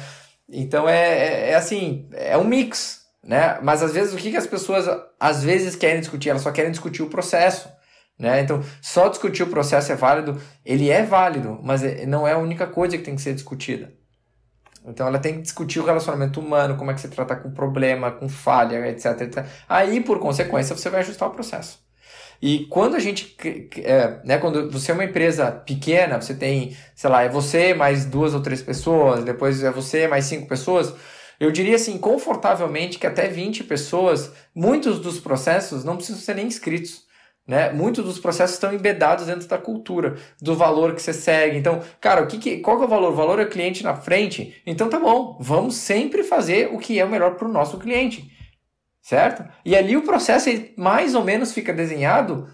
Então 0.50 0.88
é, 0.88 1.18
é, 1.18 1.50
é, 1.52 1.56
assim, 1.56 2.10
é 2.12 2.38
um 2.38 2.44
mix, 2.44 3.06
né? 3.24 3.58
Mas 3.62 3.82
às 3.82 3.94
vezes 3.94 4.14
o 4.14 4.18
que, 4.18 4.32
que 4.32 4.38
as 4.38 4.48
pessoas 4.48 4.86
às 5.20 5.44
vezes 5.44 5.76
querem 5.76 6.02
discutir? 6.02 6.30
Elas 6.30 6.42
só 6.42 6.52
querem 6.52 6.72
discutir 6.72 7.02
o 7.02 7.10
processo. 7.10 7.70
Né? 8.18 8.42
Então, 8.42 8.64
só 8.82 9.08
discutir 9.08 9.44
o 9.44 9.48
processo 9.48 9.92
é 9.92 9.96
válido, 9.96 10.40
ele 10.66 10.90
é 10.90 11.04
válido, 11.04 11.60
mas 11.64 11.84
é, 11.84 12.06
não 12.06 12.28
é 12.28 12.34
a 12.34 12.38
única 12.38 12.68
coisa 12.68 12.98
que 12.98 13.04
tem 13.04 13.16
que 13.16 13.22
ser 13.22 13.34
discutida. 13.34 13.94
Então, 14.86 15.08
ela 15.08 15.20
tem 15.20 15.36
que 15.36 15.42
discutir 15.42 15.80
o 15.80 15.86
relacionamento 15.86 16.40
humano, 16.40 16.76
como 16.76 16.92
é 16.92 16.94
que 16.94 17.02
você 17.02 17.08
trata 17.08 17.36
com 17.36 17.52
problema, 17.52 18.12
com 18.12 18.28
falha, 18.28 18.88
etc, 18.90 19.22
etc. 19.22 19.46
Aí, 19.68 20.02
por 20.02 20.20
consequência, 20.20 20.76
você 20.76 20.90
vai 20.90 21.00
ajustar 21.00 21.30
o 21.30 21.32
processo. 21.32 21.82
E 22.42 22.66
quando 22.66 22.96
a 22.96 23.00
gente, 23.00 23.38
é, 23.78 24.20
né, 24.26 24.38
quando 24.38 24.70
você 24.70 24.92
é 24.92 24.94
uma 24.94 25.06
empresa 25.06 25.50
pequena, 25.50 26.20
você 26.20 26.34
tem, 26.34 26.76
sei 26.94 27.10
lá, 27.10 27.24
é 27.24 27.30
você 27.30 27.74
mais 27.74 28.04
duas 28.04 28.34
ou 28.34 28.42
três 28.42 28.62
pessoas, 28.62 29.24
depois 29.24 29.64
é 29.64 29.72
você 29.72 30.10
mais 30.10 30.26
cinco 30.26 30.46
pessoas, 30.46 30.94
eu 31.40 31.52
diria 31.52 31.76
assim, 31.76 31.98
confortavelmente 31.98 33.00
que 33.00 33.08
até 33.08 33.30
20 33.30 33.64
pessoas, 33.64 34.32
muitos 34.54 35.00
dos 35.00 35.22
processos 35.22 35.86
não 35.86 35.96
precisam 35.96 36.22
ser 36.22 36.36
nem 36.36 36.48
escritos. 36.48 37.04
Né? 37.46 37.72
Muitos 37.72 38.06
dos 38.06 38.20
processos 38.20 38.56
estão 38.56 38.74
embedados 38.74 39.26
dentro 39.26 39.48
da 39.48 39.58
cultura, 39.58 40.16
do 40.42 40.56
valor 40.56 40.96
que 40.96 41.02
você 41.02 41.12
segue. 41.12 41.58
Então, 41.58 41.82
cara, 42.00 42.24
o 42.24 42.28
que, 42.28 42.38
que 42.38 42.58
qual 42.60 42.78
que 42.78 42.84
é 42.84 42.86
o 42.86 42.90
valor? 42.90 43.12
O 43.12 43.16
valor 43.16 43.40
é 43.40 43.44
o 43.44 43.50
cliente 43.50 43.84
na 43.84 43.96
frente. 43.96 44.62
Então 44.66 44.90
tá 44.90 45.00
bom, 45.00 45.38
vamos 45.42 45.76
sempre 45.76 46.24
fazer 46.24 46.74
o 46.74 46.78
que 46.78 47.00
é 47.00 47.06
o 47.06 47.10
melhor 47.10 47.36
para 47.36 47.48
o 47.48 47.52
nosso 47.52 47.78
cliente. 47.78 48.32
Certo? 49.02 49.44
E 49.66 49.76
ali 49.76 49.98
o 49.98 50.04
processo 50.04 50.50
mais 50.78 51.14
ou 51.14 51.24
menos 51.24 51.52
fica 51.52 51.74
desenhado 51.74 52.48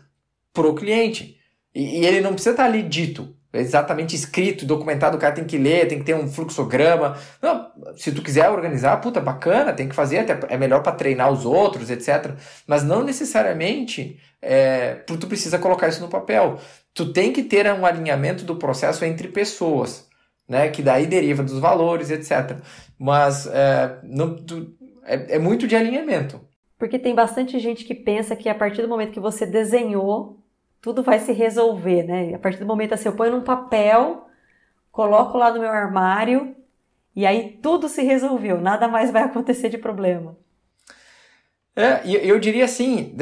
para 0.52 0.68
o 0.68 0.74
cliente. 0.74 1.38
E, 1.74 2.00
e, 2.00 2.06
ele 2.06 2.22
não 2.22 2.34
precisa 2.34 2.52
estar 2.52 2.66
ali 2.66 2.82
dito 2.82 3.36
exatamente 3.54 4.16
escrito, 4.16 4.66
documentado, 4.66 5.18
o 5.18 5.20
cara 5.20 5.34
tem 5.34 5.46
que 5.46 5.58
ler, 5.58 5.88
tem 5.88 6.00
que 6.00 6.06
ter 6.06 6.16
um 6.16 6.28
fluxograma. 6.28 7.18
Não, 7.42 7.72
se 7.96 8.12
tu 8.12 8.22
quiser 8.22 8.50
organizar, 8.50 8.98
puta, 8.98 9.20
bacana, 9.20 9.74
tem 9.74 9.90
que 9.90 9.96
fazer, 9.96 10.20
até 10.20 10.40
é 10.54 10.58
melhor 10.58 10.84
para 10.84 10.92
treinar 10.92 11.32
os 11.32 11.46
outros, 11.46 11.90
etc. 11.90 12.36
Mas 12.68 12.84
não 12.84 13.04
necessariamente 13.04 14.20
é, 14.42 14.96
tu 15.06 15.28
precisa 15.28 15.58
colocar 15.58 15.88
isso 15.88 16.02
no 16.02 16.08
papel. 16.08 16.60
Tu 16.94 17.12
tem 17.12 17.34
que 17.34 17.44
ter 17.44 17.72
um 17.74 17.86
alinhamento 17.86 18.44
do 18.44 18.56
processo 18.56 19.04
entre 19.04 19.28
pessoas, 19.28 20.08
né? 20.48 20.70
Que 20.70 20.82
daí 20.82 21.08
deriva 21.08 21.44
dos 21.44 21.60
valores, 21.60 22.12
etc. 22.12 22.58
Mas 22.98 23.48
é, 23.48 23.98
não, 24.04 24.36
tu, 24.36 24.76
é, 25.06 25.36
é 25.36 25.40
muito 25.40 25.68
de 25.68 25.76
alinhamento. 25.76 26.40
Porque 26.78 26.98
tem 26.98 27.14
bastante 27.14 27.60
gente 27.60 27.84
que 27.84 27.94
pensa 27.94 28.36
que 28.36 28.48
a 28.48 28.56
partir 28.56 28.82
do 28.82 28.88
momento 28.88 29.12
que 29.12 29.20
você 29.20 29.46
desenhou 29.46 30.39
tudo 30.82 31.04
vai 31.04 31.20
se 31.20 31.32
resolver, 31.32 32.04
né? 32.04 32.34
A 32.34 32.40
partir 32.40 32.60
do 32.60 32.66
momento 32.66 32.94
assim, 32.94 33.10
eu 33.10 33.16
ponho 33.16 33.32
num 33.32 33.42
papel, 33.42 34.28
coloco 34.92 35.38
lá 35.38 35.52
no 35.52 35.60
meu 35.60 35.70
armário 35.70 36.56
e 37.16 37.26
aí 37.26 37.60
tudo 37.62 37.90
se 37.90 38.02
resolveu, 38.02 38.62
nada 38.62 38.88
mais 38.88 39.12
vai 39.12 39.24
acontecer 39.24 39.70
de 39.70 39.78
problema. 39.78 40.38
É, 41.76 42.02
eu 42.06 42.40
diria 42.40 42.66
assim, 42.66 43.16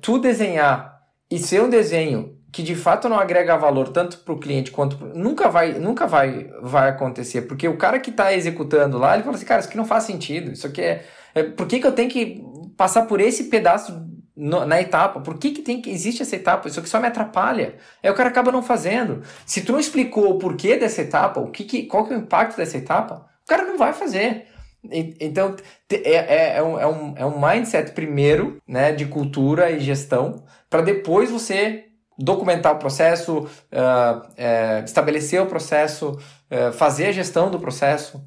tu 0.00 0.18
desenhar 0.18 1.00
e 1.30 1.38
ser 1.38 1.62
um 1.62 1.70
desenho 1.70 2.38
que 2.52 2.62
de 2.62 2.76
fato 2.76 3.08
não 3.08 3.18
agrega 3.18 3.56
valor 3.56 3.88
tanto 3.88 4.18
para 4.18 4.32
o 4.32 4.38
cliente 4.38 4.70
quanto 4.70 4.96
pro... 4.96 5.08
nunca 5.08 5.48
vai 5.48 5.72
nunca 5.72 6.06
vai 6.06 6.48
vai 6.62 6.90
acontecer 6.90 7.42
porque 7.42 7.66
o 7.66 7.76
cara 7.76 7.98
que 7.98 8.10
está 8.10 8.32
executando 8.32 8.96
lá 8.96 9.14
ele 9.14 9.24
fala 9.24 9.34
assim 9.34 9.44
cara 9.44 9.58
isso 9.58 9.68
aqui 9.68 9.76
não 9.76 9.84
faz 9.84 10.04
sentido 10.04 10.52
isso 10.52 10.64
aqui 10.64 10.80
é, 10.80 11.04
é 11.34 11.42
por 11.42 11.66
que, 11.66 11.80
que 11.80 11.86
eu 11.86 11.90
tenho 11.90 12.08
que 12.08 12.44
passar 12.76 13.06
por 13.06 13.20
esse 13.20 13.44
pedaço 13.44 13.92
no, 14.36 14.64
na 14.64 14.80
etapa. 14.80 15.20
Por 15.20 15.38
que, 15.38 15.50
que 15.50 15.62
tem 15.62 15.80
que 15.80 15.90
existe 15.90 16.22
essa 16.22 16.36
etapa? 16.36 16.68
Isso 16.68 16.80
aqui 16.80 16.88
só 16.88 17.00
me 17.00 17.06
atrapalha. 17.06 17.76
Aí 18.02 18.10
o 18.10 18.14
cara 18.14 18.28
acaba 18.28 18.52
não 18.52 18.62
fazendo. 18.62 19.22
Se 19.46 19.62
tu 19.62 19.72
não 19.72 19.80
explicou 19.80 20.30
o 20.30 20.38
porquê 20.38 20.76
dessa 20.76 21.02
etapa, 21.02 21.40
o 21.40 21.50
que, 21.50 21.64
que 21.64 21.84
qual 21.84 22.06
que 22.06 22.12
é 22.12 22.16
o 22.16 22.20
impacto 22.20 22.56
dessa 22.56 22.76
etapa, 22.76 23.26
o 23.44 23.48
cara 23.48 23.64
não 23.64 23.78
vai 23.78 23.92
fazer. 23.92 24.46
Então, 24.90 25.56
é, 25.90 26.10
é, 26.10 26.56
é, 26.58 26.62
um, 26.62 26.78
é, 26.78 26.86
um, 26.86 27.14
é 27.16 27.26
um 27.26 27.40
mindset 27.40 27.92
primeiro, 27.92 28.60
né, 28.68 28.92
de 28.92 29.06
cultura 29.06 29.70
e 29.70 29.80
gestão, 29.80 30.44
para 30.68 30.82
depois 30.82 31.30
você 31.30 31.84
documentar 32.18 32.74
o 32.74 32.78
processo, 32.78 33.38
uh, 33.38 34.84
estabelecer 34.84 35.40
o 35.40 35.46
processo, 35.46 36.10
uh, 36.50 36.72
fazer 36.72 37.06
a 37.06 37.12
gestão 37.12 37.50
do 37.50 37.58
processo. 37.58 38.22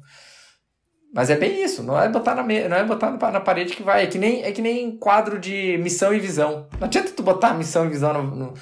Mas 1.12 1.30
é 1.30 1.36
bem 1.36 1.62
isso, 1.64 1.82
não 1.82 1.98
é 1.98 2.06
botar 2.08 2.34
na, 2.34 2.42
não 2.42 2.76
é 2.76 2.84
botar 2.84 3.10
na 3.10 3.40
parede 3.40 3.74
que 3.74 3.82
vai. 3.82 4.04
É 4.04 4.06
que, 4.06 4.18
nem, 4.18 4.42
é 4.42 4.52
que 4.52 4.60
nem 4.60 4.96
quadro 4.96 5.38
de 5.38 5.78
missão 5.78 6.12
e 6.12 6.20
visão. 6.20 6.68
Não 6.78 6.86
adianta 6.86 7.12
tu 7.12 7.22
botar 7.22 7.54
missão 7.54 7.86
e 7.86 7.88
visão 7.88 8.12
no, 8.12 8.36
no, 8.36 8.54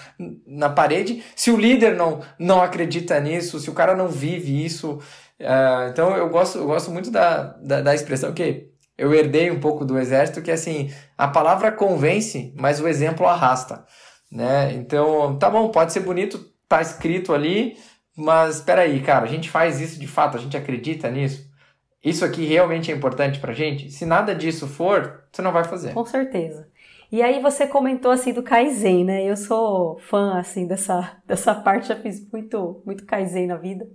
na 0.47 0.71
parede 0.71 1.25
se 1.35 1.51
o 1.51 1.57
líder 1.57 1.97
não, 1.97 2.21
não 2.39 2.63
acredita 2.63 3.19
nisso, 3.19 3.59
se 3.59 3.69
o 3.69 3.75
cara 3.75 3.97
não 3.97 4.09
vive 4.09 4.65
isso. 4.65 5.01
Uh, 5.41 5.91
então 5.91 6.17
eu 6.17 6.31
gosto, 6.31 6.59
eu 6.59 6.67
gosto 6.67 6.91
muito 6.91 7.11
da, 7.11 7.57
da, 7.61 7.81
da 7.83 7.95
expressão 7.95 8.33
que 8.33 8.69
eu 8.97 9.13
herdei 9.13 9.51
um 9.51 9.61
pouco 9.61 9.85
do 9.85 9.99
exército, 9.99 10.41
que 10.41 10.51
é 10.51 10.55
assim, 10.55 10.91
a 11.19 11.29
palavra 11.29 11.73
convence, 11.73 12.55
mas 12.57 12.81
o 12.81 12.89
exemplo 12.89 13.27
arrasta. 13.27 13.85
Né? 14.31 14.73
Então, 14.75 15.37
tá 15.37 15.51
bom, 15.51 15.69
pode 15.71 15.93
ser 15.93 16.01
bonito, 16.01 16.41
tá 16.69 16.81
escrito 16.81 17.35
ali, 17.35 17.77
mas 18.17 18.57
espera 18.57 18.83
aí, 18.83 19.01
cara, 19.03 19.25
a 19.25 19.29
gente 19.29 19.51
faz 19.51 19.81
isso 19.81 20.01
de 20.01 20.07
fato, 20.07 20.37
a 20.37 20.41
gente 20.41 20.57
acredita 20.57 21.11
nisso 21.11 21.46
isso 22.09 22.25
aqui 22.25 22.45
realmente 22.45 22.91
é 22.91 22.95
importante 22.95 23.41
pra 23.41 23.53
gente? 23.53 23.91
Se 23.91 24.07
nada 24.07 24.35
disso 24.35 24.67
for, 24.67 25.25
você 25.33 25.43
não 25.43 25.53
vai 25.53 25.65
fazer. 25.65 25.93
Com 25.93 26.05
certeza. 26.05 26.69
E 27.11 27.23
aí 27.23 27.41
você 27.41 27.67
comentou 27.67 28.11
assim 28.11 28.33
do 28.33 28.43
Kaizen, 28.43 29.05
né? 29.05 29.25
Eu 29.25 29.37
sou 29.37 29.99
fã 29.99 30.39
assim 30.39 30.67
dessa, 30.67 31.17
dessa 31.27 31.55
parte, 31.55 31.89
já 31.89 31.97
fiz 31.97 32.25
muito, 32.33 32.83
muito 32.85 33.05
Kaizen 33.05 33.47
na 33.47 33.57
vida. 33.57 33.89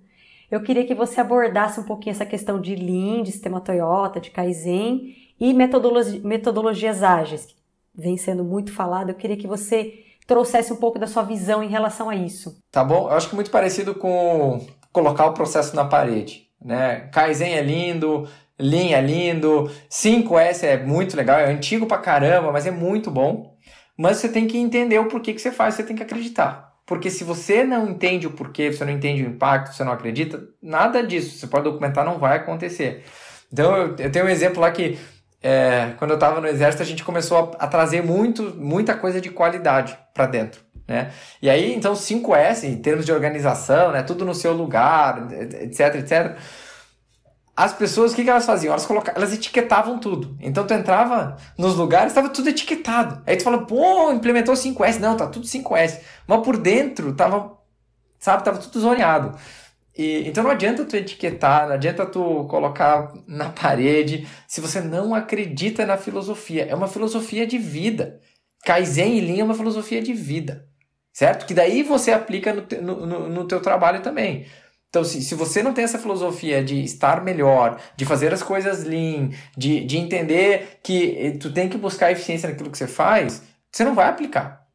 Eu 0.50 0.62
queria 0.62 0.86
que 0.86 0.94
você 0.94 1.22
abordasse 1.22 1.80
um 1.80 1.84
pouquinho 1.84 2.12
essa 2.12 2.26
questão 2.26 2.60
de 2.60 2.76
Lean, 2.76 3.24
de 3.24 3.32
sistema 3.32 3.62
Toyota, 3.62 4.20
de 4.20 4.32
Kaizen 4.32 5.16
e 5.40 5.54
metodologi 5.54 6.20
metodologias 6.20 7.04
ágeis, 7.04 7.46
que 7.46 7.56
vem 7.96 8.18
sendo 8.18 8.44
muito 8.44 8.74
falado. 8.74 9.10
Eu 9.10 9.16
queria 9.16 9.38
que 9.38 9.48
você 9.48 10.04
trouxesse 10.28 10.72
um 10.72 10.78
pouco 10.78 11.00
da 11.00 11.08
sua 11.08 11.24
visão 11.24 11.64
em 11.64 11.70
relação 11.70 12.10
a 12.10 12.16
isso. 12.16 12.58
Tá 12.70 12.84
bom? 12.84 13.10
Eu 13.10 13.16
acho 13.16 13.30
que 13.30 13.36
muito 13.36 13.52
parecido 13.52 13.96
com 13.96 14.66
colocar 14.92 15.26
o 15.26 15.34
processo 15.34 15.76
na 15.76 15.86
parede, 15.86 16.50
né? 16.64 17.10
Kaizen 17.12 17.54
é 17.54 17.62
lindo, 17.62 18.28
Lean 18.60 18.96
é 18.96 19.02
lindo, 19.02 19.72
5S 19.90 20.64
é 20.64 20.78
muito 20.78 21.18
legal, 21.18 21.40
é 21.40 21.52
antigo 21.52 21.86
pra 21.86 21.98
caramba, 21.98 22.52
mas 22.52 22.68
é 22.68 22.72
muito 22.72 23.10
bom. 23.10 23.58
Mas 23.98 24.18
você 24.18 24.30
tem 24.30 24.48
que 24.48 24.58
entender 24.58 25.00
o 25.00 25.08
porquê 25.08 25.34
que 25.34 25.42
você 25.42 25.52
faz, 25.52 25.76
você 25.76 25.84
tem 25.84 25.96
que 25.96 26.04
acreditar. 26.04 26.72
Porque 26.86 27.10
se 27.10 27.24
você 27.24 27.64
não 27.64 27.90
entende 27.90 28.28
o 28.28 28.32
porquê, 28.32 28.72
você 28.72 28.84
não 28.84 28.92
entende 28.92 29.24
o 29.24 29.28
impacto, 29.28 29.74
você 29.74 29.84
não 29.84 29.92
acredita, 29.92 30.44
nada 30.62 31.02
disso, 31.02 31.38
você 31.38 31.48
pode 31.48 31.64
documentar, 31.64 32.04
não 32.04 32.20
vai 32.20 32.38
acontecer. 32.38 33.04
Então 33.52 33.76
eu, 33.76 33.96
eu 33.98 34.12
tenho 34.12 34.26
um 34.26 34.30
exemplo 34.30 34.62
lá 34.62 34.72
que 34.72 34.98
é, 35.42 35.94
quando 35.98 36.12
eu 36.12 36.16
estava 36.16 36.40
no 36.40 36.48
exército, 36.48 36.84
a 36.84 36.86
gente 36.86 37.04
começou 37.04 37.56
a, 37.60 37.66
a, 37.66 37.68
trazer 37.68 38.04
muito, 38.04 38.56
muita 38.56 38.94
coisa 38.96 39.20
de 39.20 39.30
qualidade 39.30 39.98
para 40.14 40.28
dentro. 40.28 40.62
Né? 40.92 41.12
E 41.42 41.50
aí, 41.50 41.74
então, 41.74 41.94
5S, 41.94 42.66
em 42.66 42.78
termos 42.78 43.06
de 43.06 43.14
organização, 43.14 43.94
né, 43.94 44.04
tudo 44.04 44.26
no 44.26 44.36
seu 44.36 44.52
lugar, 44.52 45.32
etc, 45.32 45.96
etc. 45.96 46.38
As 47.56 47.74
pessoas, 47.74 48.12
o 48.12 48.16
que, 48.16 48.26
que 48.26 48.30
elas 48.30 48.46
faziam? 48.46 48.74
Elas, 48.74 48.88
elas 49.16 49.34
etiquetavam 49.34 50.00
tudo. 50.00 50.36
Então, 50.42 50.68
tu 50.68 50.74
entrava 50.74 51.38
nos 51.58 51.76
lugares, 51.76 52.08
estava 52.12 52.28
tudo 52.28 52.50
etiquetado. 52.50 53.22
Aí 53.26 53.38
tu 53.38 53.44
fala, 53.44 53.66
pô, 53.66 54.12
implementou 54.12 54.54
5S. 54.54 55.00
Não, 55.00 55.16
tá 55.16 55.28
tudo 55.28 55.46
5S. 55.46 56.00
Mas 56.28 56.44
por 56.44 56.58
dentro, 56.58 57.14
tava, 57.14 57.58
sabe, 58.20 58.44
tava 58.44 58.58
tudo 58.58 58.80
zoneado. 58.80 59.38
E, 59.98 60.28
então 60.28 60.44
não 60.44 60.52
adianta 60.52 60.86
tu 60.86 60.96
etiquetar, 60.96 61.68
não 61.68 61.74
adianta 61.76 62.06
tu 62.06 62.46
colocar 62.46 63.14
na 63.28 63.50
parede 63.50 64.28
se 64.48 64.62
você 64.62 64.82
não 64.82 65.14
acredita 65.14 65.86
na 65.86 65.98
filosofia. 65.98 66.66
É 66.66 66.76
uma 66.76 66.88
filosofia 66.88 67.46
de 67.46 67.58
vida. 67.58 68.20
Kaizen 68.64 69.18
e 69.18 69.22
Lean 69.22 69.42
é 69.42 69.44
uma 69.44 69.56
filosofia 69.56 70.02
de 70.02 70.14
vida, 70.14 70.68
certo? 71.14 71.46
Que 71.46 71.54
daí 71.54 71.84
você 71.84 72.12
aplica 72.12 72.54
no, 72.54 72.62
te, 72.62 72.78
no, 72.78 73.06
no, 73.06 73.30
no 73.30 73.48
teu 73.48 73.62
trabalho 73.62 74.02
também. 74.02 74.46
Então, 74.90 75.04
se, 75.04 75.22
se 75.22 75.36
você 75.36 75.64
não 75.64 75.74
tem 75.74 75.86
essa 75.86 75.98
filosofia 75.98 76.64
de 76.64 76.84
estar 76.84 77.24
melhor, 77.24 77.80
de 77.96 78.04
fazer 78.04 78.34
as 78.34 78.44
coisas 78.44 78.84
lean, 78.84 79.30
de, 79.58 79.86
de 79.86 79.98
entender 79.98 80.80
que 80.84 81.38
tu 81.40 81.54
tem 81.54 81.70
que 81.70 81.78
buscar 81.78 82.12
eficiência 82.12 82.50
naquilo 82.50 82.70
que 82.70 82.78
você 82.78 82.88
faz, 82.88 83.42
você 83.72 83.86
não 83.86 83.96
vai 83.96 84.10
aplicar. 84.10 84.68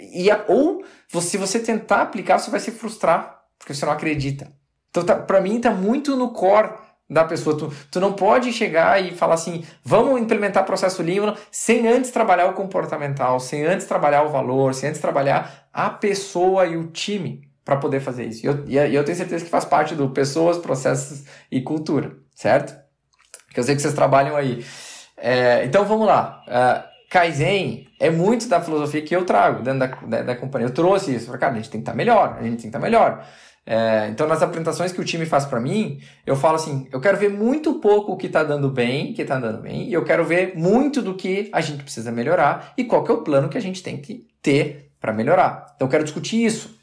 E, 0.00 0.28
ou 0.48 0.84
se 1.20 1.38
você 1.38 1.58
tentar 1.58 2.02
aplicar, 2.02 2.38
você 2.38 2.50
vai 2.50 2.60
se 2.60 2.70
frustrar 2.70 3.38
porque 3.58 3.74
você 3.74 3.86
não 3.86 3.92
acredita. 3.92 4.52
Então, 4.90 5.04
tá, 5.04 5.16
para 5.16 5.40
mim, 5.40 5.60
tá 5.60 5.70
muito 5.70 6.16
no 6.16 6.30
core 6.32 6.72
da 7.08 7.24
pessoa. 7.24 7.56
Tu, 7.56 7.72
tu 7.90 8.00
não 8.00 8.12
pode 8.12 8.52
chegar 8.52 9.02
e 9.02 9.14
falar 9.14 9.34
assim, 9.34 9.64
vamos 9.84 10.20
implementar 10.20 10.64
processo 10.64 11.02
Lean 11.02 11.34
sem 11.50 11.86
antes 11.88 12.10
trabalhar 12.10 12.46
o 12.46 12.52
comportamental, 12.52 13.40
sem 13.40 13.64
antes 13.64 13.86
trabalhar 13.86 14.24
o 14.24 14.30
valor, 14.30 14.74
sem 14.74 14.90
antes 14.90 15.00
trabalhar 15.00 15.68
a 15.72 15.90
pessoa 15.90 16.66
e 16.66 16.76
o 16.76 16.88
time 16.88 17.48
para 17.64 17.76
poder 17.76 18.00
fazer 18.00 18.24
isso. 18.24 18.44
E 18.44 18.48
eu, 18.48 18.64
e 18.66 18.94
eu 18.94 19.04
tenho 19.04 19.16
certeza 19.16 19.44
que 19.44 19.50
faz 19.50 19.64
parte 19.64 19.94
do 19.94 20.10
pessoas, 20.10 20.58
processos 20.58 21.24
e 21.50 21.60
cultura, 21.60 22.16
certo? 22.34 22.74
Que 23.52 23.60
eu 23.60 23.64
sei 23.64 23.74
que 23.74 23.82
vocês 23.82 23.94
trabalham 23.94 24.36
aí. 24.36 24.64
É, 25.16 25.64
então 25.64 25.84
vamos 25.84 26.06
lá. 26.06 26.42
Uh, 26.46 26.88
Kaizen 27.10 27.88
é 27.98 28.10
muito 28.10 28.48
da 28.48 28.60
filosofia 28.60 29.02
que 29.02 29.14
eu 29.14 29.24
trago 29.24 29.62
dentro 29.62 29.80
da, 29.80 29.86
da, 29.86 30.22
da 30.22 30.36
companhia. 30.36 30.68
Eu 30.68 30.74
trouxe 30.74 31.14
isso. 31.14 31.26
Falei, 31.26 31.40
cara, 31.40 31.52
a 31.52 31.56
gente 31.56 31.70
tem 31.70 31.80
que 31.80 31.82
estar 31.82 31.92
tá 31.92 31.96
melhor, 31.96 32.36
a 32.38 32.42
gente 32.42 32.50
tem 32.50 32.56
que 32.56 32.66
estar 32.68 32.78
tá 32.78 32.84
melhor. 32.84 33.26
É, 33.70 34.08
então, 34.08 34.26
nas 34.26 34.40
apresentações 34.40 34.92
que 34.92 35.00
o 35.00 35.04
time 35.04 35.26
faz 35.26 35.44
para 35.44 35.60
mim, 35.60 36.00
eu 36.24 36.34
falo 36.34 36.54
assim: 36.54 36.88
eu 36.90 36.98
quero 37.02 37.18
ver 37.18 37.28
muito 37.28 37.74
pouco 37.80 38.12
o 38.12 38.16
que 38.16 38.26
está 38.26 38.42
dando 38.42 38.70
bem, 38.70 39.12
que 39.12 39.20
está 39.20 39.36
andando 39.36 39.60
bem, 39.60 39.86
e 39.86 39.92
eu 39.92 40.02
quero 40.02 40.24
ver 40.24 40.54
muito 40.56 41.02
do 41.02 41.14
que 41.14 41.50
a 41.52 41.60
gente 41.60 41.82
precisa 41.82 42.10
melhorar 42.10 42.72
e 42.78 42.84
qual 42.84 43.04
que 43.04 43.10
é 43.10 43.14
o 43.14 43.22
plano 43.22 43.50
que 43.50 43.58
a 43.58 43.60
gente 43.60 43.82
tem 43.82 43.98
que 43.98 44.26
ter 44.40 44.90
para 44.98 45.12
melhorar. 45.12 45.66
Então, 45.76 45.86
eu 45.86 45.90
quero 45.90 46.02
discutir 46.02 46.42
isso. 46.42 46.78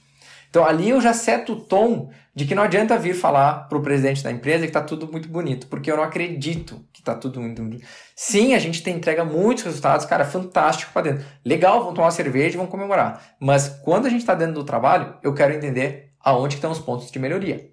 Então, 0.48 0.64
ali 0.64 0.92
eu 0.92 1.02
já 1.02 1.12
seto 1.12 1.54
o 1.54 1.60
tom 1.60 2.12
de 2.36 2.46
que 2.46 2.54
não 2.54 2.62
adianta 2.62 3.00
vir 3.00 3.16
falar 3.16 3.68
para 3.68 3.78
o 3.80 3.82
presidente 3.82 4.24
da 4.24 4.32
empresa 4.32 4.60
que 4.60 4.70
está 4.70 4.82
tudo 4.82 5.12
muito 5.12 5.28
bonito, 5.28 5.66
porque 5.66 5.92
eu 5.92 5.98
não 5.98 6.04
acredito 6.04 6.86
que 6.94 7.02
está 7.02 7.16
tudo 7.16 7.42
muito 7.42 7.64
bonito. 7.64 7.88
Sim, 8.16 8.54
a 8.54 8.60
gente 8.60 8.84
tem, 8.84 8.96
entrega 8.96 9.26
muitos 9.26 9.64
resultados, 9.64 10.06
cara, 10.06 10.24
fantástico 10.24 10.94
para 10.94 11.14
dentro. 11.14 11.26
Legal, 11.44 11.84
vão 11.84 11.96
tomar 11.96 12.12
cerveja 12.12 12.56
e 12.56 12.58
vão 12.58 12.68
comemorar. 12.68 13.36
Mas 13.40 13.70
quando 13.84 14.06
a 14.06 14.10
gente 14.10 14.22
está 14.22 14.36
dentro 14.36 14.54
do 14.54 14.64
trabalho, 14.64 15.16
eu 15.24 15.34
quero 15.34 15.52
entender 15.52 16.05
aonde 16.26 16.56
estão 16.56 16.72
os 16.72 16.80
pontos 16.80 17.12
de 17.12 17.20
melhoria. 17.20 17.70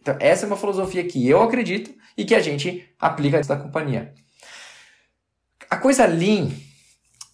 Então, 0.00 0.16
essa 0.18 0.44
é 0.44 0.48
uma 0.48 0.56
filosofia 0.56 1.04
que 1.04 1.28
eu 1.28 1.40
acredito 1.40 1.94
e 2.18 2.24
que 2.24 2.34
a 2.34 2.40
gente 2.40 2.84
aplica 2.98 3.40
da 3.42 3.56
companhia. 3.56 4.12
A 5.70 5.76
coisa 5.76 6.04
Lean, 6.04 6.50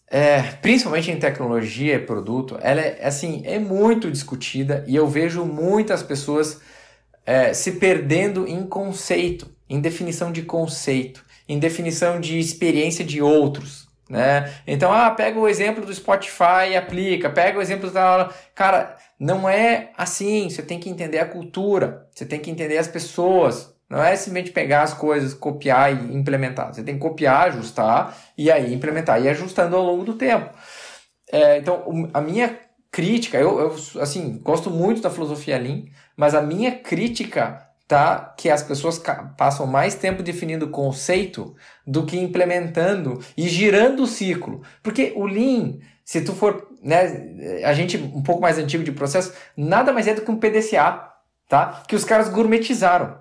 é, 0.06 0.42
principalmente 0.60 1.10
em 1.10 1.18
tecnologia 1.18 1.94
e 1.94 1.98
produto, 1.98 2.58
ela 2.60 2.82
é, 2.82 3.06
assim, 3.06 3.42
é 3.46 3.58
muito 3.58 4.10
discutida 4.10 4.84
e 4.86 4.94
eu 4.94 5.08
vejo 5.08 5.46
muitas 5.46 6.02
pessoas 6.02 6.60
é, 7.24 7.54
se 7.54 7.72
perdendo 7.72 8.46
em 8.46 8.66
conceito, 8.66 9.50
em 9.68 9.80
definição 9.80 10.30
de 10.30 10.42
conceito, 10.42 11.24
em 11.48 11.58
definição 11.58 12.20
de 12.20 12.38
experiência 12.38 13.02
de 13.02 13.22
outros. 13.22 13.88
Né? 14.08 14.52
Então, 14.66 14.92
ah, 14.92 15.10
pega 15.10 15.38
o 15.38 15.48
exemplo 15.48 15.84
do 15.84 15.94
Spotify 15.94 16.70
e 16.70 16.76
aplica, 16.76 17.28
pega 17.28 17.58
o 17.58 17.62
exemplo 17.62 17.90
da. 17.90 18.30
Cara, 18.54 18.96
não 19.18 19.48
é 19.48 19.90
assim. 19.96 20.48
Você 20.48 20.62
tem 20.62 20.78
que 20.78 20.88
entender 20.88 21.18
a 21.18 21.26
cultura, 21.26 22.06
você 22.14 22.24
tem 22.24 22.40
que 22.40 22.50
entender 22.50 22.78
as 22.78 22.88
pessoas. 22.88 23.74
Não 23.88 24.02
é 24.02 24.14
simplesmente 24.16 24.52
pegar 24.52 24.82
as 24.82 24.92
coisas, 24.92 25.32
copiar 25.32 25.92
e 25.92 26.14
implementar. 26.14 26.74
Você 26.74 26.82
tem 26.82 26.94
que 26.94 27.00
copiar, 27.00 27.48
ajustar 27.48 28.16
e 28.36 28.50
aí 28.50 28.72
implementar. 28.72 29.22
E 29.22 29.28
ajustando 29.28 29.76
ao 29.76 29.82
longo 29.82 30.04
do 30.04 30.14
tempo. 30.14 30.50
É, 31.32 31.58
então, 31.58 32.10
a 32.12 32.20
minha 32.20 32.58
crítica, 32.90 33.38
eu, 33.38 33.58
eu, 33.58 34.02
assim, 34.02 34.38
gosto 34.42 34.70
muito 34.70 35.00
da 35.00 35.10
filosofia 35.10 35.58
Lean, 35.58 35.84
mas 36.16 36.34
a 36.34 36.42
minha 36.42 36.72
crítica 36.72 37.66
tá 37.86 38.34
que 38.36 38.50
as 38.50 38.62
pessoas 38.62 39.02
passam 39.36 39.66
mais 39.66 39.94
tempo 39.94 40.22
definindo 40.22 40.66
o 40.66 40.70
conceito 40.70 41.56
do 41.86 42.04
que 42.04 42.18
implementando 42.18 43.18
e 43.36 43.48
girando 43.48 44.02
o 44.02 44.06
ciclo. 44.06 44.62
Porque 44.82 45.14
o 45.16 45.24
Lean, 45.24 45.78
se 46.04 46.20
tu 46.20 46.34
for 46.34 46.67
né, 46.82 47.62
a 47.64 47.72
gente 47.72 47.96
um 47.96 48.22
pouco 48.22 48.40
mais 48.40 48.58
antigo 48.58 48.84
de 48.84 48.92
processo, 48.92 49.32
nada 49.56 49.92
mais 49.92 50.06
é 50.06 50.14
do 50.14 50.22
que 50.22 50.30
um 50.30 50.38
PDCA, 50.38 51.12
tá? 51.48 51.82
Que 51.88 51.96
os 51.96 52.04
caras 52.04 52.28
gourmetizaram. 52.28 53.18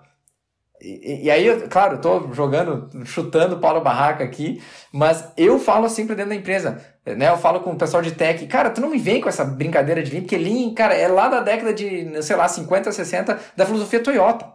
E, 0.80 1.26
e 1.26 1.32
aí, 1.32 1.68
claro, 1.68 1.96
eu 1.96 2.02
tô 2.02 2.34
jogando, 2.34 3.06
chutando 3.06 3.60
Paulo 3.60 3.82
Barraca 3.82 4.24
aqui, 4.24 4.62
mas 4.92 5.28
eu 5.36 5.60
falo 5.60 5.86
assim 5.86 6.06
para 6.06 6.16
dentro 6.16 6.30
da 6.30 6.36
empresa, 6.36 6.84
né? 7.06 7.30
Eu 7.30 7.38
falo 7.38 7.62
com 7.62 7.72
o 7.72 7.78
pessoal 7.78 8.04
de 8.04 8.12
tech, 8.12 8.46
cara, 8.48 8.70
tu 8.70 8.80
não 8.80 8.90
me 8.90 9.00
vem 9.00 9.20
com 9.20 9.30
essa 9.30 9.44
brincadeira 9.44 10.04
de 10.04 10.12
Lean, 10.12 10.22
porque 10.22 10.38
Lean, 10.38 10.74
cara, 10.74 10.94
é 10.94 11.08
lá 11.08 11.28
da 11.28 11.40
década 11.40 11.74
de, 11.74 12.22
sei 12.22 12.36
lá, 12.36 12.48
50, 12.48 12.92
60, 12.92 13.40
da 13.56 13.66
filosofia 13.66 14.04
Toyota. 14.04 14.46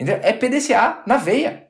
Entendeu? 0.00 0.20
É 0.22 0.32
PDCA 0.32 1.02
na 1.06 1.16
veia. 1.16 1.68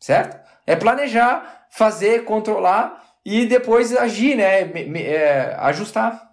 Certo? 0.00 0.40
É 0.66 0.74
planejar, 0.74 1.66
fazer, 1.70 2.24
controlar 2.24 3.00
e 3.30 3.46
depois 3.46 3.96
agir, 3.96 4.36
né? 4.36 4.62
É, 5.00 5.54
ajustar. 5.60 6.28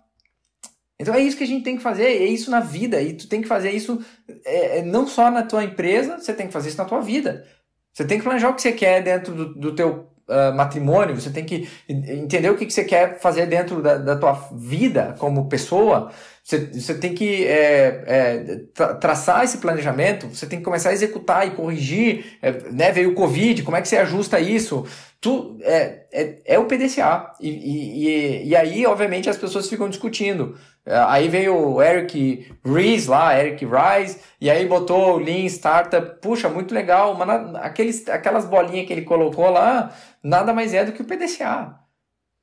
Então 0.99 1.13
é 1.13 1.21
isso 1.21 1.37
que 1.37 1.43
a 1.43 1.47
gente 1.47 1.63
tem 1.63 1.77
que 1.77 1.83
fazer, 1.83 2.05
é 2.05 2.25
isso 2.25 2.49
na 2.49 2.59
vida, 2.59 2.99
e 2.99 3.13
tu 3.13 3.27
tem 3.29 3.39
que 3.39 3.47
fazer 3.47 3.69
isso 3.69 4.03
é, 4.43 4.79
é, 4.79 4.81
não 4.81 5.05
só 5.05 5.29
na 5.29 5.43
tua 5.43 5.63
empresa, 5.63 6.17
você 6.17 6.33
tem 6.33 6.47
que 6.47 6.53
fazer 6.53 6.69
isso 6.69 6.77
na 6.77 6.85
tua 6.85 6.99
vida. 6.99 7.45
Você 7.93 8.03
tem 8.03 8.17
que 8.17 8.23
planejar 8.23 8.49
o 8.49 8.55
que 8.55 8.61
você 8.61 8.71
quer 8.71 9.03
dentro 9.03 9.33
do, 9.33 9.53
do 9.53 9.75
teu 9.75 10.07
uh, 10.27 10.55
matrimônio, 10.55 11.13
você 11.13 11.29
tem 11.29 11.45
que 11.45 11.69
entender 11.87 12.49
o 12.49 12.55
que, 12.55 12.65
que 12.65 12.73
você 12.73 12.83
quer 12.83 13.19
fazer 13.19 13.45
dentro 13.45 13.81
da, 13.81 13.97
da 13.97 14.15
tua 14.15 14.33
vida 14.55 15.15
como 15.19 15.47
pessoa, 15.47 16.11
você, 16.47 16.59
você 16.59 16.93
tem 16.95 17.13
que 17.13 17.45
é, 17.45 18.03
é, 18.07 18.59
tra 18.73 18.95
traçar 18.95 19.43
esse 19.43 19.57
planejamento, 19.57 20.27
você 20.27 20.45
tem 20.45 20.59
que 20.59 20.65
começar 20.65 20.89
a 20.91 20.93
executar 20.93 21.45
e 21.45 21.51
corrigir, 21.51 22.37
é, 22.41 22.51
né? 22.71 22.89
Veio 22.91 23.11
o 23.11 23.15
Covid, 23.15 23.63
como 23.63 23.75
é 23.75 23.81
que 23.81 23.87
você 23.89 23.97
ajusta 23.97 24.39
isso? 24.39 24.85
Tu, 25.19 25.57
é, 25.61 26.05
é, 26.11 26.41
é 26.45 26.59
o 26.59 26.65
PDCA. 26.65 27.33
E, 27.39 27.49
e, 27.49 28.47
e, 28.49 28.55
aí, 28.55 28.85
obviamente, 28.85 29.29
as 29.29 29.37
pessoas 29.37 29.67
ficam 29.67 29.89
discutindo. 29.89 30.55
É, 30.85 30.95
aí 31.07 31.27
veio 31.27 31.55
o 31.55 31.81
Eric 31.81 32.51
Ries 32.63 33.07
lá, 33.07 33.37
Eric 33.39 33.65
Ries, 33.65 34.19
e 34.39 34.49
aí 34.49 34.65
botou 34.67 35.15
o 35.15 35.17
Lean 35.17 35.45
Startup. 35.45 36.21
Puxa, 36.21 36.49
muito 36.49 36.73
legal, 36.73 37.15
mas 37.15 37.55
aqueles, 37.55 38.07
aquelas 38.07 38.45
bolinhas 38.45 38.85
que 38.85 38.93
ele 38.93 39.01
colocou 39.01 39.49
lá, 39.49 39.91
nada 40.21 40.53
mais 40.53 40.73
é 40.73 40.85
do 40.85 40.91
que 40.91 41.01
o 41.01 41.05
PDCA. 41.05 41.79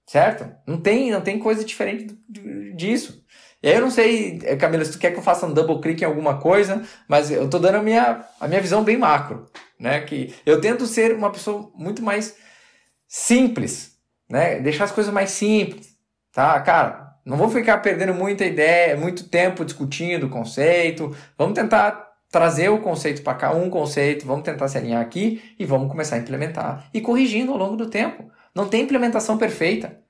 Certo? 0.07 0.47
Não 0.67 0.79
tem, 0.79 1.11
não 1.11 1.21
tem 1.21 1.39
coisa 1.39 1.65
diferente 1.65 2.19
disso. 2.77 3.25
E 3.63 3.69
aí 3.69 3.77
eu 3.77 3.81
não 3.81 3.91
sei, 3.91 4.39
eh, 4.43 4.57
Camila, 4.57 4.85
se 4.85 4.93
tu 4.93 4.99
quer 4.99 5.13
que 5.13 5.19
eu 5.19 5.23
faça 5.23 5.47
um 5.47 5.55
double 5.55 5.81
click 5.81 6.03
em 6.03 6.05
alguma 6.05 6.39
coisa, 6.39 6.83
mas 7.09 7.31
eu 7.31 7.49
tô 7.49 7.59
dando 7.59 7.77
a 7.77 7.83
minha, 7.83 8.23
a 8.39 8.47
minha 8.47 8.61
visão 8.61 8.85
bem 8.85 8.99
macro, 8.99 9.47
né? 9.81 10.03
Que 10.03 10.35
eu 10.45 10.61
tento 10.61 10.87
ser 10.87 11.15
uma 11.17 11.31
pessoa 11.31 11.73
muito 11.75 12.03
mais 12.03 12.37
simples, 13.07 13.99
né? 14.29 14.61
Deixar 14.61 14.85
as 14.85 14.93
coisas 14.93 15.13
mais 15.13 15.31
simples, 15.31 15.97
tá? 16.33 16.61
Cara, 16.61 17.15
não 17.25 17.37
vou 17.37 17.49
ficar 17.49 17.79
perdendo 17.79 18.13
muita 18.13 18.45
ideia, 18.45 18.97
muito 18.97 19.29
tempo 19.29 19.65
discutindo 19.65 20.27
o 20.27 20.31
conceito. 20.31 21.17
Vamos 21.39 21.55
tentar 21.55 22.13
trazer 22.31 22.69
o 22.69 22.81
conceito 22.81 23.23
para 23.23 23.35
cá, 23.35 23.55
um 23.55 23.71
conceito, 23.71 24.27
vamos 24.27 24.45
tentar 24.45 24.67
se 24.69 24.77
alinhar 24.77 25.01
aqui 25.01 25.41
e 25.59 25.65
vamos 25.65 25.89
começar 25.89 26.17
a 26.17 26.19
implementar 26.19 26.89
e 26.93 27.01
corrigindo 27.01 27.53
ao 27.53 27.59
longo 27.59 27.77
do 27.77 27.89
tempo. 27.89 28.31
Não 28.55 28.69
tem 28.69 28.83
implementação 28.83 29.39
perfeita. 29.39 30.01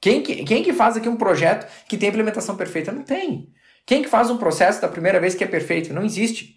Quem 0.00 0.22
que, 0.22 0.44
quem 0.44 0.62
que 0.62 0.72
faz 0.72 0.96
aqui 0.96 1.08
um 1.08 1.16
projeto 1.16 1.70
que 1.88 1.96
tem 1.96 2.08
implementação 2.08 2.56
perfeita? 2.56 2.92
Não 2.92 3.02
tem. 3.02 3.52
Quem 3.84 4.02
que 4.02 4.08
faz 4.08 4.30
um 4.30 4.36
processo 4.36 4.80
da 4.80 4.88
primeira 4.88 5.20
vez 5.20 5.34
que 5.34 5.44
é 5.44 5.46
perfeito? 5.46 5.92
Não 5.92 6.02
existe. 6.02 6.56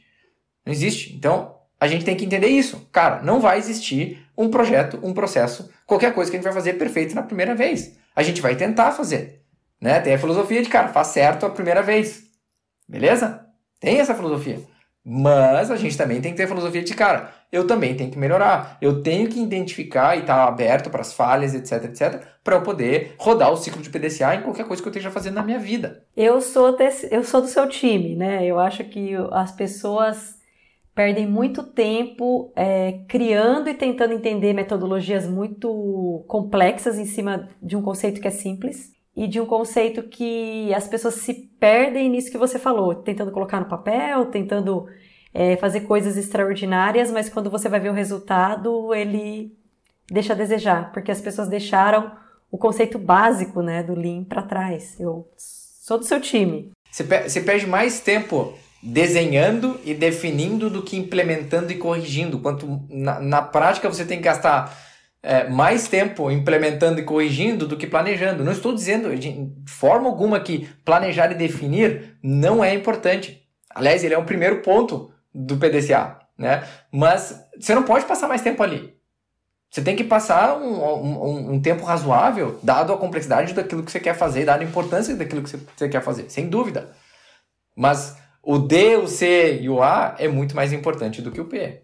Não 0.66 0.74
existe. 0.74 1.16
Então, 1.16 1.59
a 1.80 1.88
gente 1.88 2.04
tem 2.04 2.16
que 2.16 2.26
entender 2.26 2.48
isso. 2.48 2.88
Cara, 2.92 3.22
não 3.22 3.40
vai 3.40 3.58
existir 3.58 4.26
um 4.38 4.50
projeto, 4.50 5.00
um 5.02 5.14
processo, 5.14 5.70
qualquer 5.86 6.14
coisa 6.14 6.30
que 6.30 6.38
a 6.38 6.40
gente 6.40 6.46
vai 6.46 6.54
fazer 6.54 6.74
perfeito 6.74 7.16
na 7.16 7.24
primeira 7.24 7.56
vez. 7.56 7.98
A 8.16 8.24
gente 8.24 8.42
vai 8.42 8.56
tentar 8.56 8.92
fazer. 8.92 9.42
Né? 9.80 10.00
Tem 10.00 10.14
a 10.14 10.20
filosofia 10.20 10.62
de, 10.62 10.70
cara, 10.70 10.90
faz 10.90 11.08
certo 11.08 11.46
a 11.46 11.50
primeira 11.50 11.82
vez. 11.82 12.24
Beleza? 12.88 13.46
Tem 13.80 14.00
essa 14.00 14.14
filosofia. 14.14 14.60
Mas 15.04 15.72
a 15.72 15.78
gente 15.78 15.98
também 15.98 16.20
tem 16.20 16.32
que 16.32 16.38
ter 16.38 16.44
a 16.44 16.48
filosofia 16.48 16.84
de, 16.84 16.94
cara, 16.94 17.32
eu 17.52 17.66
também 17.66 17.96
tenho 17.96 18.12
que 18.12 18.18
melhorar. 18.18 18.78
Eu 18.82 19.02
tenho 19.02 19.30
que 19.30 19.42
identificar 19.42 20.16
e 20.16 20.22
estar 20.22 20.36
tá 20.36 20.44
aberto 20.44 20.90
para 20.90 21.02
as 21.02 21.14
falhas, 21.14 21.56
etc, 21.56 21.86
etc, 21.86 22.24
para 22.44 22.58
eu 22.58 22.62
poder 22.62 23.16
rodar 23.18 23.52
o 23.52 23.58
ciclo 23.58 23.82
de 23.82 23.90
PDCA 23.90 24.36
em 24.36 24.42
qualquer 24.42 24.66
coisa 24.66 24.82
que 24.82 24.88
eu 24.88 24.92
esteja 24.92 25.10
fazendo 25.10 25.36
na 25.36 25.44
minha 25.44 25.60
vida. 25.60 26.04
Eu 26.16 26.42
sou, 26.42 26.76
desse, 26.76 27.08
eu 27.12 27.24
sou 27.24 27.42
do 27.42 27.48
seu 27.48 27.68
time, 27.68 28.16
né? 28.16 28.46
Eu 28.46 28.60
acho 28.60 28.84
que 28.84 29.14
as 29.32 29.52
pessoas 29.52 30.39
perdem 31.00 31.26
muito 31.26 31.64
tempo 31.64 32.52
é, 32.54 33.00
criando 33.08 33.70
e 33.70 33.74
tentando 33.74 34.14
entender 34.14 34.52
metodologias 34.52 35.26
muito 35.26 36.26
complexas 36.28 37.00
em 37.00 37.06
cima 37.06 37.48
de 37.64 37.78
um 37.78 37.82
conceito 37.82 38.20
que 38.20 38.28
é 38.28 38.32
simples 38.32 38.92
e 39.16 39.26
de 39.26 39.40
um 39.40 39.46
conceito 39.46 40.04
que 40.04 40.74
as 40.74 40.90
pessoas 40.90 41.14
se 41.14 41.34
perdem 41.58 42.10
nisso 42.10 42.30
que 42.30 42.38
você 42.38 42.60
falou, 42.60 42.94
tentando 42.96 43.32
colocar 43.32 43.62
no 43.62 43.70
papel, 43.70 44.26
tentando 44.26 44.88
é, 45.34 45.56
fazer 45.56 45.82
coisas 45.88 46.18
extraordinárias, 46.18 47.10
mas 47.12 47.30
quando 47.30 47.50
você 47.50 47.70
vai 47.70 47.80
ver 47.80 47.92
o 47.92 47.94
resultado, 47.94 48.94
ele 48.94 49.58
deixa 50.12 50.34
a 50.34 50.36
desejar, 50.36 50.92
porque 50.92 51.12
as 51.12 51.22
pessoas 51.22 51.48
deixaram 51.48 52.12
o 52.52 52.58
conceito 52.58 53.00
básico 53.00 53.62
né, 53.62 53.82
do 53.82 53.96
Lean 53.96 54.26
para 54.26 54.42
trás. 54.42 55.00
Eu 55.00 55.30
sou 55.38 55.98
do 55.98 56.04
seu 56.04 56.20
time. 56.20 56.72
Você 56.92 57.40
perde 57.40 57.66
mais 57.66 58.02
tempo 58.02 58.54
desenhando 58.82 59.80
e 59.84 59.94
definindo 59.94 60.70
do 60.70 60.82
que 60.82 60.98
implementando 60.98 61.72
e 61.72 61.76
corrigindo. 61.76 62.40
Quanto 62.40 62.86
na, 62.90 63.20
na 63.20 63.42
prática 63.42 63.90
você 63.90 64.06
tem 64.06 64.18
que 64.18 64.24
gastar 64.24 64.76
é, 65.22 65.50
mais 65.50 65.88
tempo 65.88 66.32
implementando 66.32 67.00
e 67.00 67.04
corrigindo 67.04 67.68
do 67.68 67.78
que 67.78 67.88
planejando. 67.88 68.44
Não 68.44 68.52
estou 68.52 68.74
dizendo 68.74 69.16
de 69.16 69.52
forma 69.68 70.08
alguma 70.08 70.40
que 70.40 70.70
planejar 70.86 71.32
e 71.32 71.36
definir 71.36 72.18
não 72.24 72.64
é 72.64 72.74
importante. 72.74 73.46
Aliás, 73.70 74.04
ele 74.04 74.14
é 74.14 74.18
o 74.18 74.26
primeiro 74.26 74.62
ponto 74.62 75.12
do 75.34 75.58
PDCA, 75.58 76.20
né? 76.38 76.64
Mas 76.92 77.40
você 77.60 77.76
não 77.76 77.84
pode 77.84 78.06
passar 78.06 78.28
mais 78.28 78.42
tempo 78.42 78.64
ali. 78.64 78.98
Você 79.70 79.84
tem 79.84 79.96
que 79.96 80.04
passar 80.04 80.58
um, 80.58 80.84
um, 80.84 81.54
um, 81.54 81.62
tempo 81.62 81.86
razoável, 81.86 82.60
dado 82.64 82.92
a 82.92 82.98
complexidade 82.98 83.54
daquilo 83.54 83.84
que 83.84 83.92
você 83.92 84.00
quer 84.00 84.16
fazer, 84.16 84.44
dado 84.44 84.62
a 84.62 84.66
importância 84.66 85.16
daquilo 85.16 85.44
que 85.44 85.50
você 85.50 85.88
quer 85.88 86.02
fazer, 86.02 86.28
sem 86.28 86.50
dúvida. 86.50 86.90
Mas 87.76 88.18
o 88.52 88.58
D, 88.58 88.98
o 88.98 89.08
C 89.08 89.60
e 89.62 89.70
o 89.70 89.84
A 89.84 90.16
é 90.18 90.28
muito 90.28 90.56
mais 90.56 90.74
importante 90.74 91.22
do 91.22 91.30
que 91.30 91.40
o 91.40 91.46
P. 91.46 91.84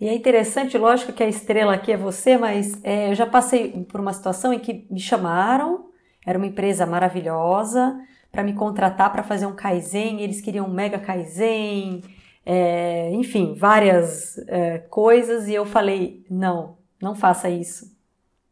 E 0.00 0.08
é 0.08 0.12
interessante, 0.12 0.76
lógico 0.76 1.12
que 1.12 1.22
a 1.22 1.28
estrela 1.28 1.74
aqui 1.74 1.92
é 1.92 1.96
você, 1.96 2.36
mas 2.36 2.82
é, 2.82 3.12
eu 3.12 3.14
já 3.14 3.26
passei 3.26 3.84
por 3.84 4.00
uma 4.00 4.12
situação 4.12 4.52
em 4.52 4.58
que 4.58 4.88
me 4.90 4.98
chamaram, 4.98 5.86
era 6.26 6.36
uma 6.36 6.48
empresa 6.48 6.84
maravilhosa, 6.84 7.96
para 8.32 8.42
me 8.42 8.54
contratar 8.54 9.12
para 9.12 9.22
fazer 9.22 9.46
um 9.46 9.54
Kaizen, 9.54 10.20
eles 10.20 10.40
queriam 10.40 10.66
um 10.66 10.72
mega 10.72 10.98
Kaizen, 10.98 12.02
é, 12.44 13.12
enfim, 13.12 13.54
várias 13.54 14.36
é, 14.48 14.78
coisas, 14.78 15.46
e 15.46 15.54
eu 15.54 15.64
falei: 15.64 16.24
não, 16.28 16.76
não 17.00 17.14
faça 17.14 17.48
isso. 17.48 17.86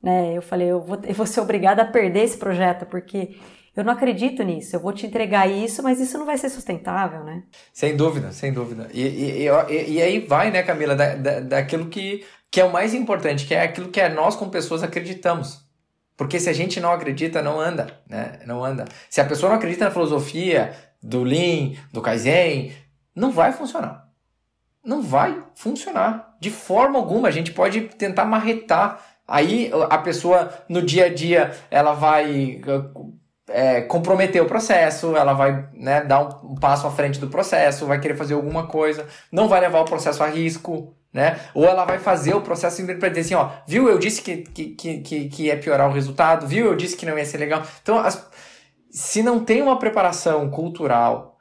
Né? 0.00 0.32
Eu 0.32 0.42
falei: 0.42 0.68
eu 0.68 0.80
vou, 0.80 0.98
eu 1.02 1.14
vou 1.14 1.26
ser 1.26 1.40
obrigada 1.40 1.82
a 1.82 1.86
perder 1.86 2.20
esse 2.20 2.38
projeto, 2.38 2.86
porque 2.86 3.36
eu 3.80 3.84
não 3.84 3.92
acredito 3.92 4.42
nisso, 4.42 4.74
eu 4.74 4.80
vou 4.80 4.92
te 4.92 5.06
entregar 5.06 5.48
isso, 5.48 5.82
mas 5.82 6.00
isso 6.00 6.18
não 6.18 6.26
vai 6.26 6.36
ser 6.36 6.50
sustentável, 6.50 7.22
né? 7.22 7.44
Sem 7.72 7.96
dúvida, 7.96 8.32
sem 8.32 8.52
dúvida. 8.52 8.88
E, 8.92 9.02
e, 9.02 9.46
e, 9.46 9.90
e 9.92 10.02
aí 10.02 10.18
vai, 10.18 10.50
né, 10.50 10.62
Camila, 10.62 10.96
da, 10.96 11.14
da, 11.14 11.40
daquilo 11.40 11.86
que, 11.86 12.24
que 12.50 12.60
é 12.60 12.64
o 12.64 12.72
mais 12.72 12.92
importante, 12.92 13.46
que 13.46 13.54
é 13.54 13.62
aquilo 13.62 13.88
que 13.88 14.00
é 14.00 14.08
nós 14.08 14.34
como 14.34 14.50
pessoas 14.50 14.82
acreditamos. 14.82 15.68
Porque 16.16 16.40
se 16.40 16.50
a 16.50 16.52
gente 16.52 16.80
não 16.80 16.90
acredita, 16.90 17.40
não 17.40 17.60
anda, 17.60 18.00
né? 18.08 18.40
Não 18.44 18.64
anda. 18.64 18.84
Se 19.08 19.20
a 19.20 19.24
pessoa 19.24 19.50
não 19.50 19.56
acredita 19.56 19.84
na 19.84 19.92
filosofia 19.92 20.74
do 21.00 21.22
Lean, 21.22 21.74
do 21.92 22.02
Kaizen, 22.02 22.72
não 23.14 23.30
vai 23.30 23.52
funcionar. 23.52 24.08
Não 24.84 25.00
vai 25.00 25.40
funcionar. 25.54 26.36
De 26.40 26.50
forma 26.50 26.98
alguma. 26.98 27.28
A 27.28 27.30
gente 27.30 27.52
pode 27.52 27.82
tentar 27.82 28.24
marretar. 28.24 29.00
Aí 29.28 29.70
a 29.88 29.98
pessoa, 29.98 30.52
no 30.68 30.82
dia 30.82 31.06
a 31.06 31.14
dia, 31.14 31.56
ela 31.70 31.94
vai 31.94 32.60
é, 33.48 33.80
comprometer 33.82 34.42
o 34.42 34.46
processo, 34.46 35.16
ela 35.16 35.32
vai 35.32 35.68
né, 35.72 36.02
dar 36.02 36.22
um, 36.22 36.52
um, 36.52 36.54
passo 36.54 36.86
à 36.86 36.90
frente 36.90 37.18
do 37.18 37.28
processo, 37.28 37.86
vai 37.86 38.00
querer 38.00 38.16
fazer 38.16 38.34
alguma 38.34 38.66
coisa, 38.66 39.06
não 39.32 39.48
vai 39.48 39.60
levar 39.60 39.80
o 39.80 39.84
processo 39.84 40.22
a 40.22 40.26
risco, 40.28 40.94
né? 41.12 41.40
Ou 41.54 41.64
ela 41.64 41.84
vai 41.84 41.98
fazer 41.98 42.34
o 42.34 42.40
processo 42.40 42.84
para 42.84 43.08
dizer 43.08 43.20
assim, 43.20 43.34
ó, 43.34 43.50
viu, 43.66 43.88
eu 43.88 43.98
disse 43.98 44.20
que, 44.20 44.38
que, 44.38 45.00
que, 45.00 45.28
que 45.28 45.42
ia 45.44 45.56
piorar 45.56 45.88
o 45.88 45.92
resultado, 45.92 46.46
viu, 46.46 46.66
eu 46.66 46.76
disse 46.76 46.96
que 46.96 47.06
não 47.06 47.18
ia 47.18 47.24
ser 47.24 47.38
legal. 47.38 47.62
Então, 47.82 47.98
as, 47.98 48.28
se 48.90 49.22
não 49.22 49.44
tem 49.44 49.62
uma 49.62 49.78
preparação 49.78 50.50
cultural 50.50 51.36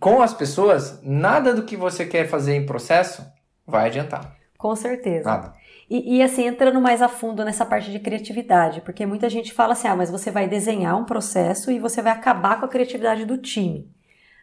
com 0.00 0.22
as 0.22 0.32
pessoas, 0.32 1.00
nada 1.02 1.54
do 1.54 1.62
que 1.62 1.76
você 1.76 2.06
quer 2.06 2.26
fazer 2.28 2.54
em 2.54 2.66
processo 2.66 3.24
vai 3.66 3.86
adiantar. 3.86 4.34
Com 4.56 4.74
certeza. 4.74 5.28
Nada. 5.28 5.52
E, 5.90 6.18
e, 6.18 6.22
assim, 6.22 6.46
entrando 6.46 6.80
mais 6.80 7.00
a 7.00 7.08
fundo 7.08 7.42
nessa 7.44 7.64
parte 7.64 7.90
de 7.90 7.98
criatividade, 7.98 8.82
porque 8.82 9.06
muita 9.06 9.28
gente 9.30 9.52
fala 9.52 9.72
assim: 9.72 9.88
ah, 9.88 9.96
mas 9.96 10.10
você 10.10 10.30
vai 10.30 10.46
desenhar 10.46 10.96
um 10.96 11.04
processo 11.04 11.70
e 11.70 11.78
você 11.78 12.02
vai 12.02 12.12
acabar 12.12 12.60
com 12.60 12.66
a 12.66 12.68
criatividade 12.68 13.24
do 13.24 13.38
time. 13.38 13.90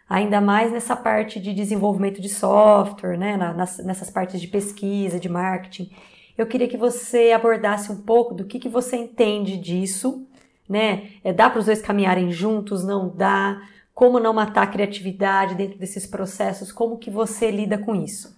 Ainda 0.10 0.41
mais 0.41 0.72
nessa 0.72 0.96
parte 0.96 1.39
de 1.39 1.54
desenvolvimento 1.54 2.20
de 2.22 2.30
software, 2.30 3.18
né? 3.18 3.38
Nas, 3.38 3.78
nessas 3.80 4.10
partes 4.10 4.41
de 4.41 4.48
pesquisa, 4.48 5.20
de 5.20 5.30
marketing. 5.30 5.91
Eu 6.38 6.48
queria 6.48 6.68
que 6.68 6.78
você 6.78 7.32
abordasse 7.32 7.91
um 7.91 8.02
pouco 8.02 8.34
do 8.34 8.46
que, 8.46 8.60
que 8.60 8.70
você 8.70 8.98
entende 8.98 9.58
disso, 9.58 10.28
né? 10.68 11.12
É, 11.24 11.32
dá 11.32 11.50
para 11.50 11.60
os 11.60 11.66
dois 11.66 11.82
caminharem 11.82 12.32
juntos? 12.32 12.84
Não 12.84 13.08
dá? 13.08 13.62
Como 13.93 14.20
não 14.20 14.34
matar 14.34 14.64
a 14.64 14.68
criatividade 14.68 15.56
dentro 15.56 15.78
desses 15.78 16.08
processos? 16.08 16.72
Como 16.72 16.98
que 16.98 17.10
você 17.10 17.50
lida 17.52 17.78
com 17.78 17.96
isso? 17.96 18.36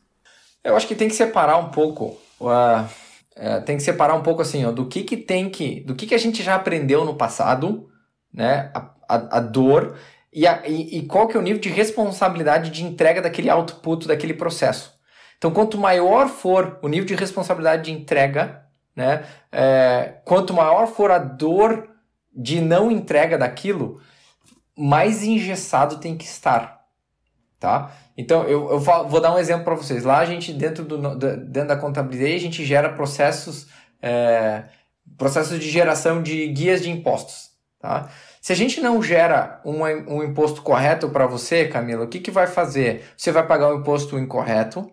Eu 0.64 0.76
acho 0.76 0.88
que 0.88 0.96
tem 0.96 1.08
que 1.08 1.16
separar 1.16 1.58
um 1.58 1.70
pouco 1.70 2.18
uh, 2.40 2.88
é, 3.36 3.60
tem 3.60 3.78
que 3.78 3.84
separar 3.84 4.16
um 4.16 4.24
pouco 4.24 4.42
assim, 4.42 4.66
ó, 4.66 4.72
do 4.72 4.88
que 4.88 5.04
que 5.04 5.16
tem 5.16 5.50
que, 5.50 5.82
do 5.82 5.96
que 5.96 6.08
que 6.08 6.16
a 6.16 6.18
gente 6.18 6.42
já 6.42 6.56
aprendeu 6.56 7.06
no 7.06 7.16
passado, 7.16 7.90
né, 8.34 8.72
a, 8.74 8.90
a, 9.08 9.38
a 9.38 9.40
dor 9.40 9.96
e, 10.34 10.46
a, 10.46 10.68
e, 10.68 10.98
e, 10.98 11.06
qual 11.06 11.28
que 11.28 11.38
é 11.38 11.40
o 11.40 11.44
nível 11.44 11.62
de 11.62 11.70
responsabilidade 11.70 12.70
de 12.70 12.84
entrega 12.84 13.22
daquele 13.22 13.50
output, 13.50 14.08
daquele 14.08 14.34
processo. 14.34 14.94
Então, 15.38 15.52
quanto 15.52 15.78
maior 15.78 16.28
for 16.28 16.80
o 16.82 16.88
nível 16.88 17.06
de 17.06 17.16
responsabilidade 17.16 17.84
de 17.84 17.92
entrega, 17.92 18.64
né, 18.96 19.24
é, 19.52 20.16
quanto 20.26 20.54
maior 20.54 20.88
for 20.88 21.12
a 21.12 21.20
dor 21.20 21.90
de 22.36 22.60
não 22.60 22.92
entrega 22.92 23.38
daquilo, 23.38 24.02
mais 24.76 25.24
engessado 25.24 25.98
tem 25.98 26.18
que 26.18 26.26
estar, 26.26 26.77
tá? 27.60 27.92
Então, 28.18 28.44
eu, 28.44 28.72
eu 28.72 28.80
vou 28.80 29.22
dar 29.22 29.34
um 29.34 29.40
exemplo 29.40 29.64
para 29.64 29.76
vocês. 29.76 30.04
Lá 30.04 30.20
a 30.20 30.26
gente, 30.26 30.54
dentro, 30.54 30.84
do, 30.84 31.16
dentro 31.16 31.68
da 31.68 31.76
contabilidade, 31.76 32.36
a 32.36 32.40
gente 32.40 32.66
gera 32.66 32.90
processos, 32.90 33.68
é, 34.02 34.66
processos 35.18 35.60
de 35.60 35.70
geração 35.70 36.22
de 36.22 36.48
guias 36.48 36.82
de 36.82 36.90
impostos. 36.90 37.52
Tá? 37.80 38.10
Se 38.42 38.54
a 38.54 38.56
gente 38.56 38.82
não 38.82 39.02
gera 39.04 39.62
um, 39.66 39.84
um 39.84 40.24
imposto 40.24 40.62
correto 40.62 41.10
para 41.10 41.28
você, 41.28 41.68
Camila, 41.68 42.06
o 42.06 42.08
que, 42.08 42.20
que 42.20 42.32
vai 42.32 42.48
fazer? 42.48 43.04
Você 43.16 43.32
vai 43.32 43.46
pagar 43.46 43.74
um 43.74 43.80
imposto 43.80 44.18
incorreto, 44.18 44.92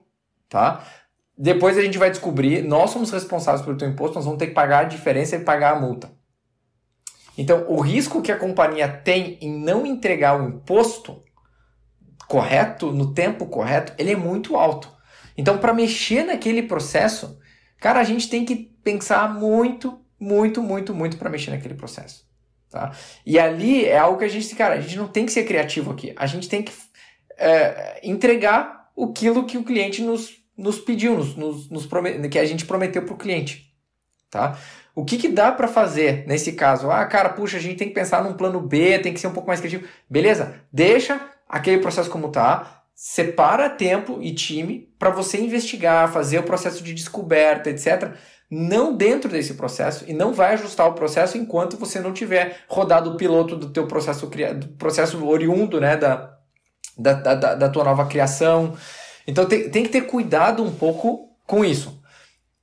tá? 0.49 0.85
Depois 1.37 1.77
a 1.77 1.83
gente 1.83 1.99
vai 1.99 2.11
descobrir, 2.11 2.63
nós 2.63 2.91
somos 2.91 3.11
responsáveis 3.11 3.65
pelo 3.65 3.77
teu 3.77 3.89
imposto, 3.89 4.17
nós 4.17 4.25
vamos 4.25 4.39
ter 4.39 4.49
que 4.49 4.55
pagar 4.55 4.81
a 4.81 4.89
diferença 4.89 5.37
e 5.37 5.41
pagar 5.41 5.77
a 5.77 5.81
multa. 5.81 6.13
Então, 7.37 7.65
o 7.69 7.81
risco 7.81 8.23
que 8.23 8.31
a 8.31 8.39
companhia 8.39 8.87
tem 8.87 9.39
em 9.41 9.53
não 9.59 9.85
entregar 9.85 10.41
o 10.41 10.47
imposto 10.47 11.24
correto, 12.29 12.91
no 12.93 13.13
tempo 13.13 13.47
correto, 13.47 13.93
ele 13.99 14.13
é 14.13 14.17
muito 14.17 14.57
alto. 14.57 14.89
Então, 15.37 15.59
para 15.59 15.75
mexer 15.75 16.25
naquele 16.25 16.63
processo, 16.63 17.39
cara, 17.79 18.01
a 18.01 18.05
gente 18.05 18.29
tem 18.29 18.45
que 18.45 18.57
pensar 18.83 19.33
muito, 19.35 20.01
muito, 20.19 20.63
muito, 20.63 20.95
muito 20.95 21.17
para 21.17 21.31
mexer 21.31 21.51
naquele 21.51 21.75
processo. 21.75 22.25
Tá? 22.71 22.93
E 23.25 23.39
ali 23.39 23.85
é 23.85 23.99
algo 23.99 24.19
que 24.19 24.25
a 24.25 24.29
gente, 24.29 24.55
cara, 24.55 24.75
a 24.75 24.81
gente 24.81 24.97
não 24.97 25.09
tem 25.09 25.27
que 25.27 25.33
ser 25.33 25.45
criativo 25.45 25.91
aqui. 25.91 26.13
A 26.17 26.27
gente 26.27 26.49
tem 26.49 26.63
que 26.63 26.73
é, 27.37 28.01
entregar 28.03 28.91
aquilo 29.01 29.45
que 29.45 29.59
o 29.59 29.65
cliente 29.65 30.03
nos, 30.03 30.33
nos 30.57 30.79
pediu, 30.79 31.17
nos, 31.17 31.37
nos, 31.37 31.71
nos 31.71 31.89
que 32.31 32.39
a 32.39 32.45
gente 32.45 32.65
prometeu 32.65 33.03
para 33.03 33.15
o 33.15 33.19
cliente. 33.19 33.73
Tá? 34.31 34.59
O 34.95 35.05
que, 35.05 35.17
que 35.17 35.29
dá 35.29 35.51
para 35.51 35.67
fazer 35.67 36.25
nesse 36.27 36.53
caso? 36.53 36.91
Ah, 36.91 37.05
cara, 37.05 37.29
puxa, 37.29 37.57
a 37.57 37.61
gente 37.61 37.77
tem 37.77 37.89
que 37.89 37.95
pensar 37.95 38.23
num 38.23 38.35
plano 38.35 38.61
B, 38.61 38.99
tem 39.01 39.13
que 39.13 39.21
ser 39.21 39.27
um 39.27 39.33
pouco 39.33 39.49
mais 39.49 39.61
criativo. 39.61 39.89
Beleza, 40.09 40.61
deixa 40.73 41.21
aquele 41.49 41.79
processo 41.79 42.11
como 42.11 42.31
tá, 42.31 42.83
separa 42.95 43.69
tempo 43.69 44.21
e 44.23 44.35
time 44.35 44.93
para 44.99 45.11
você 45.11 45.39
investigar, 45.39 46.13
fazer 46.13 46.39
o 46.39 46.45
processo 46.45 46.83
de 46.83 46.95
descoberta, 46.95 47.71
etc. 47.71 48.15
Não 48.51 48.97
dentro 48.97 49.31
desse 49.31 49.55
processo 49.55 50.05
e 50.07 50.13
não 50.13 50.33
vai 50.33 50.55
ajustar 50.55 50.89
o 50.89 50.95
processo 50.95 51.37
enquanto 51.37 51.77
você 51.77 52.01
não 52.01 52.13
tiver 52.13 52.61
rodado 52.69 53.11
o 53.11 53.17
piloto 53.17 53.57
do 53.57 53.71
teu 53.71 53.87
processo, 53.87 54.27
do 54.27 54.69
processo 54.79 55.27
oriundo, 55.27 55.81
né, 55.81 55.97
da, 55.97 56.35
da, 56.97 57.13
da, 57.13 57.55
da 57.55 57.69
tua 57.69 57.85
nova 57.85 58.07
criação. 58.07 58.77
Então 59.27 59.47
tem, 59.47 59.69
tem 59.71 59.83
que 59.83 59.89
ter 59.89 60.03
cuidado 60.03 60.63
um 60.63 60.73
pouco 60.73 61.31
com 61.47 61.65
isso. 61.65 62.01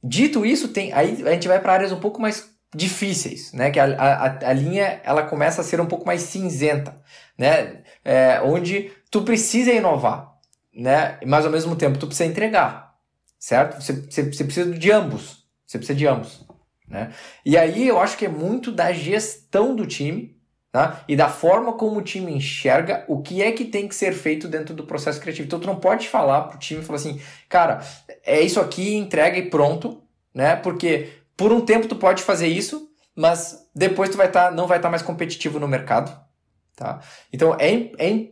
Dito 0.04 0.46
isso, 0.46 0.70
tem 0.70 0.94
aí 0.94 1.22
a 1.28 1.32
gente 1.32 1.48
vai 1.48 1.60
para 1.60 1.74
áreas 1.74 1.92
um 1.92 2.00
pouco 2.00 2.22
mais 2.22 2.50
difíceis, 2.74 3.52
né? 3.54 3.70
Que 3.70 3.80
a, 3.80 3.86
a, 3.86 4.50
a 4.50 4.54
linha 4.54 5.02
ela 5.04 5.24
começa 5.24 5.62
a 5.62 5.64
ser 5.64 5.80
um 5.82 5.86
pouco 5.86 6.06
mais 6.06 6.22
cinzenta, 6.22 6.96
né? 7.38 7.84
É, 8.04 8.42
onde 8.42 8.92
tu 9.10 9.22
precisa 9.24 9.72
inovar, 9.72 10.34
né? 10.74 11.20
Mas 11.26 11.46
ao 11.46 11.52
mesmo 11.52 11.76
tempo 11.76 12.00
tu 12.00 12.08
precisa 12.08 12.30
entregar, 12.30 12.96
certo? 13.40 13.82
Você, 13.82 13.94
você, 13.94 14.24
você 14.24 14.44
precisa 14.44 14.72
de 14.72 14.92
ambos, 14.92 15.46
você 15.66 15.78
precisa 15.78 15.98
de 15.98 16.08
ambos, 16.08 16.46
né? 16.88 17.12
E 17.46 17.58
aí 17.58 17.88
eu 17.88 18.00
acho 18.00 18.18
que 18.18 18.26
é 18.26 18.30
muito 18.30 18.72
da 18.72 18.92
gestão 18.92 19.76
do 19.76 19.86
time, 19.86 20.42
Tá? 20.72 21.04
E 21.06 21.18
da 21.18 21.28
forma 21.28 21.74
como 21.74 22.00
o 22.00 22.02
time 22.02 22.32
enxerga 22.32 23.04
o 23.10 23.22
que 23.22 23.44
é 23.44 23.52
que 23.52 23.66
tem 23.66 23.90
que 23.90 23.96
ser 23.96 24.14
feito 24.14 24.48
dentro 24.48 24.74
do 24.74 24.86
processo 24.86 25.20
criativo. 25.20 25.46
Então 25.46 25.60
tu 25.60 25.68
não 25.68 25.76
pode 25.76 26.08
falar 26.08 26.44
pro 26.44 26.58
time 26.58 26.82
falar 26.82 26.96
assim, 26.96 27.20
cara, 27.50 27.82
é 28.24 28.40
isso 28.40 28.58
aqui, 28.58 28.96
entrega 28.96 29.38
e 29.38 29.50
pronto, 29.50 30.02
né? 30.34 30.56
Porque 30.56 31.10
por 31.36 31.52
um 31.52 31.60
tempo 31.60 31.90
tu 31.90 31.98
pode 31.98 32.24
fazer 32.24 32.48
isso, 32.48 32.90
mas 33.14 33.70
depois 33.76 34.10
tu 34.10 34.16
vai 34.16 34.28
estar 34.28 34.46
tá, 34.46 34.52
não 34.52 34.66
vai 34.66 34.78
estar 34.78 34.88
tá 34.88 34.92
mais 34.92 35.02
competitivo 35.02 35.60
no 35.60 35.68
mercado. 35.68 36.18
Tá? 36.76 37.00
Então 37.32 37.56
é, 37.60 37.92
é, 38.00 38.32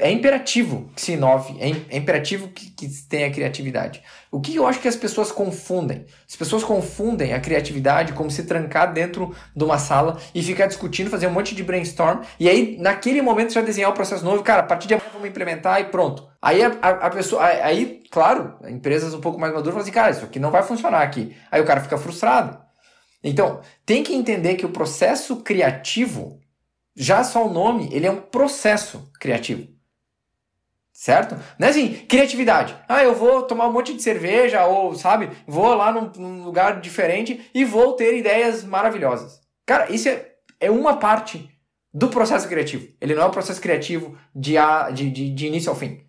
é 0.00 0.10
imperativo 0.10 0.90
que 0.94 1.02
se 1.02 1.12
inove, 1.12 1.56
é, 1.60 1.70
é 1.94 1.96
imperativo 1.98 2.48
que, 2.48 2.70
que 2.70 2.88
tenha 3.08 3.30
criatividade. 3.30 4.00
O 4.30 4.40
que 4.40 4.54
eu 4.54 4.66
acho 4.66 4.80
que 4.80 4.88
as 4.88 4.96
pessoas 4.96 5.30
confundem? 5.30 6.06
As 6.26 6.36
pessoas 6.36 6.64
confundem 6.64 7.34
a 7.34 7.40
criatividade 7.40 8.12
como 8.12 8.30
se 8.30 8.44
trancar 8.44 8.92
dentro 8.92 9.34
de 9.54 9.64
uma 9.64 9.76
sala 9.76 10.18
e 10.34 10.42
ficar 10.42 10.66
discutindo, 10.66 11.10
fazer 11.10 11.26
um 11.26 11.32
monte 11.32 11.54
de 11.54 11.62
brainstorm, 11.62 12.22
e 12.38 12.48
aí 12.48 12.78
naquele 12.78 13.20
momento 13.20 13.52
já 13.52 13.60
desenhar 13.60 13.90
o 13.90 13.94
processo 13.94 14.24
novo, 14.24 14.42
cara, 14.42 14.60
a 14.60 14.66
partir 14.66 14.88
de 14.88 14.94
amanhã 14.94 15.10
vamos 15.12 15.28
implementar 15.28 15.80
e 15.80 15.84
pronto. 15.84 16.26
Aí 16.40 16.62
a, 16.62 16.68
a, 16.80 16.88
a 16.88 17.10
pessoa, 17.10 17.44
aí, 17.44 18.02
claro, 18.10 18.54
empresas 18.68 19.12
um 19.12 19.20
pouco 19.20 19.38
mais 19.38 19.52
maduras 19.52 19.74
falam 19.74 19.82
assim, 19.82 19.92
cara, 19.92 20.10
isso 20.10 20.24
aqui 20.24 20.38
não 20.38 20.50
vai 20.50 20.62
funcionar 20.62 21.02
aqui. 21.02 21.36
Aí 21.50 21.60
o 21.60 21.66
cara 21.66 21.80
fica 21.80 21.98
frustrado. 21.98 22.58
Então, 23.22 23.60
tem 23.84 24.02
que 24.02 24.14
entender 24.14 24.54
que 24.54 24.64
o 24.64 24.70
processo 24.70 25.36
criativo 25.42 26.39
já 27.00 27.24
só 27.24 27.46
o 27.46 27.52
nome, 27.52 27.88
ele 27.92 28.06
é 28.06 28.10
um 28.10 28.20
processo 28.20 29.10
criativo. 29.18 29.66
Certo? 30.92 31.34
Não 31.58 31.66
é 31.66 31.70
assim, 31.70 31.94
criatividade. 32.06 32.76
Ah, 32.86 33.02
eu 33.02 33.14
vou 33.14 33.42
tomar 33.44 33.68
um 33.68 33.72
monte 33.72 33.94
de 33.94 34.02
cerveja, 34.02 34.66
ou, 34.66 34.94
sabe, 34.94 35.30
vou 35.46 35.74
lá 35.74 35.90
num, 35.90 36.12
num 36.14 36.44
lugar 36.44 36.78
diferente 36.78 37.50
e 37.54 37.64
vou 37.64 37.94
ter 37.94 38.18
ideias 38.18 38.64
maravilhosas. 38.64 39.40
Cara, 39.64 39.90
isso 39.90 40.10
é, 40.10 40.26
é 40.60 40.70
uma 40.70 40.98
parte 40.98 41.48
do 41.92 42.08
processo 42.08 42.46
criativo. 42.46 42.86
Ele 43.00 43.14
não 43.14 43.22
é 43.22 43.26
o 43.26 43.30
processo 43.30 43.62
criativo 43.62 44.18
de, 44.36 44.58
a, 44.58 44.90
de, 44.90 45.10
de, 45.10 45.30
de 45.30 45.46
início 45.46 45.70
ao 45.70 45.76
fim. 45.76 46.04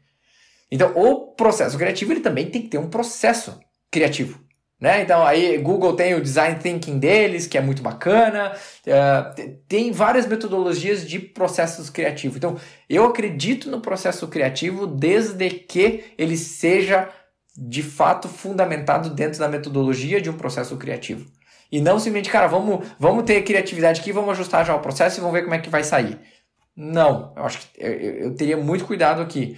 Então, 0.70 0.92
o 0.94 1.34
processo 1.36 1.78
criativo 1.78 2.12
ele 2.12 2.20
também 2.20 2.52
tem 2.52 2.64
que 2.64 2.68
ter 2.68 2.78
um 2.78 2.90
processo 2.90 3.58
criativo. 3.90 4.44
Né? 4.82 5.04
Então 5.04 5.24
aí 5.24 5.60
Google 5.60 5.96
tem 5.96 6.16
o 6.16 6.22
design 6.22 6.58
thinking 6.60 6.98
deles, 6.98 7.46
que 7.46 7.56
é 7.56 7.62
muito 7.62 7.84
bacana. 7.84 8.52
Uh, 8.88 9.56
tem 9.68 9.92
várias 9.92 10.26
metodologias 10.26 11.08
de 11.08 11.20
processos 11.20 11.88
criativos. 11.88 12.38
Então 12.38 12.58
eu 12.90 13.06
acredito 13.06 13.70
no 13.70 13.80
processo 13.80 14.28
criativo 14.28 14.88
desde 14.88 15.52
que 15.52 16.06
ele 16.18 16.36
seja 16.36 17.08
de 17.56 17.84
fato 17.84 18.28
fundamentado 18.28 19.12
dentro 19.12 19.38
da 19.38 19.48
metodologia 19.48 20.20
de 20.20 20.32
um 20.32 20.38
processo 20.38 20.76
criativo. 20.78 21.30
E 21.72 21.80
não 21.80 22.00
simplesmente, 22.00 22.32
cara, 22.32 22.48
vamos, 22.48 22.86
vamos 22.98 23.24
ter 23.24 23.44
criatividade 23.44 24.02
aqui, 24.02 24.12
vamos 24.12 24.32
ajustar 24.32 24.66
já 24.66 24.76
o 24.76 24.80
processo 24.80 25.20
e 25.20 25.22
vamos 25.22 25.34
ver 25.34 25.44
como 25.44 25.54
é 25.54 25.60
que 25.60 25.70
vai 25.70 25.84
sair. 25.84 26.20
Não, 26.76 27.34
eu 27.38 27.46
acho 27.46 27.60
que 27.60 27.68
eu, 27.78 27.92
eu 27.92 28.36
teria 28.36 28.58
muito 28.58 28.86
cuidado 28.86 29.22
aqui 29.22 29.56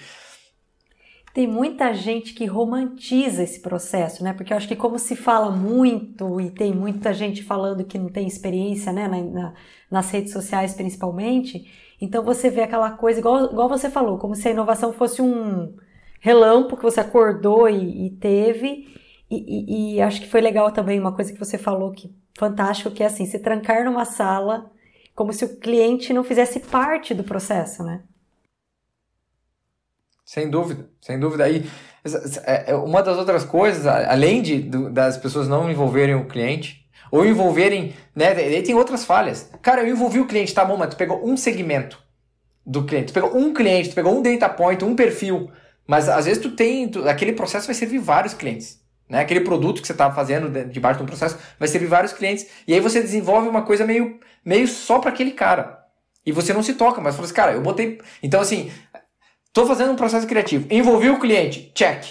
tem 1.34 1.48
muita 1.48 1.94
gente 1.94 2.34
que 2.34 2.46
romantiza 2.46 3.42
esse 3.42 3.60
processo, 3.60 4.24
né? 4.24 4.34
Porque 4.34 4.54
eu 4.54 4.58
acho 4.58 4.68
que 4.68 4.76
como 4.76 5.00
se 5.00 5.16
fala 5.16 5.50
muito 5.50 6.40
e 6.40 6.52
tem 6.52 6.74
muita 6.74 7.12
gente 7.12 7.44
falando 7.44 7.84
que 7.84 7.98
não 7.98 8.10
tem 8.10 8.28
experiência, 8.28 8.94
né? 8.94 9.08
Na, 9.08 9.22
na, 9.22 9.54
nas 9.90 10.12
redes 10.12 10.32
sociais 10.32 10.76
principalmente, 10.76 11.66
então 12.00 12.24
você 12.24 12.50
vê 12.50 12.62
aquela 12.62 12.92
coisa 12.92 13.20
igual, 13.20 13.46
igual 13.46 13.70
você 13.70 13.90
falou, 13.90 14.18
como 14.18 14.36
se 14.36 14.48
a 14.48 14.52
inovação 14.52 14.94
fosse 14.94 15.22
um 15.22 15.76
relâmpago 16.20 16.78
que 16.78 16.84
você 16.84 17.00
acordou 17.00 17.68
e, 17.68 18.08
e 18.08 18.10
teve. 18.12 18.88
E, 19.30 19.36
e, 19.36 19.96
e, 19.96 20.02
acho 20.02 20.22
que 20.22 20.28
foi 20.28 20.42
legal 20.42 20.72
também 20.72 21.00
uma 21.00 21.16
coisa 21.16 21.34
que 21.34 21.40
você 21.40 21.58
falou 21.58 21.92
que 21.92 22.14
fantástico, 22.38 22.92
que 22.92 23.02
é 23.04 23.08
assim, 23.08 23.26
se 23.26 23.40
trancar 23.40 23.86
numa 23.86 24.06
sala 24.06 24.72
como 25.16 25.32
se 25.34 25.46
o 25.46 25.60
cliente 25.60 26.14
não 26.14 26.24
fizesse 26.24 26.60
parte 26.60 27.14
do 27.14 27.24
processo, 27.24 27.84
né? 27.84 28.04
Sem 30.34 30.50
dúvida, 30.50 30.90
sem 31.00 31.20
dúvida. 31.20 31.44
Aí, 31.44 31.70
é, 32.44 32.72
é, 32.72 32.76
uma 32.76 33.04
das 33.04 33.20
outras 33.20 33.46
coisas, 33.46 33.86
além 33.86 34.42
de, 34.42 34.64
das 34.90 35.16
pessoas 35.16 35.48
não 35.48 35.70
envolverem 35.70 36.16
o 36.16 36.26
cliente, 36.26 36.90
ou 37.12 37.24
envolverem, 37.24 37.94
né, 38.16 38.30
aí 38.30 38.64
tem 38.64 38.74
outras 38.74 39.06
falhas. 39.06 39.52
Cara, 39.62 39.84
eu 39.84 39.90
envolvi 39.90 40.20
o 40.20 40.26
cliente, 40.26 40.52
tá 40.52 40.66
bom, 40.66 40.76
mas 40.76 40.90
tu 40.90 40.98
pegou 40.98 41.24
um 41.24 41.38
segmento 41.38 42.02
do 42.66 42.84
cliente, 42.84 43.12
tu 43.12 43.14
pegou 43.14 43.38
um 43.38 43.54
cliente, 43.54 43.90
tu 43.90 43.96
pegou 43.96 44.12
um 44.12 44.24
data 44.24 44.50
point, 44.50 44.84
um 44.84 44.96
perfil, 44.96 45.52
mas 45.86 46.10
às 46.10 46.26
vezes 46.26 46.42
tu 46.42 46.50
tem, 46.50 46.90
tu, 46.90 47.08
aquele 47.08 47.34
processo 47.34 47.68
vai 47.68 47.76
servir 47.76 48.00
vários 48.00 48.34
clientes. 48.34 48.82
Né? 49.08 49.20
Aquele 49.20 49.42
produto 49.42 49.82
que 49.82 49.86
você 49.86 49.94
está 49.94 50.12
fazendo 50.12 50.50
debaixo 50.66 50.98
de 50.98 51.04
um 51.04 51.06
processo 51.06 51.38
vai 51.60 51.68
servir 51.68 51.86
vários 51.86 52.12
clientes. 52.12 52.48
E 52.68 52.74
aí 52.74 52.80
você 52.80 53.00
desenvolve 53.00 53.48
uma 53.48 53.62
coisa 53.62 53.86
meio, 53.86 54.20
meio 54.44 54.68
só 54.68 54.98
para 54.98 55.12
aquele 55.12 55.34
cara. 55.34 55.84
E 56.26 56.32
você 56.32 56.54
não 56.54 56.64
se 56.64 56.74
toca, 56.74 57.02
mas 57.02 57.16
fala 57.16 57.26
assim, 57.26 57.36
cara, 57.36 57.52
eu 57.52 57.62
botei. 57.62 58.00
Então, 58.24 58.40
assim, 58.40 58.72
Estou 59.54 59.68
fazendo 59.68 59.92
um 59.92 59.96
processo 59.96 60.26
criativo. 60.26 60.66
Envolvi 60.72 61.12
o 61.12 61.20
cliente. 61.20 61.72
Check. 61.76 62.06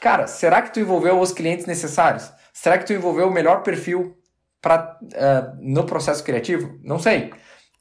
Cara, 0.00 0.26
será 0.26 0.60
que 0.60 0.74
tu 0.74 0.80
envolveu 0.80 1.20
os 1.20 1.30
clientes 1.30 1.64
necessários? 1.64 2.28
Será 2.52 2.76
que 2.76 2.84
tu 2.84 2.92
envolveu 2.92 3.28
o 3.28 3.32
melhor 3.32 3.62
perfil 3.62 4.18
pra, 4.60 4.98
uh, 5.00 5.56
no 5.60 5.84
processo 5.84 6.24
criativo? 6.24 6.76
Não 6.82 6.98
sei. 6.98 7.32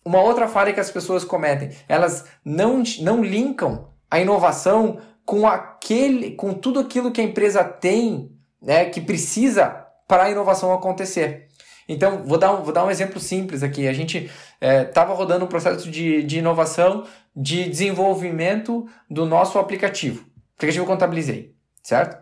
Uma 0.05 0.21
outra 0.21 0.47
falha 0.47 0.71
que 0.71 0.79
as 0.79 0.91
pessoas 0.91 1.23
cometem, 1.23 1.71
elas 1.87 2.25
não, 2.45 2.83
não 3.01 3.23
linkam 3.23 3.89
a 4.09 4.19
inovação 4.19 4.99
com 5.25 5.47
aquele, 5.47 6.35
com 6.35 6.53
tudo 6.53 6.79
aquilo 6.79 7.11
que 7.11 7.21
a 7.21 7.23
empresa 7.23 7.63
tem, 7.63 8.31
né, 8.61 8.85
que 8.85 9.01
precisa 9.01 9.87
para 10.07 10.25
a 10.25 10.29
inovação 10.29 10.71
acontecer. 10.71 11.48
Então, 11.89 12.23
vou 12.23 12.37
dar 12.37 12.53
um, 12.53 12.63
vou 12.63 12.71
dar 12.71 12.85
um 12.85 12.91
exemplo 12.91 13.19
simples 13.19 13.63
aqui. 13.63 13.87
A 13.87 13.93
gente 13.93 14.29
estava 14.61 15.11
é, 15.11 15.15
rodando 15.15 15.43
um 15.43 15.47
processo 15.47 15.89
de, 15.89 16.21
de 16.21 16.37
inovação 16.37 17.03
de 17.35 17.67
desenvolvimento 17.67 18.87
do 19.09 19.25
nosso 19.25 19.57
aplicativo. 19.57 20.23
Aplicativo 20.55 20.85
Contabilizei, 20.85 21.55
certo? 21.81 22.15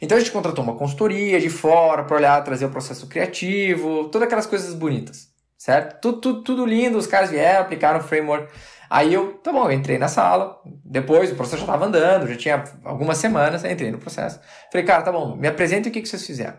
Então 0.00 0.16
a 0.16 0.20
gente 0.20 0.32
contratou 0.32 0.64
uma 0.64 0.76
consultoria 0.76 1.38
de 1.38 1.50
fora 1.50 2.04
para 2.04 2.16
olhar, 2.16 2.42
trazer 2.42 2.64
o 2.64 2.70
processo 2.70 3.06
criativo, 3.06 4.08
todas 4.08 4.26
aquelas 4.26 4.46
coisas 4.46 4.72
bonitas, 4.72 5.28
certo? 5.58 6.00
Tudo, 6.00 6.20
tudo, 6.20 6.42
tudo 6.42 6.66
lindo, 6.66 6.96
os 6.96 7.06
caras 7.06 7.30
vieram, 7.30 7.60
aplicaram 7.60 8.00
o 8.00 8.02
framework. 8.02 8.50
Aí 8.88 9.12
eu, 9.12 9.34
tá 9.38 9.52
bom, 9.52 9.64
eu 9.64 9.72
entrei 9.72 9.98
na 9.98 10.08
sala, 10.08 10.58
depois 10.84 11.30
o 11.30 11.34
processo 11.34 11.58
já 11.58 11.64
estava 11.64 11.84
andando, 11.84 12.28
já 12.28 12.36
tinha 12.36 12.64
algumas 12.84 13.18
semanas, 13.18 13.64
entrei 13.64 13.90
no 13.90 13.98
processo. 13.98 14.40
Falei, 14.70 14.86
cara, 14.86 15.02
tá 15.02 15.12
bom, 15.12 15.36
me 15.36 15.48
apresenta 15.48 15.88
o 15.88 15.92
que, 15.92 16.00
que 16.00 16.08
vocês 16.08 16.24
fizeram. 16.24 16.56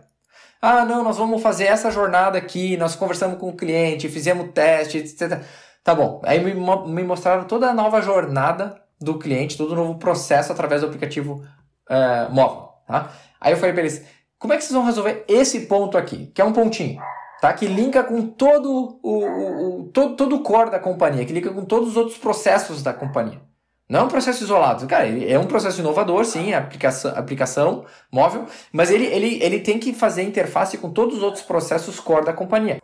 Ah, 0.67 0.83
não, 0.83 1.03
nós 1.03 1.17
vamos 1.17 1.43
fazer 1.43 1.65
essa 1.65 1.91
jornada 1.91 2.39
aqui, 2.39 2.75
nós 2.75 2.95
conversamos 2.95 3.37
com 3.37 3.49
o 3.49 3.55
cliente, 3.55 4.09
fizemos 4.09 4.49
teste, 4.51 4.97
etc. 4.97 5.43
Tá 5.83 5.93
bom. 5.93 6.19
Aí 6.25 6.43
me, 6.43 7.03
mostraram 7.03 7.43
toda 7.43 7.69
a 7.69 7.73
nova 7.73 8.01
jornada 8.01 8.81
do 8.99 9.19
cliente, 9.19 9.57
todo 9.57 9.73
o 9.73 9.75
novo 9.75 9.99
processo 9.99 10.51
através 10.51 10.81
do 10.81 10.87
aplicativo 10.87 11.45
uh, 11.87 12.33
móvel. 12.33 12.69
Tá? 12.87 13.11
Aí 13.39 13.53
eu 13.53 13.57
falei 13.57 13.73
para 13.73 13.83
eles, 13.83 14.03
como 14.39 14.53
é 14.53 14.57
que 14.57 14.63
vocês 14.63 14.73
vão 14.73 14.83
resolver 14.83 15.23
esse 15.27 15.67
ponto 15.67 15.99
aqui, 15.99 16.31
que 16.33 16.41
é 16.41 16.43
um 16.43 16.51
pontinho, 16.51 16.99
tá? 17.39 17.53
Que 17.53 17.67
linka 17.67 18.03
com 18.03 18.25
todo 18.25 18.99
o, 19.03 19.07
o, 19.07 19.81
o 19.81 19.83
todo, 19.89 20.15
todo 20.15 20.35
o 20.37 20.41
core 20.41 20.71
da 20.71 20.79
companhia, 20.79 21.25
que 21.25 21.33
linka 21.33 21.53
com 21.53 21.63
todos 21.63 21.89
os 21.89 21.95
outros 21.95 22.17
processos 22.17 22.81
da 22.81 22.91
companhia. 22.91 23.39
Não 23.87 23.99
é 23.99 24.03
um 24.03 24.07
processo 24.07 24.43
isolado. 24.43 24.87
Cara, 24.87 25.07
ele 25.07 25.31
é 25.31 25.37
um 25.37 25.45
processo 25.45 25.79
inovador, 25.79 26.25
sim, 26.25 26.53
aplicação, 26.53 27.11
aplicação 27.15 27.85
móvel, 28.11 28.47
mas 28.71 28.89
ele, 28.89 29.05
ele, 29.05 29.43
ele 29.43 29.59
tem 29.59 29.77
que 29.77 29.93
fazer 29.93 30.23
interface 30.23 30.77
com 30.77 30.91
todos 30.91 31.17
os 31.17 31.23
outros 31.23 31.43
processos 31.43 31.99
core 31.99 32.25
da 32.25 32.33
companhia. 32.33 32.79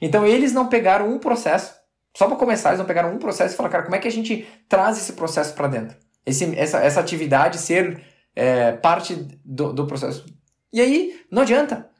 Então 0.00 0.24
eles 0.24 0.52
não 0.52 0.68
pegaram 0.68 1.12
um 1.12 1.18
processo, 1.18 1.74
só 2.16 2.28
para 2.28 2.36
começar, 2.36 2.70
eles 2.70 2.78
não 2.78 2.86
pegaram 2.86 3.12
um 3.12 3.18
processo 3.18 3.54
e 3.54 3.56
falaram, 3.56 3.72
cara, 3.72 3.84
como 3.84 3.96
é 3.96 3.98
que 3.98 4.08
a 4.08 4.12
gente 4.12 4.46
traz 4.68 4.96
esse 4.96 5.14
processo 5.14 5.54
para 5.54 5.66
dentro? 5.66 5.96
Esse, 6.24 6.56
essa, 6.56 6.78
essa 6.78 7.00
atividade 7.00 7.58
ser 7.58 8.02
é, 8.34 8.72
parte 8.72 9.14
do, 9.44 9.72
do 9.72 9.86
processo. 9.86 10.24
E 10.72 10.80
aí, 10.80 11.20
não 11.30 11.42
adianta. 11.42 11.90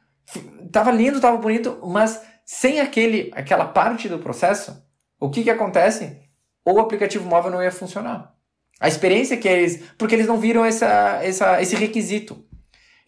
Tava 0.71 0.91
lindo, 0.91 1.21
tava 1.21 1.37
bonito, 1.37 1.79
mas 1.83 2.21
sem 2.45 2.79
aquele, 2.79 3.31
aquela 3.35 3.65
parte 3.65 4.07
do 4.07 4.19
processo, 4.19 4.83
o 5.19 5.29
que 5.29 5.43
que 5.43 5.49
acontece? 5.49 6.21
O 6.65 6.79
aplicativo 6.79 7.27
móvel 7.27 7.51
não 7.51 7.61
ia 7.61 7.71
funcionar. 7.71 8.34
A 8.79 8.87
experiência 8.87 9.37
que 9.37 9.47
eles. 9.47 9.81
Porque 9.97 10.15
eles 10.15 10.27
não 10.27 10.37
viram 10.37 10.65
essa, 10.65 11.19
essa, 11.23 11.61
esse 11.61 11.75
requisito. 11.75 12.43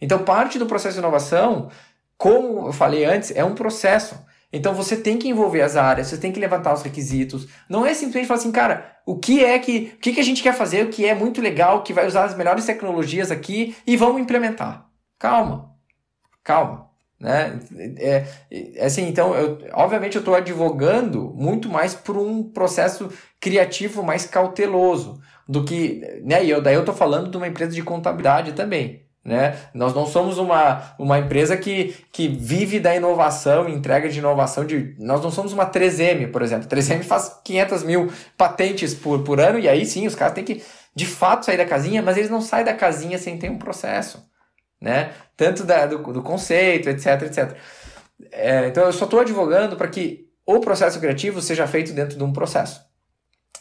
Então, 0.00 0.24
parte 0.24 0.58
do 0.58 0.66
processo 0.66 0.94
de 0.94 1.00
inovação, 1.00 1.70
como 2.16 2.68
eu 2.68 2.72
falei 2.72 3.04
antes, 3.04 3.32
é 3.34 3.44
um 3.44 3.54
processo. 3.54 4.16
Então 4.52 4.74
você 4.74 4.96
tem 4.96 5.18
que 5.18 5.28
envolver 5.28 5.60
as 5.60 5.76
áreas, 5.76 6.06
você 6.06 6.16
tem 6.16 6.32
que 6.32 6.40
levantar 6.40 6.72
os 6.72 6.82
requisitos. 6.82 7.46
Não 7.68 7.84
é 7.84 7.92
simplesmente 7.92 8.26
falar 8.26 8.40
assim, 8.40 8.52
cara, 8.52 8.96
o 9.04 9.18
que 9.18 9.44
é 9.44 9.58
que, 9.58 9.92
o 9.94 9.98
que, 9.98 10.12
que 10.12 10.20
a 10.20 10.24
gente 10.24 10.42
quer 10.42 10.54
fazer, 10.54 10.84
o 10.84 10.88
que 10.88 11.04
é 11.04 11.14
muito 11.14 11.40
legal, 11.40 11.82
que 11.82 11.92
vai 11.92 12.06
usar 12.06 12.24
as 12.24 12.34
melhores 12.34 12.64
tecnologias 12.64 13.30
aqui 13.30 13.76
e 13.86 13.96
vamos 13.96 14.20
implementar. 14.20 14.86
Calma, 15.18 15.74
calma. 16.42 16.88
Né? 17.20 17.60
É, 17.98 18.24
é 18.76 18.86
assim, 18.86 19.06
então, 19.08 19.34
eu, 19.34 19.58
obviamente 19.72 20.14
eu 20.14 20.20
estou 20.20 20.34
advogando 20.34 21.32
muito 21.36 21.68
mais 21.68 21.94
por 21.94 22.16
um 22.16 22.42
processo 22.42 23.12
criativo 23.40 24.02
mais 24.02 24.24
cauteloso 24.24 25.20
do 25.48 25.64
que, 25.64 26.20
né? 26.22 26.44
E 26.44 26.50
eu, 26.50 26.60
daí 26.60 26.74
eu 26.74 26.80
estou 26.80 26.94
falando 26.94 27.30
de 27.30 27.36
uma 27.36 27.48
empresa 27.48 27.72
de 27.72 27.82
contabilidade 27.82 28.52
também. 28.52 29.08
Né? 29.24 29.58
Nós 29.74 29.94
não 29.94 30.06
somos 30.06 30.38
uma, 30.38 30.94
uma 30.98 31.18
empresa 31.18 31.56
que, 31.56 31.94
que 32.12 32.28
vive 32.28 32.80
da 32.80 32.94
inovação, 32.94 33.68
entrega 33.68 34.08
de 34.08 34.18
inovação. 34.18 34.64
De, 34.64 34.94
nós 34.98 35.22
não 35.22 35.30
somos 35.30 35.52
uma 35.52 35.66
3M, 35.66 36.30
por 36.30 36.42
exemplo. 36.42 36.68
3M 36.68 37.02
faz 37.02 37.40
500 37.44 37.82
mil 37.82 38.12
patentes 38.36 38.94
por, 38.94 39.22
por 39.24 39.40
ano 39.40 39.58
e 39.58 39.68
aí 39.68 39.84
sim, 39.84 40.06
os 40.06 40.14
caras 40.14 40.34
têm 40.34 40.44
que 40.44 40.62
de 40.94 41.06
fato 41.06 41.44
sair 41.44 41.58
da 41.58 41.66
casinha, 41.66 42.02
mas 42.02 42.16
eles 42.16 42.30
não 42.30 42.40
saem 42.40 42.64
da 42.64 42.72
casinha 42.74 43.18
sem 43.18 43.38
ter 43.38 43.50
um 43.50 43.58
processo. 43.58 44.26
Né? 44.80 45.12
Tanto 45.36 45.64
da, 45.64 45.86
do, 45.86 45.98
do 45.98 46.22
conceito, 46.22 46.88
etc, 46.88 47.22
etc. 47.22 47.56
É, 48.32 48.68
então 48.68 48.84
eu 48.84 48.92
só 48.92 49.04
estou 49.04 49.20
advogando 49.20 49.76
para 49.76 49.88
que 49.88 50.26
o 50.46 50.58
processo 50.60 50.98
criativo 50.98 51.42
seja 51.42 51.66
feito 51.66 51.92
dentro 51.92 52.16
de 52.16 52.24
um 52.24 52.32
processo 52.32 52.80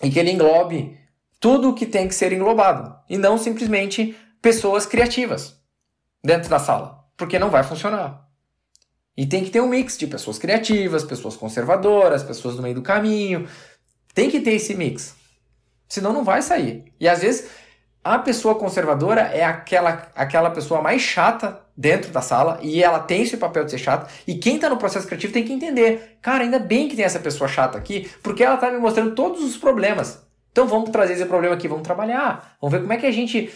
e 0.01 0.09
que 0.09 0.17
ele 0.17 0.31
englobe 0.31 0.97
tudo 1.39 1.69
o 1.69 1.73
que 1.73 1.85
tem 1.85 2.07
que 2.07 2.15
ser 2.15 2.33
englobado 2.33 2.95
e 3.09 3.17
não 3.17 3.37
simplesmente 3.37 4.15
pessoas 4.41 4.85
criativas 4.85 5.55
dentro 6.23 6.49
da 6.49 6.59
sala, 6.59 7.05
porque 7.15 7.39
não 7.39 7.49
vai 7.49 7.63
funcionar. 7.63 8.27
E 9.15 9.25
tem 9.25 9.43
que 9.43 9.49
ter 9.49 9.61
um 9.61 9.67
mix 9.67 9.97
de 9.97 10.05
pessoas 10.05 10.37
criativas, 10.37 11.03
pessoas 11.03 11.35
conservadoras, 11.35 12.21
pessoas 12.23 12.55
no 12.55 12.61
meio 12.61 12.75
do 12.75 12.83
caminho. 12.83 13.47
Tem 14.13 14.29
que 14.29 14.39
ter 14.39 14.51
esse 14.51 14.75
mix. 14.75 15.15
Senão 15.89 16.13
não 16.13 16.23
vai 16.23 16.41
sair. 16.43 16.93
E 16.99 17.09
às 17.09 17.21
vezes 17.21 17.49
a 18.03 18.19
pessoa 18.19 18.55
conservadora 18.55 19.21
é 19.21 19.43
aquela, 19.43 20.11
aquela 20.15 20.51
pessoa 20.51 20.81
mais 20.81 21.01
chata 21.01 21.59
dentro 21.75 22.11
da 22.11 22.21
sala 22.21 22.59
e 22.61 22.81
ela 22.81 22.99
tem 22.99 23.23
esse 23.23 23.37
papel 23.37 23.65
de 23.65 23.71
ser 23.71 23.79
chata. 23.79 24.07
E 24.27 24.35
quem 24.35 24.55
está 24.55 24.69
no 24.69 24.77
processo 24.77 25.07
criativo 25.07 25.33
tem 25.33 25.43
que 25.43 25.53
entender: 25.53 26.19
cara, 26.21 26.43
ainda 26.43 26.59
bem 26.59 26.87
que 26.87 26.95
tem 26.95 27.03
essa 27.03 27.19
pessoa 27.19 27.47
chata 27.47 27.77
aqui, 27.77 28.09
porque 28.21 28.43
ela 28.43 28.55
está 28.55 28.69
me 28.69 28.77
mostrando 28.77 29.15
todos 29.15 29.43
os 29.43 29.57
problemas. 29.57 30.26
Então 30.57 30.67
vamos 30.67 30.89
trazer 30.89 31.13
esse 31.13 31.25
problema 31.27 31.53
aqui, 31.53 31.67
vamos 31.67 31.83
trabalhar, 31.83 32.57
vamos 32.59 32.71
ver 32.71 32.81
como 32.81 32.91
é 32.91 32.97
que 32.97 33.05
a 33.05 33.11
gente 33.11 33.53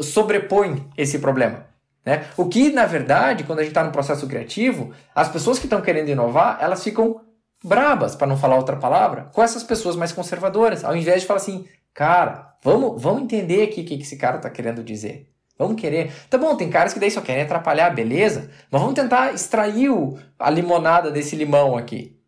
sobrepõe 0.00 0.88
esse 0.96 1.18
problema. 1.18 1.66
Né? 2.02 2.24
O 2.34 2.46
que, 2.46 2.72
na 2.72 2.86
verdade, 2.86 3.44
quando 3.44 3.58
a 3.58 3.62
gente 3.62 3.72
está 3.72 3.84
no 3.84 3.92
processo 3.92 4.26
criativo, 4.26 4.90
as 5.14 5.28
pessoas 5.28 5.58
que 5.58 5.66
estão 5.66 5.82
querendo 5.82 6.08
inovar, 6.08 6.56
elas 6.58 6.82
ficam 6.82 7.20
brabas, 7.62 8.16
para 8.16 8.26
não 8.26 8.38
falar 8.38 8.56
outra 8.56 8.76
palavra, 8.76 9.28
com 9.34 9.42
essas 9.42 9.62
pessoas 9.62 9.96
mais 9.96 10.12
conservadoras, 10.12 10.82
ao 10.82 10.96
invés 10.96 11.20
de 11.20 11.26
falar 11.26 11.40
assim, 11.40 11.68
cara, 11.92 12.54
vamos, 12.64 13.02
vamos 13.02 13.24
entender 13.24 13.64
aqui 13.64 13.82
o 13.82 13.84
que 13.84 14.00
esse 14.00 14.16
cara 14.16 14.38
está 14.38 14.48
querendo 14.48 14.82
dizer. 14.82 15.30
Vamos 15.58 15.78
querer. 15.78 16.10
Tá 16.30 16.38
bom, 16.38 16.56
tem 16.56 16.70
caras 16.70 16.94
que 16.94 16.98
daí 16.98 17.10
só 17.10 17.20
querem 17.20 17.42
atrapalhar, 17.42 17.90
beleza, 17.90 18.50
mas 18.70 18.80
vamos 18.80 18.94
tentar 18.94 19.34
extrair 19.34 19.90
o, 19.90 20.18
a 20.38 20.48
limonada 20.48 21.10
desse 21.10 21.36
limão 21.36 21.76
aqui. 21.76 22.18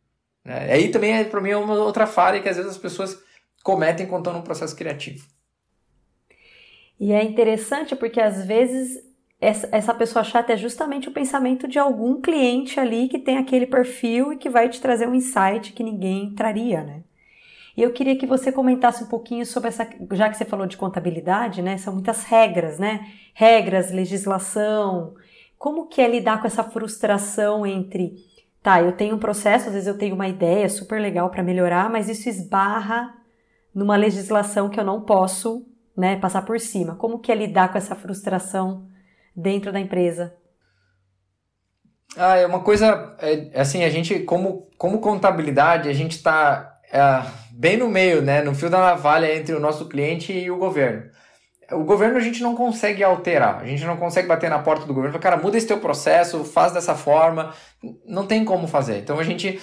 Né? 0.45 0.71
Aí 0.71 0.89
também, 0.91 1.15
é, 1.15 1.25
para 1.25 1.41
mim, 1.41 1.49
é 1.49 1.57
uma 1.57 1.77
outra 1.77 2.07
falha 2.07 2.43
que 2.43 2.49
às 2.51 2.59
vezes 2.59 2.73
as 2.73 2.77
pessoas 2.77 3.19
cometem 3.63 4.07
quando 4.07 4.27
estão 4.27 4.43
processo 4.43 4.77
criativo. 4.77 5.27
E 6.99 7.13
é 7.13 7.23
interessante 7.25 7.97
porque 7.97 8.21
às 8.21 8.45
vezes 8.45 9.03
essa, 9.41 9.69
essa 9.73 9.93
pessoa 9.93 10.23
chata 10.23 10.53
é 10.53 10.57
justamente 10.57 11.09
o 11.09 11.13
pensamento 11.13 11.67
de 11.67 11.77
algum 11.77 12.21
cliente 12.21 12.79
ali 12.79 13.09
que 13.09 13.19
tem 13.19 13.39
aquele 13.39 13.67
perfil 13.67 14.33
e 14.33 14.37
que 14.37 14.49
vai 14.49 14.69
te 14.69 14.81
trazer 14.81 15.09
um 15.09 15.15
insight 15.15 15.73
que 15.73 15.83
ninguém 15.83 16.33
traria, 16.33 16.85
né? 16.85 17.03
E 17.77 17.83
eu 17.83 17.93
queria 17.93 18.17
que 18.17 18.27
você 18.27 18.53
comentasse 18.53 19.03
um 19.03 19.09
pouquinho 19.09 19.45
sobre 19.45 19.71
essa, 19.71 19.89
já 20.13 20.29
que 20.29 20.37
você 20.37 20.45
falou 20.45 20.67
de 20.67 20.77
contabilidade, 20.77 21.61
né? 21.61 21.77
São 21.77 21.93
muitas 21.93 22.23
regras, 22.23 22.79
né? 22.79 23.05
Regras, 23.35 23.91
legislação. 23.91 25.15
Como 25.59 25.89
que 25.89 26.01
é 26.01 26.07
lidar 26.07 26.41
com 26.41 26.47
essa 26.47 26.63
frustração 26.63 27.67
entre, 27.67 28.15
tá, 28.63 28.81
eu 28.81 28.93
tenho 28.93 29.17
um 29.17 29.19
processo, 29.19 29.69
às 29.69 29.75
vezes 29.75 29.89
eu 29.89 29.99
tenho 29.99 30.15
uma 30.15 30.29
ideia 30.29 30.69
super 30.69 31.01
legal 31.01 31.31
para 31.31 31.43
melhorar, 31.43 31.91
mas 31.91 32.09
isso 32.09 32.29
esbarra 32.29 33.22
numa 33.75 33.97
legislação 33.97 34.69
que 34.69 34.79
eu 34.79 34.85
não 34.85 35.03
posso 35.03 35.67
né, 35.97 36.17
passar 36.17 36.43
por 36.43 36.59
cima. 36.61 36.97
Como 36.97 37.19
que 37.19 37.33
é 37.33 37.35
lidar 37.35 37.71
com 37.71 37.79
essa 37.79 37.95
frustração 37.95 38.87
dentro 39.35 39.73
da 39.73 39.81
empresa? 39.81 40.35
Ah, 42.17 42.37
é 42.37 42.47
uma 42.47 42.61
coisa, 42.61 43.17
é, 43.21 43.59
assim, 43.59 43.85
a 43.85 43.89
gente, 43.89 44.21
como, 44.21 44.69
como 44.77 45.01
contabilidade, 45.01 45.89
a 45.89 45.95
gente 45.95 46.13
está 46.13 46.79
é, 46.93 47.01
bem 47.51 47.79
no 47.79 47.89
meio, 47.89 48.21
né, 48.21 48.43
no 48.43 48.55
fio 48.55 48.69
da 48.69 48.79
navalha 48.79 49.35
entre 49.35 49.55
o 49.55 49.61
nosso 49.61 49.89
cliente 49.89 50.33
e 50.33 50.51
o 50.51 50.59
governo. 50.59 51.11
O 51.71 51.85
governo 51.85 52.19
a 52.19 52.21
gente 52.21 52.43
não 52.43 52.55
consegue 52.55 53.03
alterar, 53.03 53.63
a 53.63 53.67
gente 53.67 53.85
não 53.85 53.97
consegue 53.97 54.29
bater 54.29 54.51
na 54.51 54.59
porta 54.59 54.85
do 54.85 54.93
governo 54.93 55.09
e 55.09 55.13
falar, 55.19 55.37
cara, 55.37 55.43
muda 55.43 55.57
esse 55.57 55.67
teu 55.67 55.79
processo, 55.79 56.45
faz 56.45 56.73
dessa 56.73 56.95
forma, 56.95 57.55
não 58.05 58.27
tem 58.27 58.45
como 58.45 58.67
fazer. 58.67 58.99
Então 58.99 59.19
a 59.19 59.23
gente, 59.23 59.59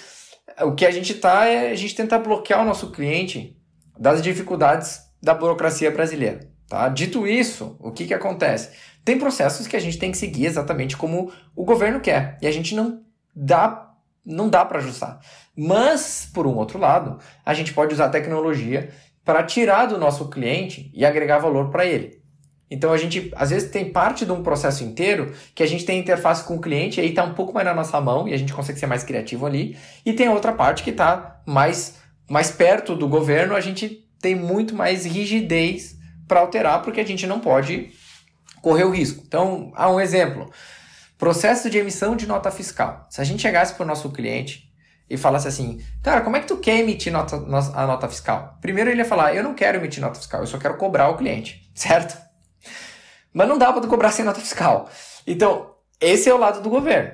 o 0.61 0.73
que 0.73 0.87
a 0.87 0.91
gente 0.91 1.13
tá 1.13 1.45
é 1.45 1.69
a 1.69 1.75
gente 1.75 1.93
tentar 1.93 2.17
bloquear 2.17 2.61
o 2.61 2.65
nosso 2.65 2.91
cliente 2.91 3.58
das 3.99 4.21
dificuldades 4.21 5.01
da 5.21 5.33
burocracia 5.33 5.91
brasileira. 5.91 6.49
Tá? 6.67 6.87
Dito 6.87 7.27
isso, 7.27 7.75
o 7.79 7.91
que, 7.91 8.05
que 8.05 8.13
acontece? 8.13 8.69
Tem 9.03 9.19
processos 9.19 9.67
que 9.67 9.75
a 9.75 9.79
gente 9.79 9.97
tem 9.97 10.11
que 10.11 10.17
seguir 10.17 10.45
exatamente 10.45 10.95
como 10.95 11.31
o 11.55 11.65
governo 11.65 11.99
quer 11.99 12.37
e 12.41 12.47
a 12.47 12.51
gente 12.51 12.73
não 12.73 13.03
dá 13.35 13.87
não 14.25 14.47
dá 14.47 14.63
para 14.63 14.77
ajustar. 14.77 15.19
Mas, 15.57 16.29
por 16.31 16.45
um 16.45 16.55
outro 16.55 16.77
lado, 16.77 17.17
a 17.43 17.53
gente 17.53 17.73
pode 17.73 17.93
usar 17.95 18.05
a 18.05 18.09
tecnologia 18.09 18.91
para 19.25 19.41
tirar 19.43 19.87
do 19.87 19.97
nosso 19.97 20.29
cliente 20.29 20.91
e 20.93 21.03
agregar 21.03 21.39
valor 21.39 21.69
para 21.71 21.85
ele. 21.85 22.21
Então 22.69 22.93
a 22.93 22.97
gente, 22.97 23.31
às 23.35 23.49
vezes, 23.49 23.71
tem 23.71 23.91
parte 23.91 24.25
de 24.25 24.31
um 24.31 24.43
processo 24.43 24.83
inteiro 24.83 25.33
que 25.55 25.63
a 25.63 25.65
gente 25.65 25.83
tem 25.85 25.99
interface 25.99 26.43
com 26.43 26.57
o 26.57 26.61
cliente 26.61 26.99
e 26.99 27.03
aí 27.03 27.09
está 27.09 27.23
um 27.23 27.33
pouco 27.33 27.53
mais 27.53 27.65
na 27.65 27.73
nossa 27.73 27.99
mão 27.99 28.27
e 28.27 28.33
a 28.33 28.37
gente 28.37 28.53
consegue 28.53 28.77
ser 28.77 28.85
mais 28.85 29.03
criativo 29.03 29.47
ali. 29.47 29.75
E 30.05 30.13
tem 30.13 30.29
outra 30.29 30.51
parte 30.51 30.83
que 30.83 30.91
está 30.91 31.41
mais 31.47 31.98
mais 32.29 32.51
perto 32.51 32.95
do 32.95 33.07
governo, 33.07 33.55
a 33.55 33.61
gente 33.61 34.07
tem 34.21 34.35
muito 34.35 34.75
mais 34.75 35.05
rigidez 35.05 35.97
para 36.27 36.41
alterar, 36.41 36.81
porque 36.83 37.01
a 37.01 37.05
gente 37.05 37.25
não 37.25 37.39
pode 37.39 37.91
correr 38.61 38.83
o 38.83 38.91
risco. 38.91 39.23
Então, 39.25 39.71
há 39.75 39.89
um 39.89 39.99
exemplo. 39.99 40.51
Processo 41.17 41.69
de 41.69 41.77
emissão 41.77 42.15
de 42.15 42.27
nota 42.27 42.51
fiscal. 42.51 43.07
Se 43.09 43.19
a 43.19 43.23
gente 43.23 43.41
chegasse 43.41 43.73
para 43.73 43.83
o 43.83 43.87
nosso 43.87 44.09
cliente 44.11 44.71
e 45.09 45.17
falasse 45.17 45.47
assim, 45.47 45.83
cara, 46.03 46.21
como 46.21 46.37
é 46.37 46.39
que 46.39 46.47
tu 46.47 46.57
quer 46.57 46.79
emitir 46.79 47.11
nota, 47.11 47.35
a 47.35 47.87
nota 47.87 48.07
fiscal? 48.07 48.57
Primeiro 48.61 48.89
ele 48.89 48.99
ia 48.99 49.05
falar, 49.05 49.35
eu 49.35 49.43
não 49.43 49.53
quero 49.53 49.77
emitir 49.77 50.01
nota 50.01 50.19
fiscal, 50.19 50.41
eu 50.41 50.47
só 50.47 50.57
quero 50.57 50.77
cobrar 50.77 51.09
o 51.09 51.17
cliente, 51.17 51.69
certo? 51.73 52.17
Mas 53.33 53.47
não 53.47 53.57
dá 53.57 53.73
para 53.73 53.85
cobrar 53.87 54.11
sem 54.11 54.23
nota 54.23 54.39
fiscal. 54.39 54.89
Então, 55.25 55.75
esse 55.99 56.29
é 56.29 56.33
o 56.33 56.37
lado 56.37 56.61
do 56.61 56.69
governo. 56.69 57.11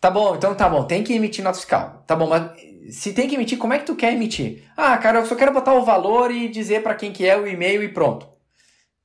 Tá 0.00 0.10
bom, 0.10 0.34
então 0.36 0.54
tá 0.54 0.68
bom, 0.68 0.84
tem 0.84 1.02
que 1.02 1.12
emitir 1.12 1.42
nota 1.42 1.58
fiscal. 1.58 2.04
Tá 2.06 2.14
bom, 2.14 2.28
mas 2.28 2.50
se 2.90 3.12
tem 3.12 3.28
que 3.28 3.34
emitir, 3.34 3.58
como 3.58 3.72
é 3.72 3.78
que 3.78 3.86
tu 3.86 3.94
quer 3.94 4.12
emitir? 4.12 4.64
Ah, 4.76 4.96
cara, 4.98 5.20
eu 5.20 5.26
só 5.26 5.34
quero 5.34 5.52
botar 5.52 5.74
o 5.74 5.84
valor 5.84 6.30
e 6.30 6.48
dizer 6.48 6.82
para 6.82 6.94
quem 6.94 7.12
que 7.12 7.26
é 7.26 7.36
o 7.36 7.46
e-mail 7.46 7.82
e 7.82 7.88
pronto. 7.88 8.28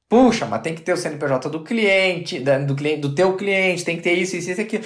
Puxa, 0.10 0.46
mas 0.46 0.62
tem 0.62 0.74
que 0.74 0.82
ter 0.82 0.94
o 0.94 0.98
CNPJ 0.98 1.50
do 1.50 1.64
cliente, 1.64 2.40
do 2.40 2.76
cliente, 2.76 3.02
do 3.02 3.14
teu 3.14 3.36
cliente, 3.36 3.84
tem 3.84 3.98
que 3.98 4.04
ter 4.04 4.14
isso, 4.14 4.38
isso, 4.38 4.52
isso, 4.52 4.62
aquilo. 4.62 4.86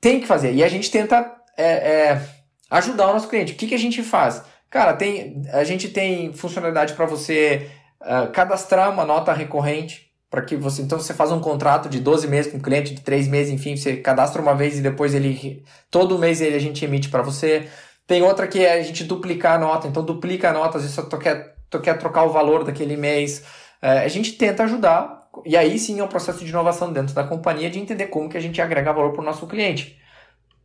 Tem 0.00 0.20
que 0.20 0.26
fazer. 0.26 0.54
E 0.54 0.62
a 0.62 0.68
gente 0.68 0.90
tenta 0.90 1.34
é, 1.56 1.64
é, 1.64 2.28
ajudar 2.70 3.08
o 3.08 3.12
nosso 3.12 3.28
cliente. 3.28 3.52
O 3.52 3.56
que, 3.56 3.66
que 3.66 3.74
a 3.74 3.78
gente 3.78 4.02
faz? 4.02 4.42
Cara, 4.70 4.94
tem, 4.94 5.42
a 5.52 5.64
gente 5.64 5.88
tem 5.88 6.32
funcionalidade 6.32 6.94
para 6.94 7.06
você 7.06 7.70
uh, 8.00 8.30
cadastrar 8.30 8.90
uma 8.92 9.04
nota 9.04 9.32
recorrente 9.32 10.05
para 10.30 10.42
que 10.42 10.56
você 10.56 10.82
então 10.82 10.98
você 10.98 11.14
faz 11.14 11.30
um 11.30 11.40
contrato 11.40 11.88
de 11.88 12.00
12 12.00 12.26
meses 12.28 12.50
com 12.50 12.58
o 12.58 12.62
cliente, 12.62 12.94
de 12.94 13.00
3 13.00 13.28
meses, 13.28 13.52
enfim, 13.52 13.76
você 13.76 13.96
cadastra 13.96 14.42
uma 14.42 14.54
vez 14.54 14.78
e 14.78 14.82
depois 14.82 15.14
ele 15.14 15.64
todo 15.90 16.18
mês 16.18 16.40
ele 16.40 16.56
a 16.56 16.60
gente 16.60 16.84
emite 16.84 17.08
para 17.08 17.22
você. 17.22 17.68
Tem 18.06 18.22
outra 18.22 18.46
que 18.46 18.64
é 18.64 18.74
a 18.74 18.82
gente 18.82 19.04
duplicar 19.04 19.56
a 19.56 19.58
nota, 19.58 19.88
então 19.88 20.04
duplica 20.04 20.50
a 20.50 20.52
nota, 20.52 20.78
às 20.78 20.84
vezes 20.84 20.96
tu 20.96 21.18
quer, 21.18 21.56
tu 21.68 21.80
quer 21.80 21.98
trocar 21.98 22.24
o 22.24 22.30
valor 22.30 22.64
daquele 22.64 22.96
mês. 22.96 23.44
É, 23.82 23.98
a 23.98 24.08
gente 24.08 24.32
tenta 24.32 24.64
ajudar, 24.64 25.28
e 25.44 25.56
aí 25.56 25.78
sim 25.78 25.98
é 25.98 26.04
um 26.04 26.08
processo 26.08 26.44
de 26.44 26.50
inovação 26.50 26.92
dentro 26.92 27.14
da 27.14 27.24
companhia 27.24 27.68
de 27.68 27.80
entender 27.80 28.06
como 28.06 28.28
que 28.28 28.36
a 28.36 28.40
gente 28.40 28.60
agrega 28.62 28.92
valor 28.92 29.12
para 29.12 29.22
o 29.22 29.24
nosso 29.24 29.46
cliente. 29.46 29.98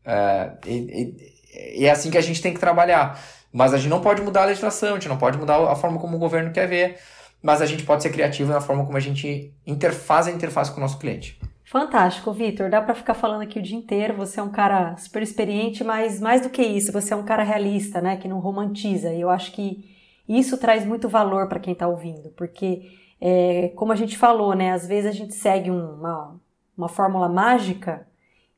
É, 0.06 0.52
e, 0.68 0.72
e, 0.72 1.82
e 1.82 1.86
é 1.86 1.92
assim 1.92 2.12
que 2.12 2.18
a 2.18 2.22
gente 2.22 2.42
tem 2.42 2.54
que 2.54 2.60
trabalhar. 2.60 3.20
Mas 3.52 3.74
a 3.74 3.78
gente 3.78 3.90
não 3.90 4.02
pode 4.02 4.22
mudar 4.22 4.44
a 4.44 4.46
legislação, 4.46 4.92
a 4.92 4.94
gente 4.94 5.10
não 5.10 5.18
pode 5.18 5.38
mudar 5.38 5.58
a 5.72 5.76
forma 5.76 6.00
como 6.00 6.16
o 6.18 6.20
governo 6.20 6.52
quer 6.52 6.68
ver 6.68 6.98
mas 7.42 7.62
a 7.62 7.66
gente 7.66 7.84
pode 7.84 8.04
ser 8.04 8.12
criativo 8.12 8.52
na 8.52 8.62
forma 8.62 8.86
como 8.86 8.98
a 8.98 9.02
gente 9.02 9.54
interfaz 9.66 10.28
a 10.28 10.32
interface 10.32 10.72
com 10.72 10.78
o 10.78 10.82
nosso 10.82 11.00
cliente. 11.00 11.40
Fantástico, 11.66 12.34
Vitor. 12.34 12.70
Dá 12.70 12.82
para 12.82 12.94
ficar 12.94 13.14
falando 13.14 13.44
aqui 13.44 13.58
o 13.58 13.62
dia 13.62 13.78
inteiro. 13.78 14.14
Você 14.16 14.40
é 14.40 14.44
um 14.44 14.52
cara 14.52 14.98
super 14.98 15.24
experiente, 15.24 15.84
mas 15.84 16.20
mais 16.20 16.42
do 16.42 16.50
que 16.50 16.62
isso, 16.62 16.92
você 16.92 17.14
é 17.14 17.16
um 17.16 17.24
cara 17.24 17.44
realista, 17.44 18.02
né? 18.02 18.18
Que 18.18 18.28
não 18.28 18.40
romantiza. 18.40 19.14
E 19.14 19.22
eu 19.22 19.30
acho 19.30 19.54
que 19.54 19.90
isso 20.28 20.58
traz 20.58 20.86
muito 20.86 21.10
valor 21.10 21.48
para 21.48 21.60
quem 21.60 21.74
está 21.74 21.88
ouvindo, 21.88 22.30
porque, 22.38 22.92
é, 23.20 23.70
como 23.76 23.92
a 23.92 23.96
gente 23.96 24.18
falou, 24.18 24.54
né, 24.54 24.72
às 24.72 24.88
vezes 24.88 25.10
a 25.10 25.14
gente 25.14 25.34
segue 25.34 25.70
uma, 25.70 26.40
uma 26.78 26.88
fórmula 26.88 27.28
mágica 27.28 28.08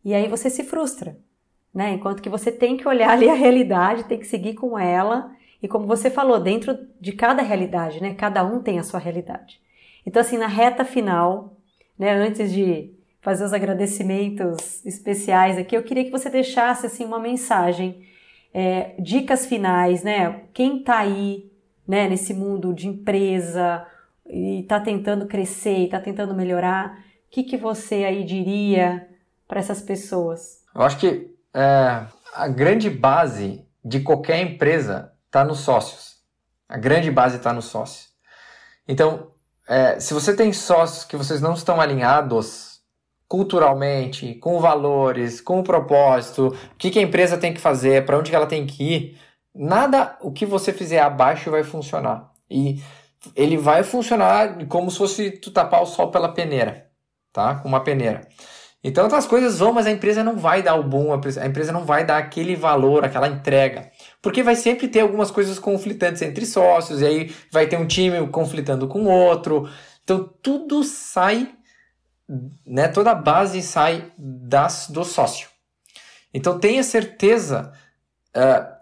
e 0.06 0.14
aí 0.14 0.28
você 0.28 0.50
se 0.50 0.64
frustra, 0.64 1.18
né? 1.74 1.94
Enquanto 1.94 2.22
que 2.22 2.30
você 2.30 2.52
tem 2.52 2.78
que 2.78 2.88
olhar 2.88 3.10
ali 3.14 3.30
a 3.30 3.34
realidade, 3.34 4.04
tem 4.06 4.20
que 4.20 4.28
seguir 4.28 4.54
com 4.54 4.78
ela. 4.78 5.32
E 5.64 5.68
como 5.70 5.88
você 5.88 6.10
falou, 6.10 6.42
dentro 6.42 6.78
de 7.00 7.14
cada 7.14 7.42
realidade, 7.42 8.02
né? 8.02 8.14
Cada 8.14 8.44
um 8.44 8.62
tem 8.62 8.80
a 8.80 8.84
sua 8.84 9.00
realidade. 9.00 9.62
Então, 10.06 10.22
assim, 10.22 10.38
na 10.38 10.46
reta 10.46 10.84
final, 10.84 11.56
né, 11.98 12.12
antes 12.12 12.52
de 12.52 12.94
fazer 13.22 13.46
os 13.46 13.54
agradecimentos 13.54 14.86
especiais 14.86 15.58
aqui, 15.58 15.78
eu 15.78 15.84
queria 15.84 16.04
que 16.04 16.12
você 16.12 16.30
deixasse 16.30 16.86
assim 16.86 17.06
uma 17.06 17.18
mensagem, 17.18 18.06
é, 18.54 18.94
dicas 19.00 19.46
finais, 19.46 20.04
né? 20.04 20.42
Quem 20.54 20.80
está 20.80 20.98
aí, 20.98 21.50
né, 21.88 22.10
nesse 22.10 22.34
mundo 22.34 22.74
de 22.74 22.90
empresa 22.90 23.88
e 24.28 24.60
está 24.60 24.82
tentando 24.82 25.28
crescer, 25.28 25.86
está 25.86 26.00
tentando 26.02 26.36
melhorar, 26.36 26.98
o 27.28 27.32
que, 27.32 27.42
que 27.42 27.56
você 27.56 28.04
aí 28.04 28.26
diria 28.26 29.08
para 29.48 29.62
essas 29.62 29.82
pessoas? 29.82 30.62
Eu 30.76 30.82
acho 30.82 30.98
que 30.98 31.34
é, 31.54 32.06
a 32.36 32.48
grande 32.50 32.90
base 32.90 33.66
de 33.84 34.02
qualquer 34.02 34.42
empresa 34.42 35.13
está 35.34 35.44
nos 35.44 35.62
sócios. 35.62 36.18
A 36.70 36.78
grande 36.78 37.10
base 37.10 37.38
está 37.38 37.52
nos 37.52 37.66
sócios. 37.66 38.10
Então, 38.88 39.32
é, 39.68 40.00
se 40.00 40.14
você 40.14 40.36
tem 40.36 40.54
sócios 40.54 41.04
que 41.06 41.18
vocês 41.18 41.42
não 41.42 41.54
estão 41.54 41.82
alinhados 41.82 42.82
culturalmente, 43.28 44.36
com 44.36 44.60
valores, 44.60 45.42
com 45.42 45.60
o 45.60 45.64
propósito, 45.64 46.50
o 46.50 46.76
que, 46.78 46.92
que 46.92 47.00
a 47.00 47.02
empresa 47.02 47.36
tem 47.36 47.52
que 47.52 47.60
fazer, 47.60 48.06
para 48.06 48.20
onde 48.20 48.34
ela 48.36 48.46
tem 48.46 48.68
que 48.68 48.84
ir, 48.84 49.22
nada 49.56 50.16
o 50.22 50.32
que 50.32 50.46
você 50.46 50.72
fizer 50.72 51.00
abaixo 51.00 51.50
vai 51.50 51.64
funcionar. 51.64 52.32
E 52.48 52.80
ele 53.36 53.58
vai 53.58 53.82
funcionar 53.82 54.68
como 54.68 54.92
se 54.92 55.00
fosse 55.00 55.32
tu 55.32 55.50
tapar 55.50 55.82
o 55.82 55.88
sol 55.88 56.12
pela 56.12 56.32
peneira, 56.32 56.92
tá? 57.32 57.56
Com 57.56 57.68
uma 57.68 57.84
peneira. 57.84 58.28
Então 58.84 59.06
outras 59.06 59.26
coisas 59.26 59.58
vão, 59.60 59.74
mas 59.74 59.88
a 59.88 59.92
empresa 59.92 60.24
não 60.24 60.38
vai 60.38 60.62
dar 60.62 60.76
o 60.76 60.84
bom, 60.84 61.14
a 61.14 61.46
empresa 61.48 61.72
não 61.72 61.86
vai 61.86 62.06
dar 62.06 62.18
aquele 62.18 62.56
valor, 62.56 63.04
aquela 63.04 63.30
entrega. 63.30 63.90
Porque 64.24 64.42
vai 64.42 64.56
sempre 64.56 64.88
ter 64.88 65.02
algumas 65.02 65.30
coisas 65.30 65.60
conflitantes 65.60 66.22
entre 66.22 66.46
sócios, 66.46 67.02
e 67.02 67.06
aí 67.06 67.36
vai 67.52 67.68
ter 67.68 67.78
um 67.78 67.86
time 67.86 68.26
conflitando 68.30 68.88
com 68.88 69.04
outro. 69.04 69.70
Então 70.02 70.34
tudo 70.42 70.82
sai, 70.82 71.54
né, 72.66 72.88
toda 72.88 73.12
a 73.12 73.16
base 73.16 73.62
sai 73.62 74.14
das, 74.18 74.90
do 74.90 75.04
sócio. 75.04 75.50
Então 76.34 76.58
tenha 76.58 76.82
certeza 76.84 77.74
uh, 78.36 78.74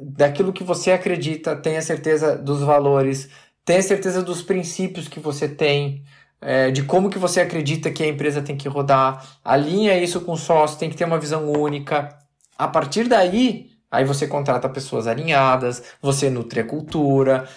daquilo 0.00 0.52
que 0.52 0.62
você 0.62 0.92
acredita, 0.92 1.56
tenha 1.56 1.82
certeza 1.82 2.36
dos 2.36 2.60
valores, 2.60 3.28
tenha 3.64 3.82
certeza 3.82 4.22
dos 4.22 4.42
princípios 4.42 5.08
que 5.08 5.18
você 5.18 5.48
tem 5.48 6.04
é, 6.40 6.70
de 6.70 6.84
como 6.84 7.10
que 7.10 7.18
você 7.18 7.40
acredita 7.40 7.90
que 7.90 8.04
a 8.04 8.08
empresa 8.08 8.42
tem 8.42 8.56
que 8.56 8.68
rodar, 8.68 9.38
alinha 9.42 9.98
isso 9.98 10.20
com 10.20 10.32
o 10.32 10.38
sócio, 10.38 10.78
tem 10.78 10.88
que 10.88 10.96
ter 10.96 11.04
uma 11.04 11.18
visão 11.18 11.50
única. 11.50 12.16
A 12.56 12.68
partir 12.68 13.08
daí, 13.08 13.73
aí 13.90 14.04
você 14.04 14.26
contrata 14.26 14.68
pessoas 14.68 15.06
alinhadas, 15.06 15.82
você 16.00 16.30
nutre 16.30 16.60
a 16.60 16.64
cultura, 16.64 17.48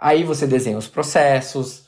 aí 0.00 0.24
você 0.24 0.46
desenha 0.46 0.78
os 0.78 0.88
processos. 0.88 1.84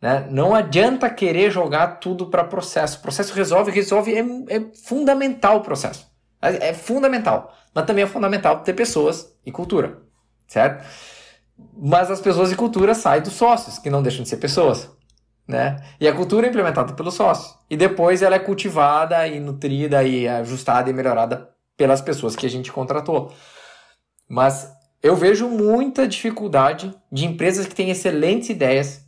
Né? 0.00 0.26
Não 0.30 0.54
adianta 0.54 1.10
querer 1.10 1.50
jogar 1.50 1.98
tudo 1.98 2.26
para 2.26 2.44
processo. 2.44 3.00
Processo 3.00 3.34
resolve, 3.34 3.70
resolve, 3.70 4.14
é, 4.14 4.20
é 4.56 4.60
fundamental 4.86 5.58
o 5.58 5.62
processo. 5.62 6.06
É, 6.40 6.68
é 6.68 6.74
fundamental. 6.74 7.54
Mas 7.74 7.84
também 7.84 8.04
é 8.04 8.06
fundamental 8.06 8.60
ter 8.60 8.72
pessoas 8.72 9.34
e 9.44 9.52
cultura, 9.52 9.98
certo? 10.46 10.84
Mas 11.76 12.10
as 12.10 12.20
pessoas 12.20 12.50
e 12.50 12.56
cultura 12.56 12.94
saem 12.94 13.22
dos 13.22 13.34
sócios, 13.34 13.78
que 13.78 13.90
não 13.90 14.02
deixam 14.02 14.22
de 14.22 14.28
ser 14.28 14.38
pessoas 14.38 14.90
né? 15.50 15.76
E 16.00 16.06
a 16.06 16.14
cultura 16.14 16.46
é 16.46 16.48
implementada 16.50 16.92
pelo 16.94 17.10
sócio. 17.10 17.58
E 17.68 17.76
depois 17.76 18.22
ela 18.22 18.36
é 18.36 18.38
cultivada 18.38 19.26
e 19.26 19.40
nutrida 19.40 20.02
e 20.04 20.28
ajustada 20.28 20.88
e 20.88 20.92
melhorada 20.92 21.50
pelas 21.80 22.02
pessoas 22.02 22.36
que 22.36 22.44
a 22.44 22.50
gente 22.50 22.70
contratou. 22.70 23.32
Mas 24.28 24.70
eu 25.02 25.16
vejo 25.16 25.48
muita 25.48 26.06
dificuldade 26.06 26.94
de 27.10 27.24
empresas 27.24 27.66
que 27.66 27.74
têm 27.74 27.88
excelentes 27.88 28.50
ideias, 28.50 29.02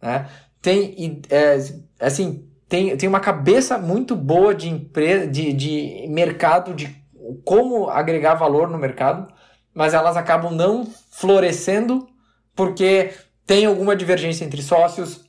né? 0.00 0.26
Tem, 0.62 1.20
é, 1.28 1.58
assim, 2.00 2.48
tem, 2.66 2.96
tem 2.96 3.06
uma 3.06 3.20
cabeça 3.20 3.76
muito 3.76 4.16
boa 4.16 4.54
de 4.54 4.66
empresa, 4.66 5.26
de, 5.26 5.52
de 5.52 6.06
mercado, 6.08 6.72
de 6.72 6.96
como 7.44 7.90
agregar 7.90 8.32
valor 8.32 8.66
no 8.70 8.78
mercado, 8.78 9.30
mas 9.74 9.92
elas 9.92 10.16
acabam 10.16 10.54
não 10.54 10.86
florescendo 11.10 12.08
porque 12.54 13.12
tem 13.46 13.66
alguma 13.66 13.94
divergência 13.94 14.42
entre 14.42 14.62
sócios, 14.62 15.20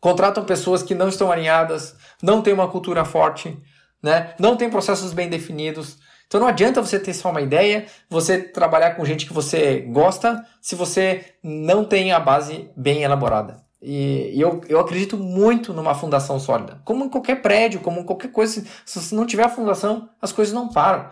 contratam 0.00 0.44
pessoas 0.44 0.82
que 0.82 0.96
não 0.96 1.08
estão 1.08 1.30
alinhadas, 1.30 1.96
não 2.20 2.42
têm 2.42 2.52
uma 2.52 2.66
cultura 2.66 3.04
forte, 3.04 3.56
né? 4.02 4.34
não 4.38 4.56
tem 4.56 4.70
processos 4.70 5.12
bem 5.12 5.28
definidos. 5.28 5.98
Então 6.26 6.40
não 6.40 6.48
adianta 6.48 6.82
você 6.82 6.98
ter 6.98 7.14
só 7.14 7.30
uma 7.30 7.40
ideia, 7.40 7.86
você 8.10 8.38
trabalhar 8.38 8.94
com 8.94 9.04
gente 9.04 9.26
que 9.26 9.32
você 9.32 9.80
gosta, 9.80 10.44
se 10.60 10.74
você 10.74 11.24
não 11.42 11.84
tem 11.84 12.12
a 12.12 12.18
base 12.18 12.70
bem 12.76 13.02
elaborada. 13.02 13.64
E, 13.80 14.32
eu, 14.34 14.60
eu 14.68 14.80
acredito 14.80 15.16
muito 15.16 15.72
numa 15.72 15.94
fundação 15.94 16.40
sólida. 16.40 16.80
Como 16.84 17.04
em 17.04 17.08
qualquer 17.08 17.40
prédio, 17.42 17.80
como 17.80 18.00
em 18.00 18.04
qualquer 18.04 18.32
coisa, 18.32 18.64
se 18.84 19.00
você 19.00 19.14
não 19.14 19.26
tiver 19.26 19.44
a 19.44 19.48
fundação, 19.48 20.08
as 20.20 20.32
coisas 20.32 20.52
não 20.52 20.68
param. 20.68 21.10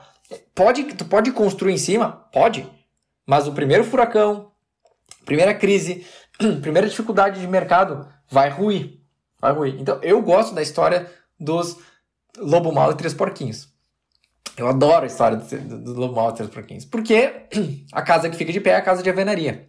Pode, 0.55 0.83
tu 0.95 1.05
pode 1.05 1.31
construir 1.31 1.75
em 1.75 1.79
cima? 1.79 2.27
Pode. 2.33 2.69
Mas 3.27 3.47
o 3.47 3.53
primeiro 3.53 3.85
furacão, 3.85 4.51
primeira 5.25 5.55
crise, 5.55 6.07
primeira 6.61 6.89
dificuldade 6.89 7.41
de 7.41 7.47
mercado, 7.47 8.09
vai 8.29 8.49
ruir. 8.49 9.01
Vai 9.41 9.53
ruir. 9.53 9.77
Então, 9.79 9.99
eu 10.03 10.21
gosto 10.23 10.55
da 10.55 10.63
história 10.63 11.11
dos 11.39 11.77
Lobo 12.39 12.73
Mal 12.73 12.93
e 12.93 12.97
Três 12.97 13.15
Porquinhos. 13.15 13.73
Eu 14.57 14.69
adoro 14.69 15.05
a 15.05 15.07
história 15.07 15.37
do, 15.37 15.79
do 15.83 16.01
Lobo 16.01 16.15
Mal 16.15 16.31
e 16.31 16.35
Três 16.35 16.51
Porquinhos. 16.51 16.85
Porque 16.85 17.47
a 17.93 18.03
casa 18.03 18.29
que 18.31 18.37
fica 18.37 18.53
de 18.53 18.61
pé 18.61 18.71
é 18.71 18.77
a 18.77 18.83
casa 18.83 19.03
de 19.03 19.11
alvenaria. 19.11 19.69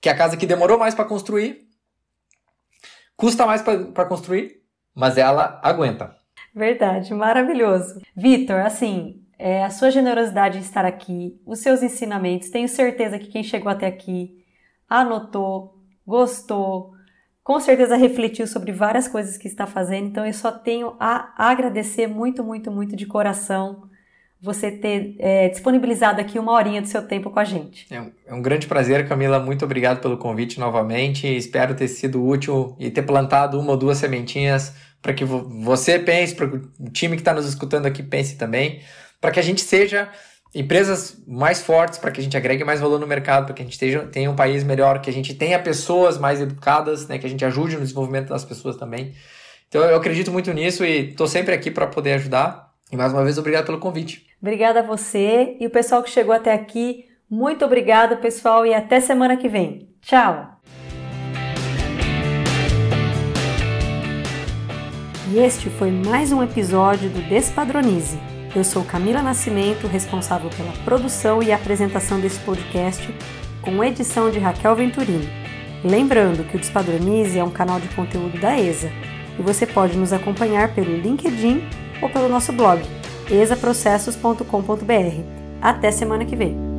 Que 0.00 0.08
é 0.08 0.12
a 0.12 0.16
casa 0.16 0.36
que 0.36 0.46
demorou 0.46 0.78
mais 0.78 0.94
para 0.94 1.04
construir, 1.04 1.68
custa 3.16 3.46
mais 3.46 3.62
para 3.62 4.04
construir, 4.06 4.62
mas 4.94 5.16
ela 5.16 5.60
aguenta. 5.62 6.16
Verdade, 6.54 7.14
maravilhoso. 7.14 8.00
Vitor, 8.16 8.60
assim, 8.60 9.24
é, 9.38 9.64
a 9.64 9.70
sua 9.70 9.90
generosidade 9.90 10.58
em 10.58 10.60
estar 10.60 10.84
aqui, 10.84 11.40
os 11.46 11.60
seus 11.60 11.82
ensinamentos, 11.82 12.50
tenho 12.50 12.68
certeza 12.68 13.18
que 13.18 13.28
quem 13.28 13.42
chegou 13.42 13.70
até 13.70 13.86
aqui 13.86 14.44
anotou, 14.88 15.82
gostou, 16.06 16.92
com 17.42 17.58
certeza 17.58 17.96
refletiu 17.96 18.46
sobre 18.46 18.72
várias 18.72 19.08
coisas 19.08 19.36
que 19.36 19.48
está 19.48 19.66
fazendo, 19.66 20.06
então 20.06 20.26
eu 20.26 20.32
só 20.32 20.52
tenho 20.52 20.94
a 20.98 21.32
agradecer 21.36 22.06
muito, 22.06 22.44
muito, 22.44 22.70
muito 22.70 22.94
de 22.94 23.06
coração 23.06 23.90
você 24.40 24.72
ter 24.72 25.14
é, 25.20 25.48
disponibilizado 25.48 26.20
aqui 26.20 26.36
uma 26.36 26.50
horinha 26.50 26.82
do 26.82 26.88
seu 26.88 27.06
tempo 27.06 27.30
com 27.30 27.38
a 27.38 27.44
gente. 27.44 27.86
É 27.88 28.00
um, 28.00 28.12
é 28.26 28.34
um 28.34 28.42
grande 28.42 28.66
prazer, 28.66 29.08
Camila. 29.08 29.38
Muito 29.38 29.64
obrigado 29.64 30.00
pelo 30.00 30.18
convite 30.18 30.58
novamente. 30.58 31.28
Espero 31.28 31.76
ter 31.76 31.86
sido 31.86 32.26
útil 32.26 32.74
e 32.76 32.90
ter 32.90 33.02
plantado 33.02 33.60
uma 33.60 33.70
ou 33.70 33.76
duas 33.76 33.98
sementinhas 33.98 34.74
para 35.00 35.14
que 35.14 35.24
você 35.24 35.96
pense, 35.98 36.34
para 36.34 36.46
o 36.46 36.90
time 36.90 37.14
que 37.14 37.22
está 37.22 37.32
nos 37.32 37.46
escutando 37.46 37.86
aqui 37.86 38.02
pense 38.02 38.36
também, 38.36 38.80
para 39.20 39.30
que 39.30 39.38
a 39.38 39.42
gente 39.42 39.60
seja 39.60 40.08
empresas 40.54 41.22
mais 41.26 41.62
fortes 41.62 41.98
para 41.98 42.10
que 42.10 42.20
a 42.20 42.22
gente 42.22 42.36
agregue 42.36 42.62
mais 42.64 42.80
valor 42.80 43.00
no 43.00 43.06
mercado, 43.06 43.46
para 43.46 43.54
que 43.54 43.62
a 43.62 43.64
gente 43.64 43.78
tenha, 43.78 44.00
tenha 44.00 44.30
um 44.30 44.36
país 44.36 44.62
melhor, 44.62 45.00
que 45.00 45.08
a 45.08 45.12
gente 45.12 45.34
tenha 45.34 45.58
pessoas 45.58 46.18
mais 46.18 46.40
educadas, 46.40 47.08
né, 47.08 47.18
que 47.18 47.26
a 47.26 47.28
gente 47.28 47.44
ajude 47.44 47.76
no 47.76 47.82
desenvolvimento 47.82 48.28
das 48.28 48.44
pessoas 48.44 48.76
também. 48.76 49.14
Então 49.68 49.82
eu 49.82 49.96
acredito 49.96 50.30
muito 50.30 50.52
nisso 50.52 50.84
e 50.84 51.10
estou 51.10 51.26
sempre 51.26 51.54
aqui 51.54 51.70
para 51.70 51.86
poder 51.86 52.12
ajudar. 52.14 52.70
E 52.90 52.96
mais 52.96 53.12
uma 53.12 53.24
vez, 53.24 53.38
obrigado 53.38 53.64
pelo 53.64 53.78
convite. 53.78 54.26
Obrigada 54.40 54.80
a 54.80 54.82
você 54.82 55.56
e 55.58 55.66
o 55.66 55.70
pessoal 55.70 56.02
que 56.02 56.10
chegou 56.10 56.34
até 56.34 56.52
aqui. 56.52 57.06
Muito 57.30 57.64
obrigada, 57.64 58.16
pessoal, 58.16 58.66
e 58.66 58.74
até 58.74 59.00
semana 59.00 59.38
que 59.38 59.48
vem. 59.48 59.88
Tchau! 60.02 60.60
E 65.32 65.38
este 65.38 65.70
foi 65.70 65.90
mais 65.90 66.30
um 66.30 66.42
episódio 66.42 67.08
do 67.08 67.22
Despadronize 67.22 68.31
eu 68.54 68.62
sou 68.62 68.84
Camila 68.84 69.22
Nascimento, 69.22 69.86
responsável 69.86 70.50
pela 70.50 70.72
produção 70.84 71.42
e 71.42 71.50
apresentação 71.52 72.20
desse 72.20 72.38
podcast, 72.40 73.14
com 73.62 73.82
edição 73.82 74.30
de 74.30 74.38
Raquel 74.38 74.76
Venturini. 74.76 75.28
Lembrando 75.84 76.44
que 76.44 76.56
o 76.56 76.60
Despadronize 76.60 77.38
é 77.38 77.44
um 77.44 77.50
canal 77.50 77.80
de 77.80 77.88
conteúdo 77.88 78.38
da 78.38 78.58
ESA 78.58 78.90
e 79.38 79.42
você 79.42 79.66
pode 79.66 79.96
nos 79.96 80.12
acompanhar 80.12 80.74
pelo 80.74 80.96
LinkedIn 80.96 81.64
ou 82.00 82.10
pelo 82.10 82.28
nosso 82.28 82.52
blog 82.52 82.82
esaprocessos.com.br. 83.30 84.44
Até 85.60 85.90
semana 85.90 86.24
que 86.24 86.36
vem! 86.36 86.71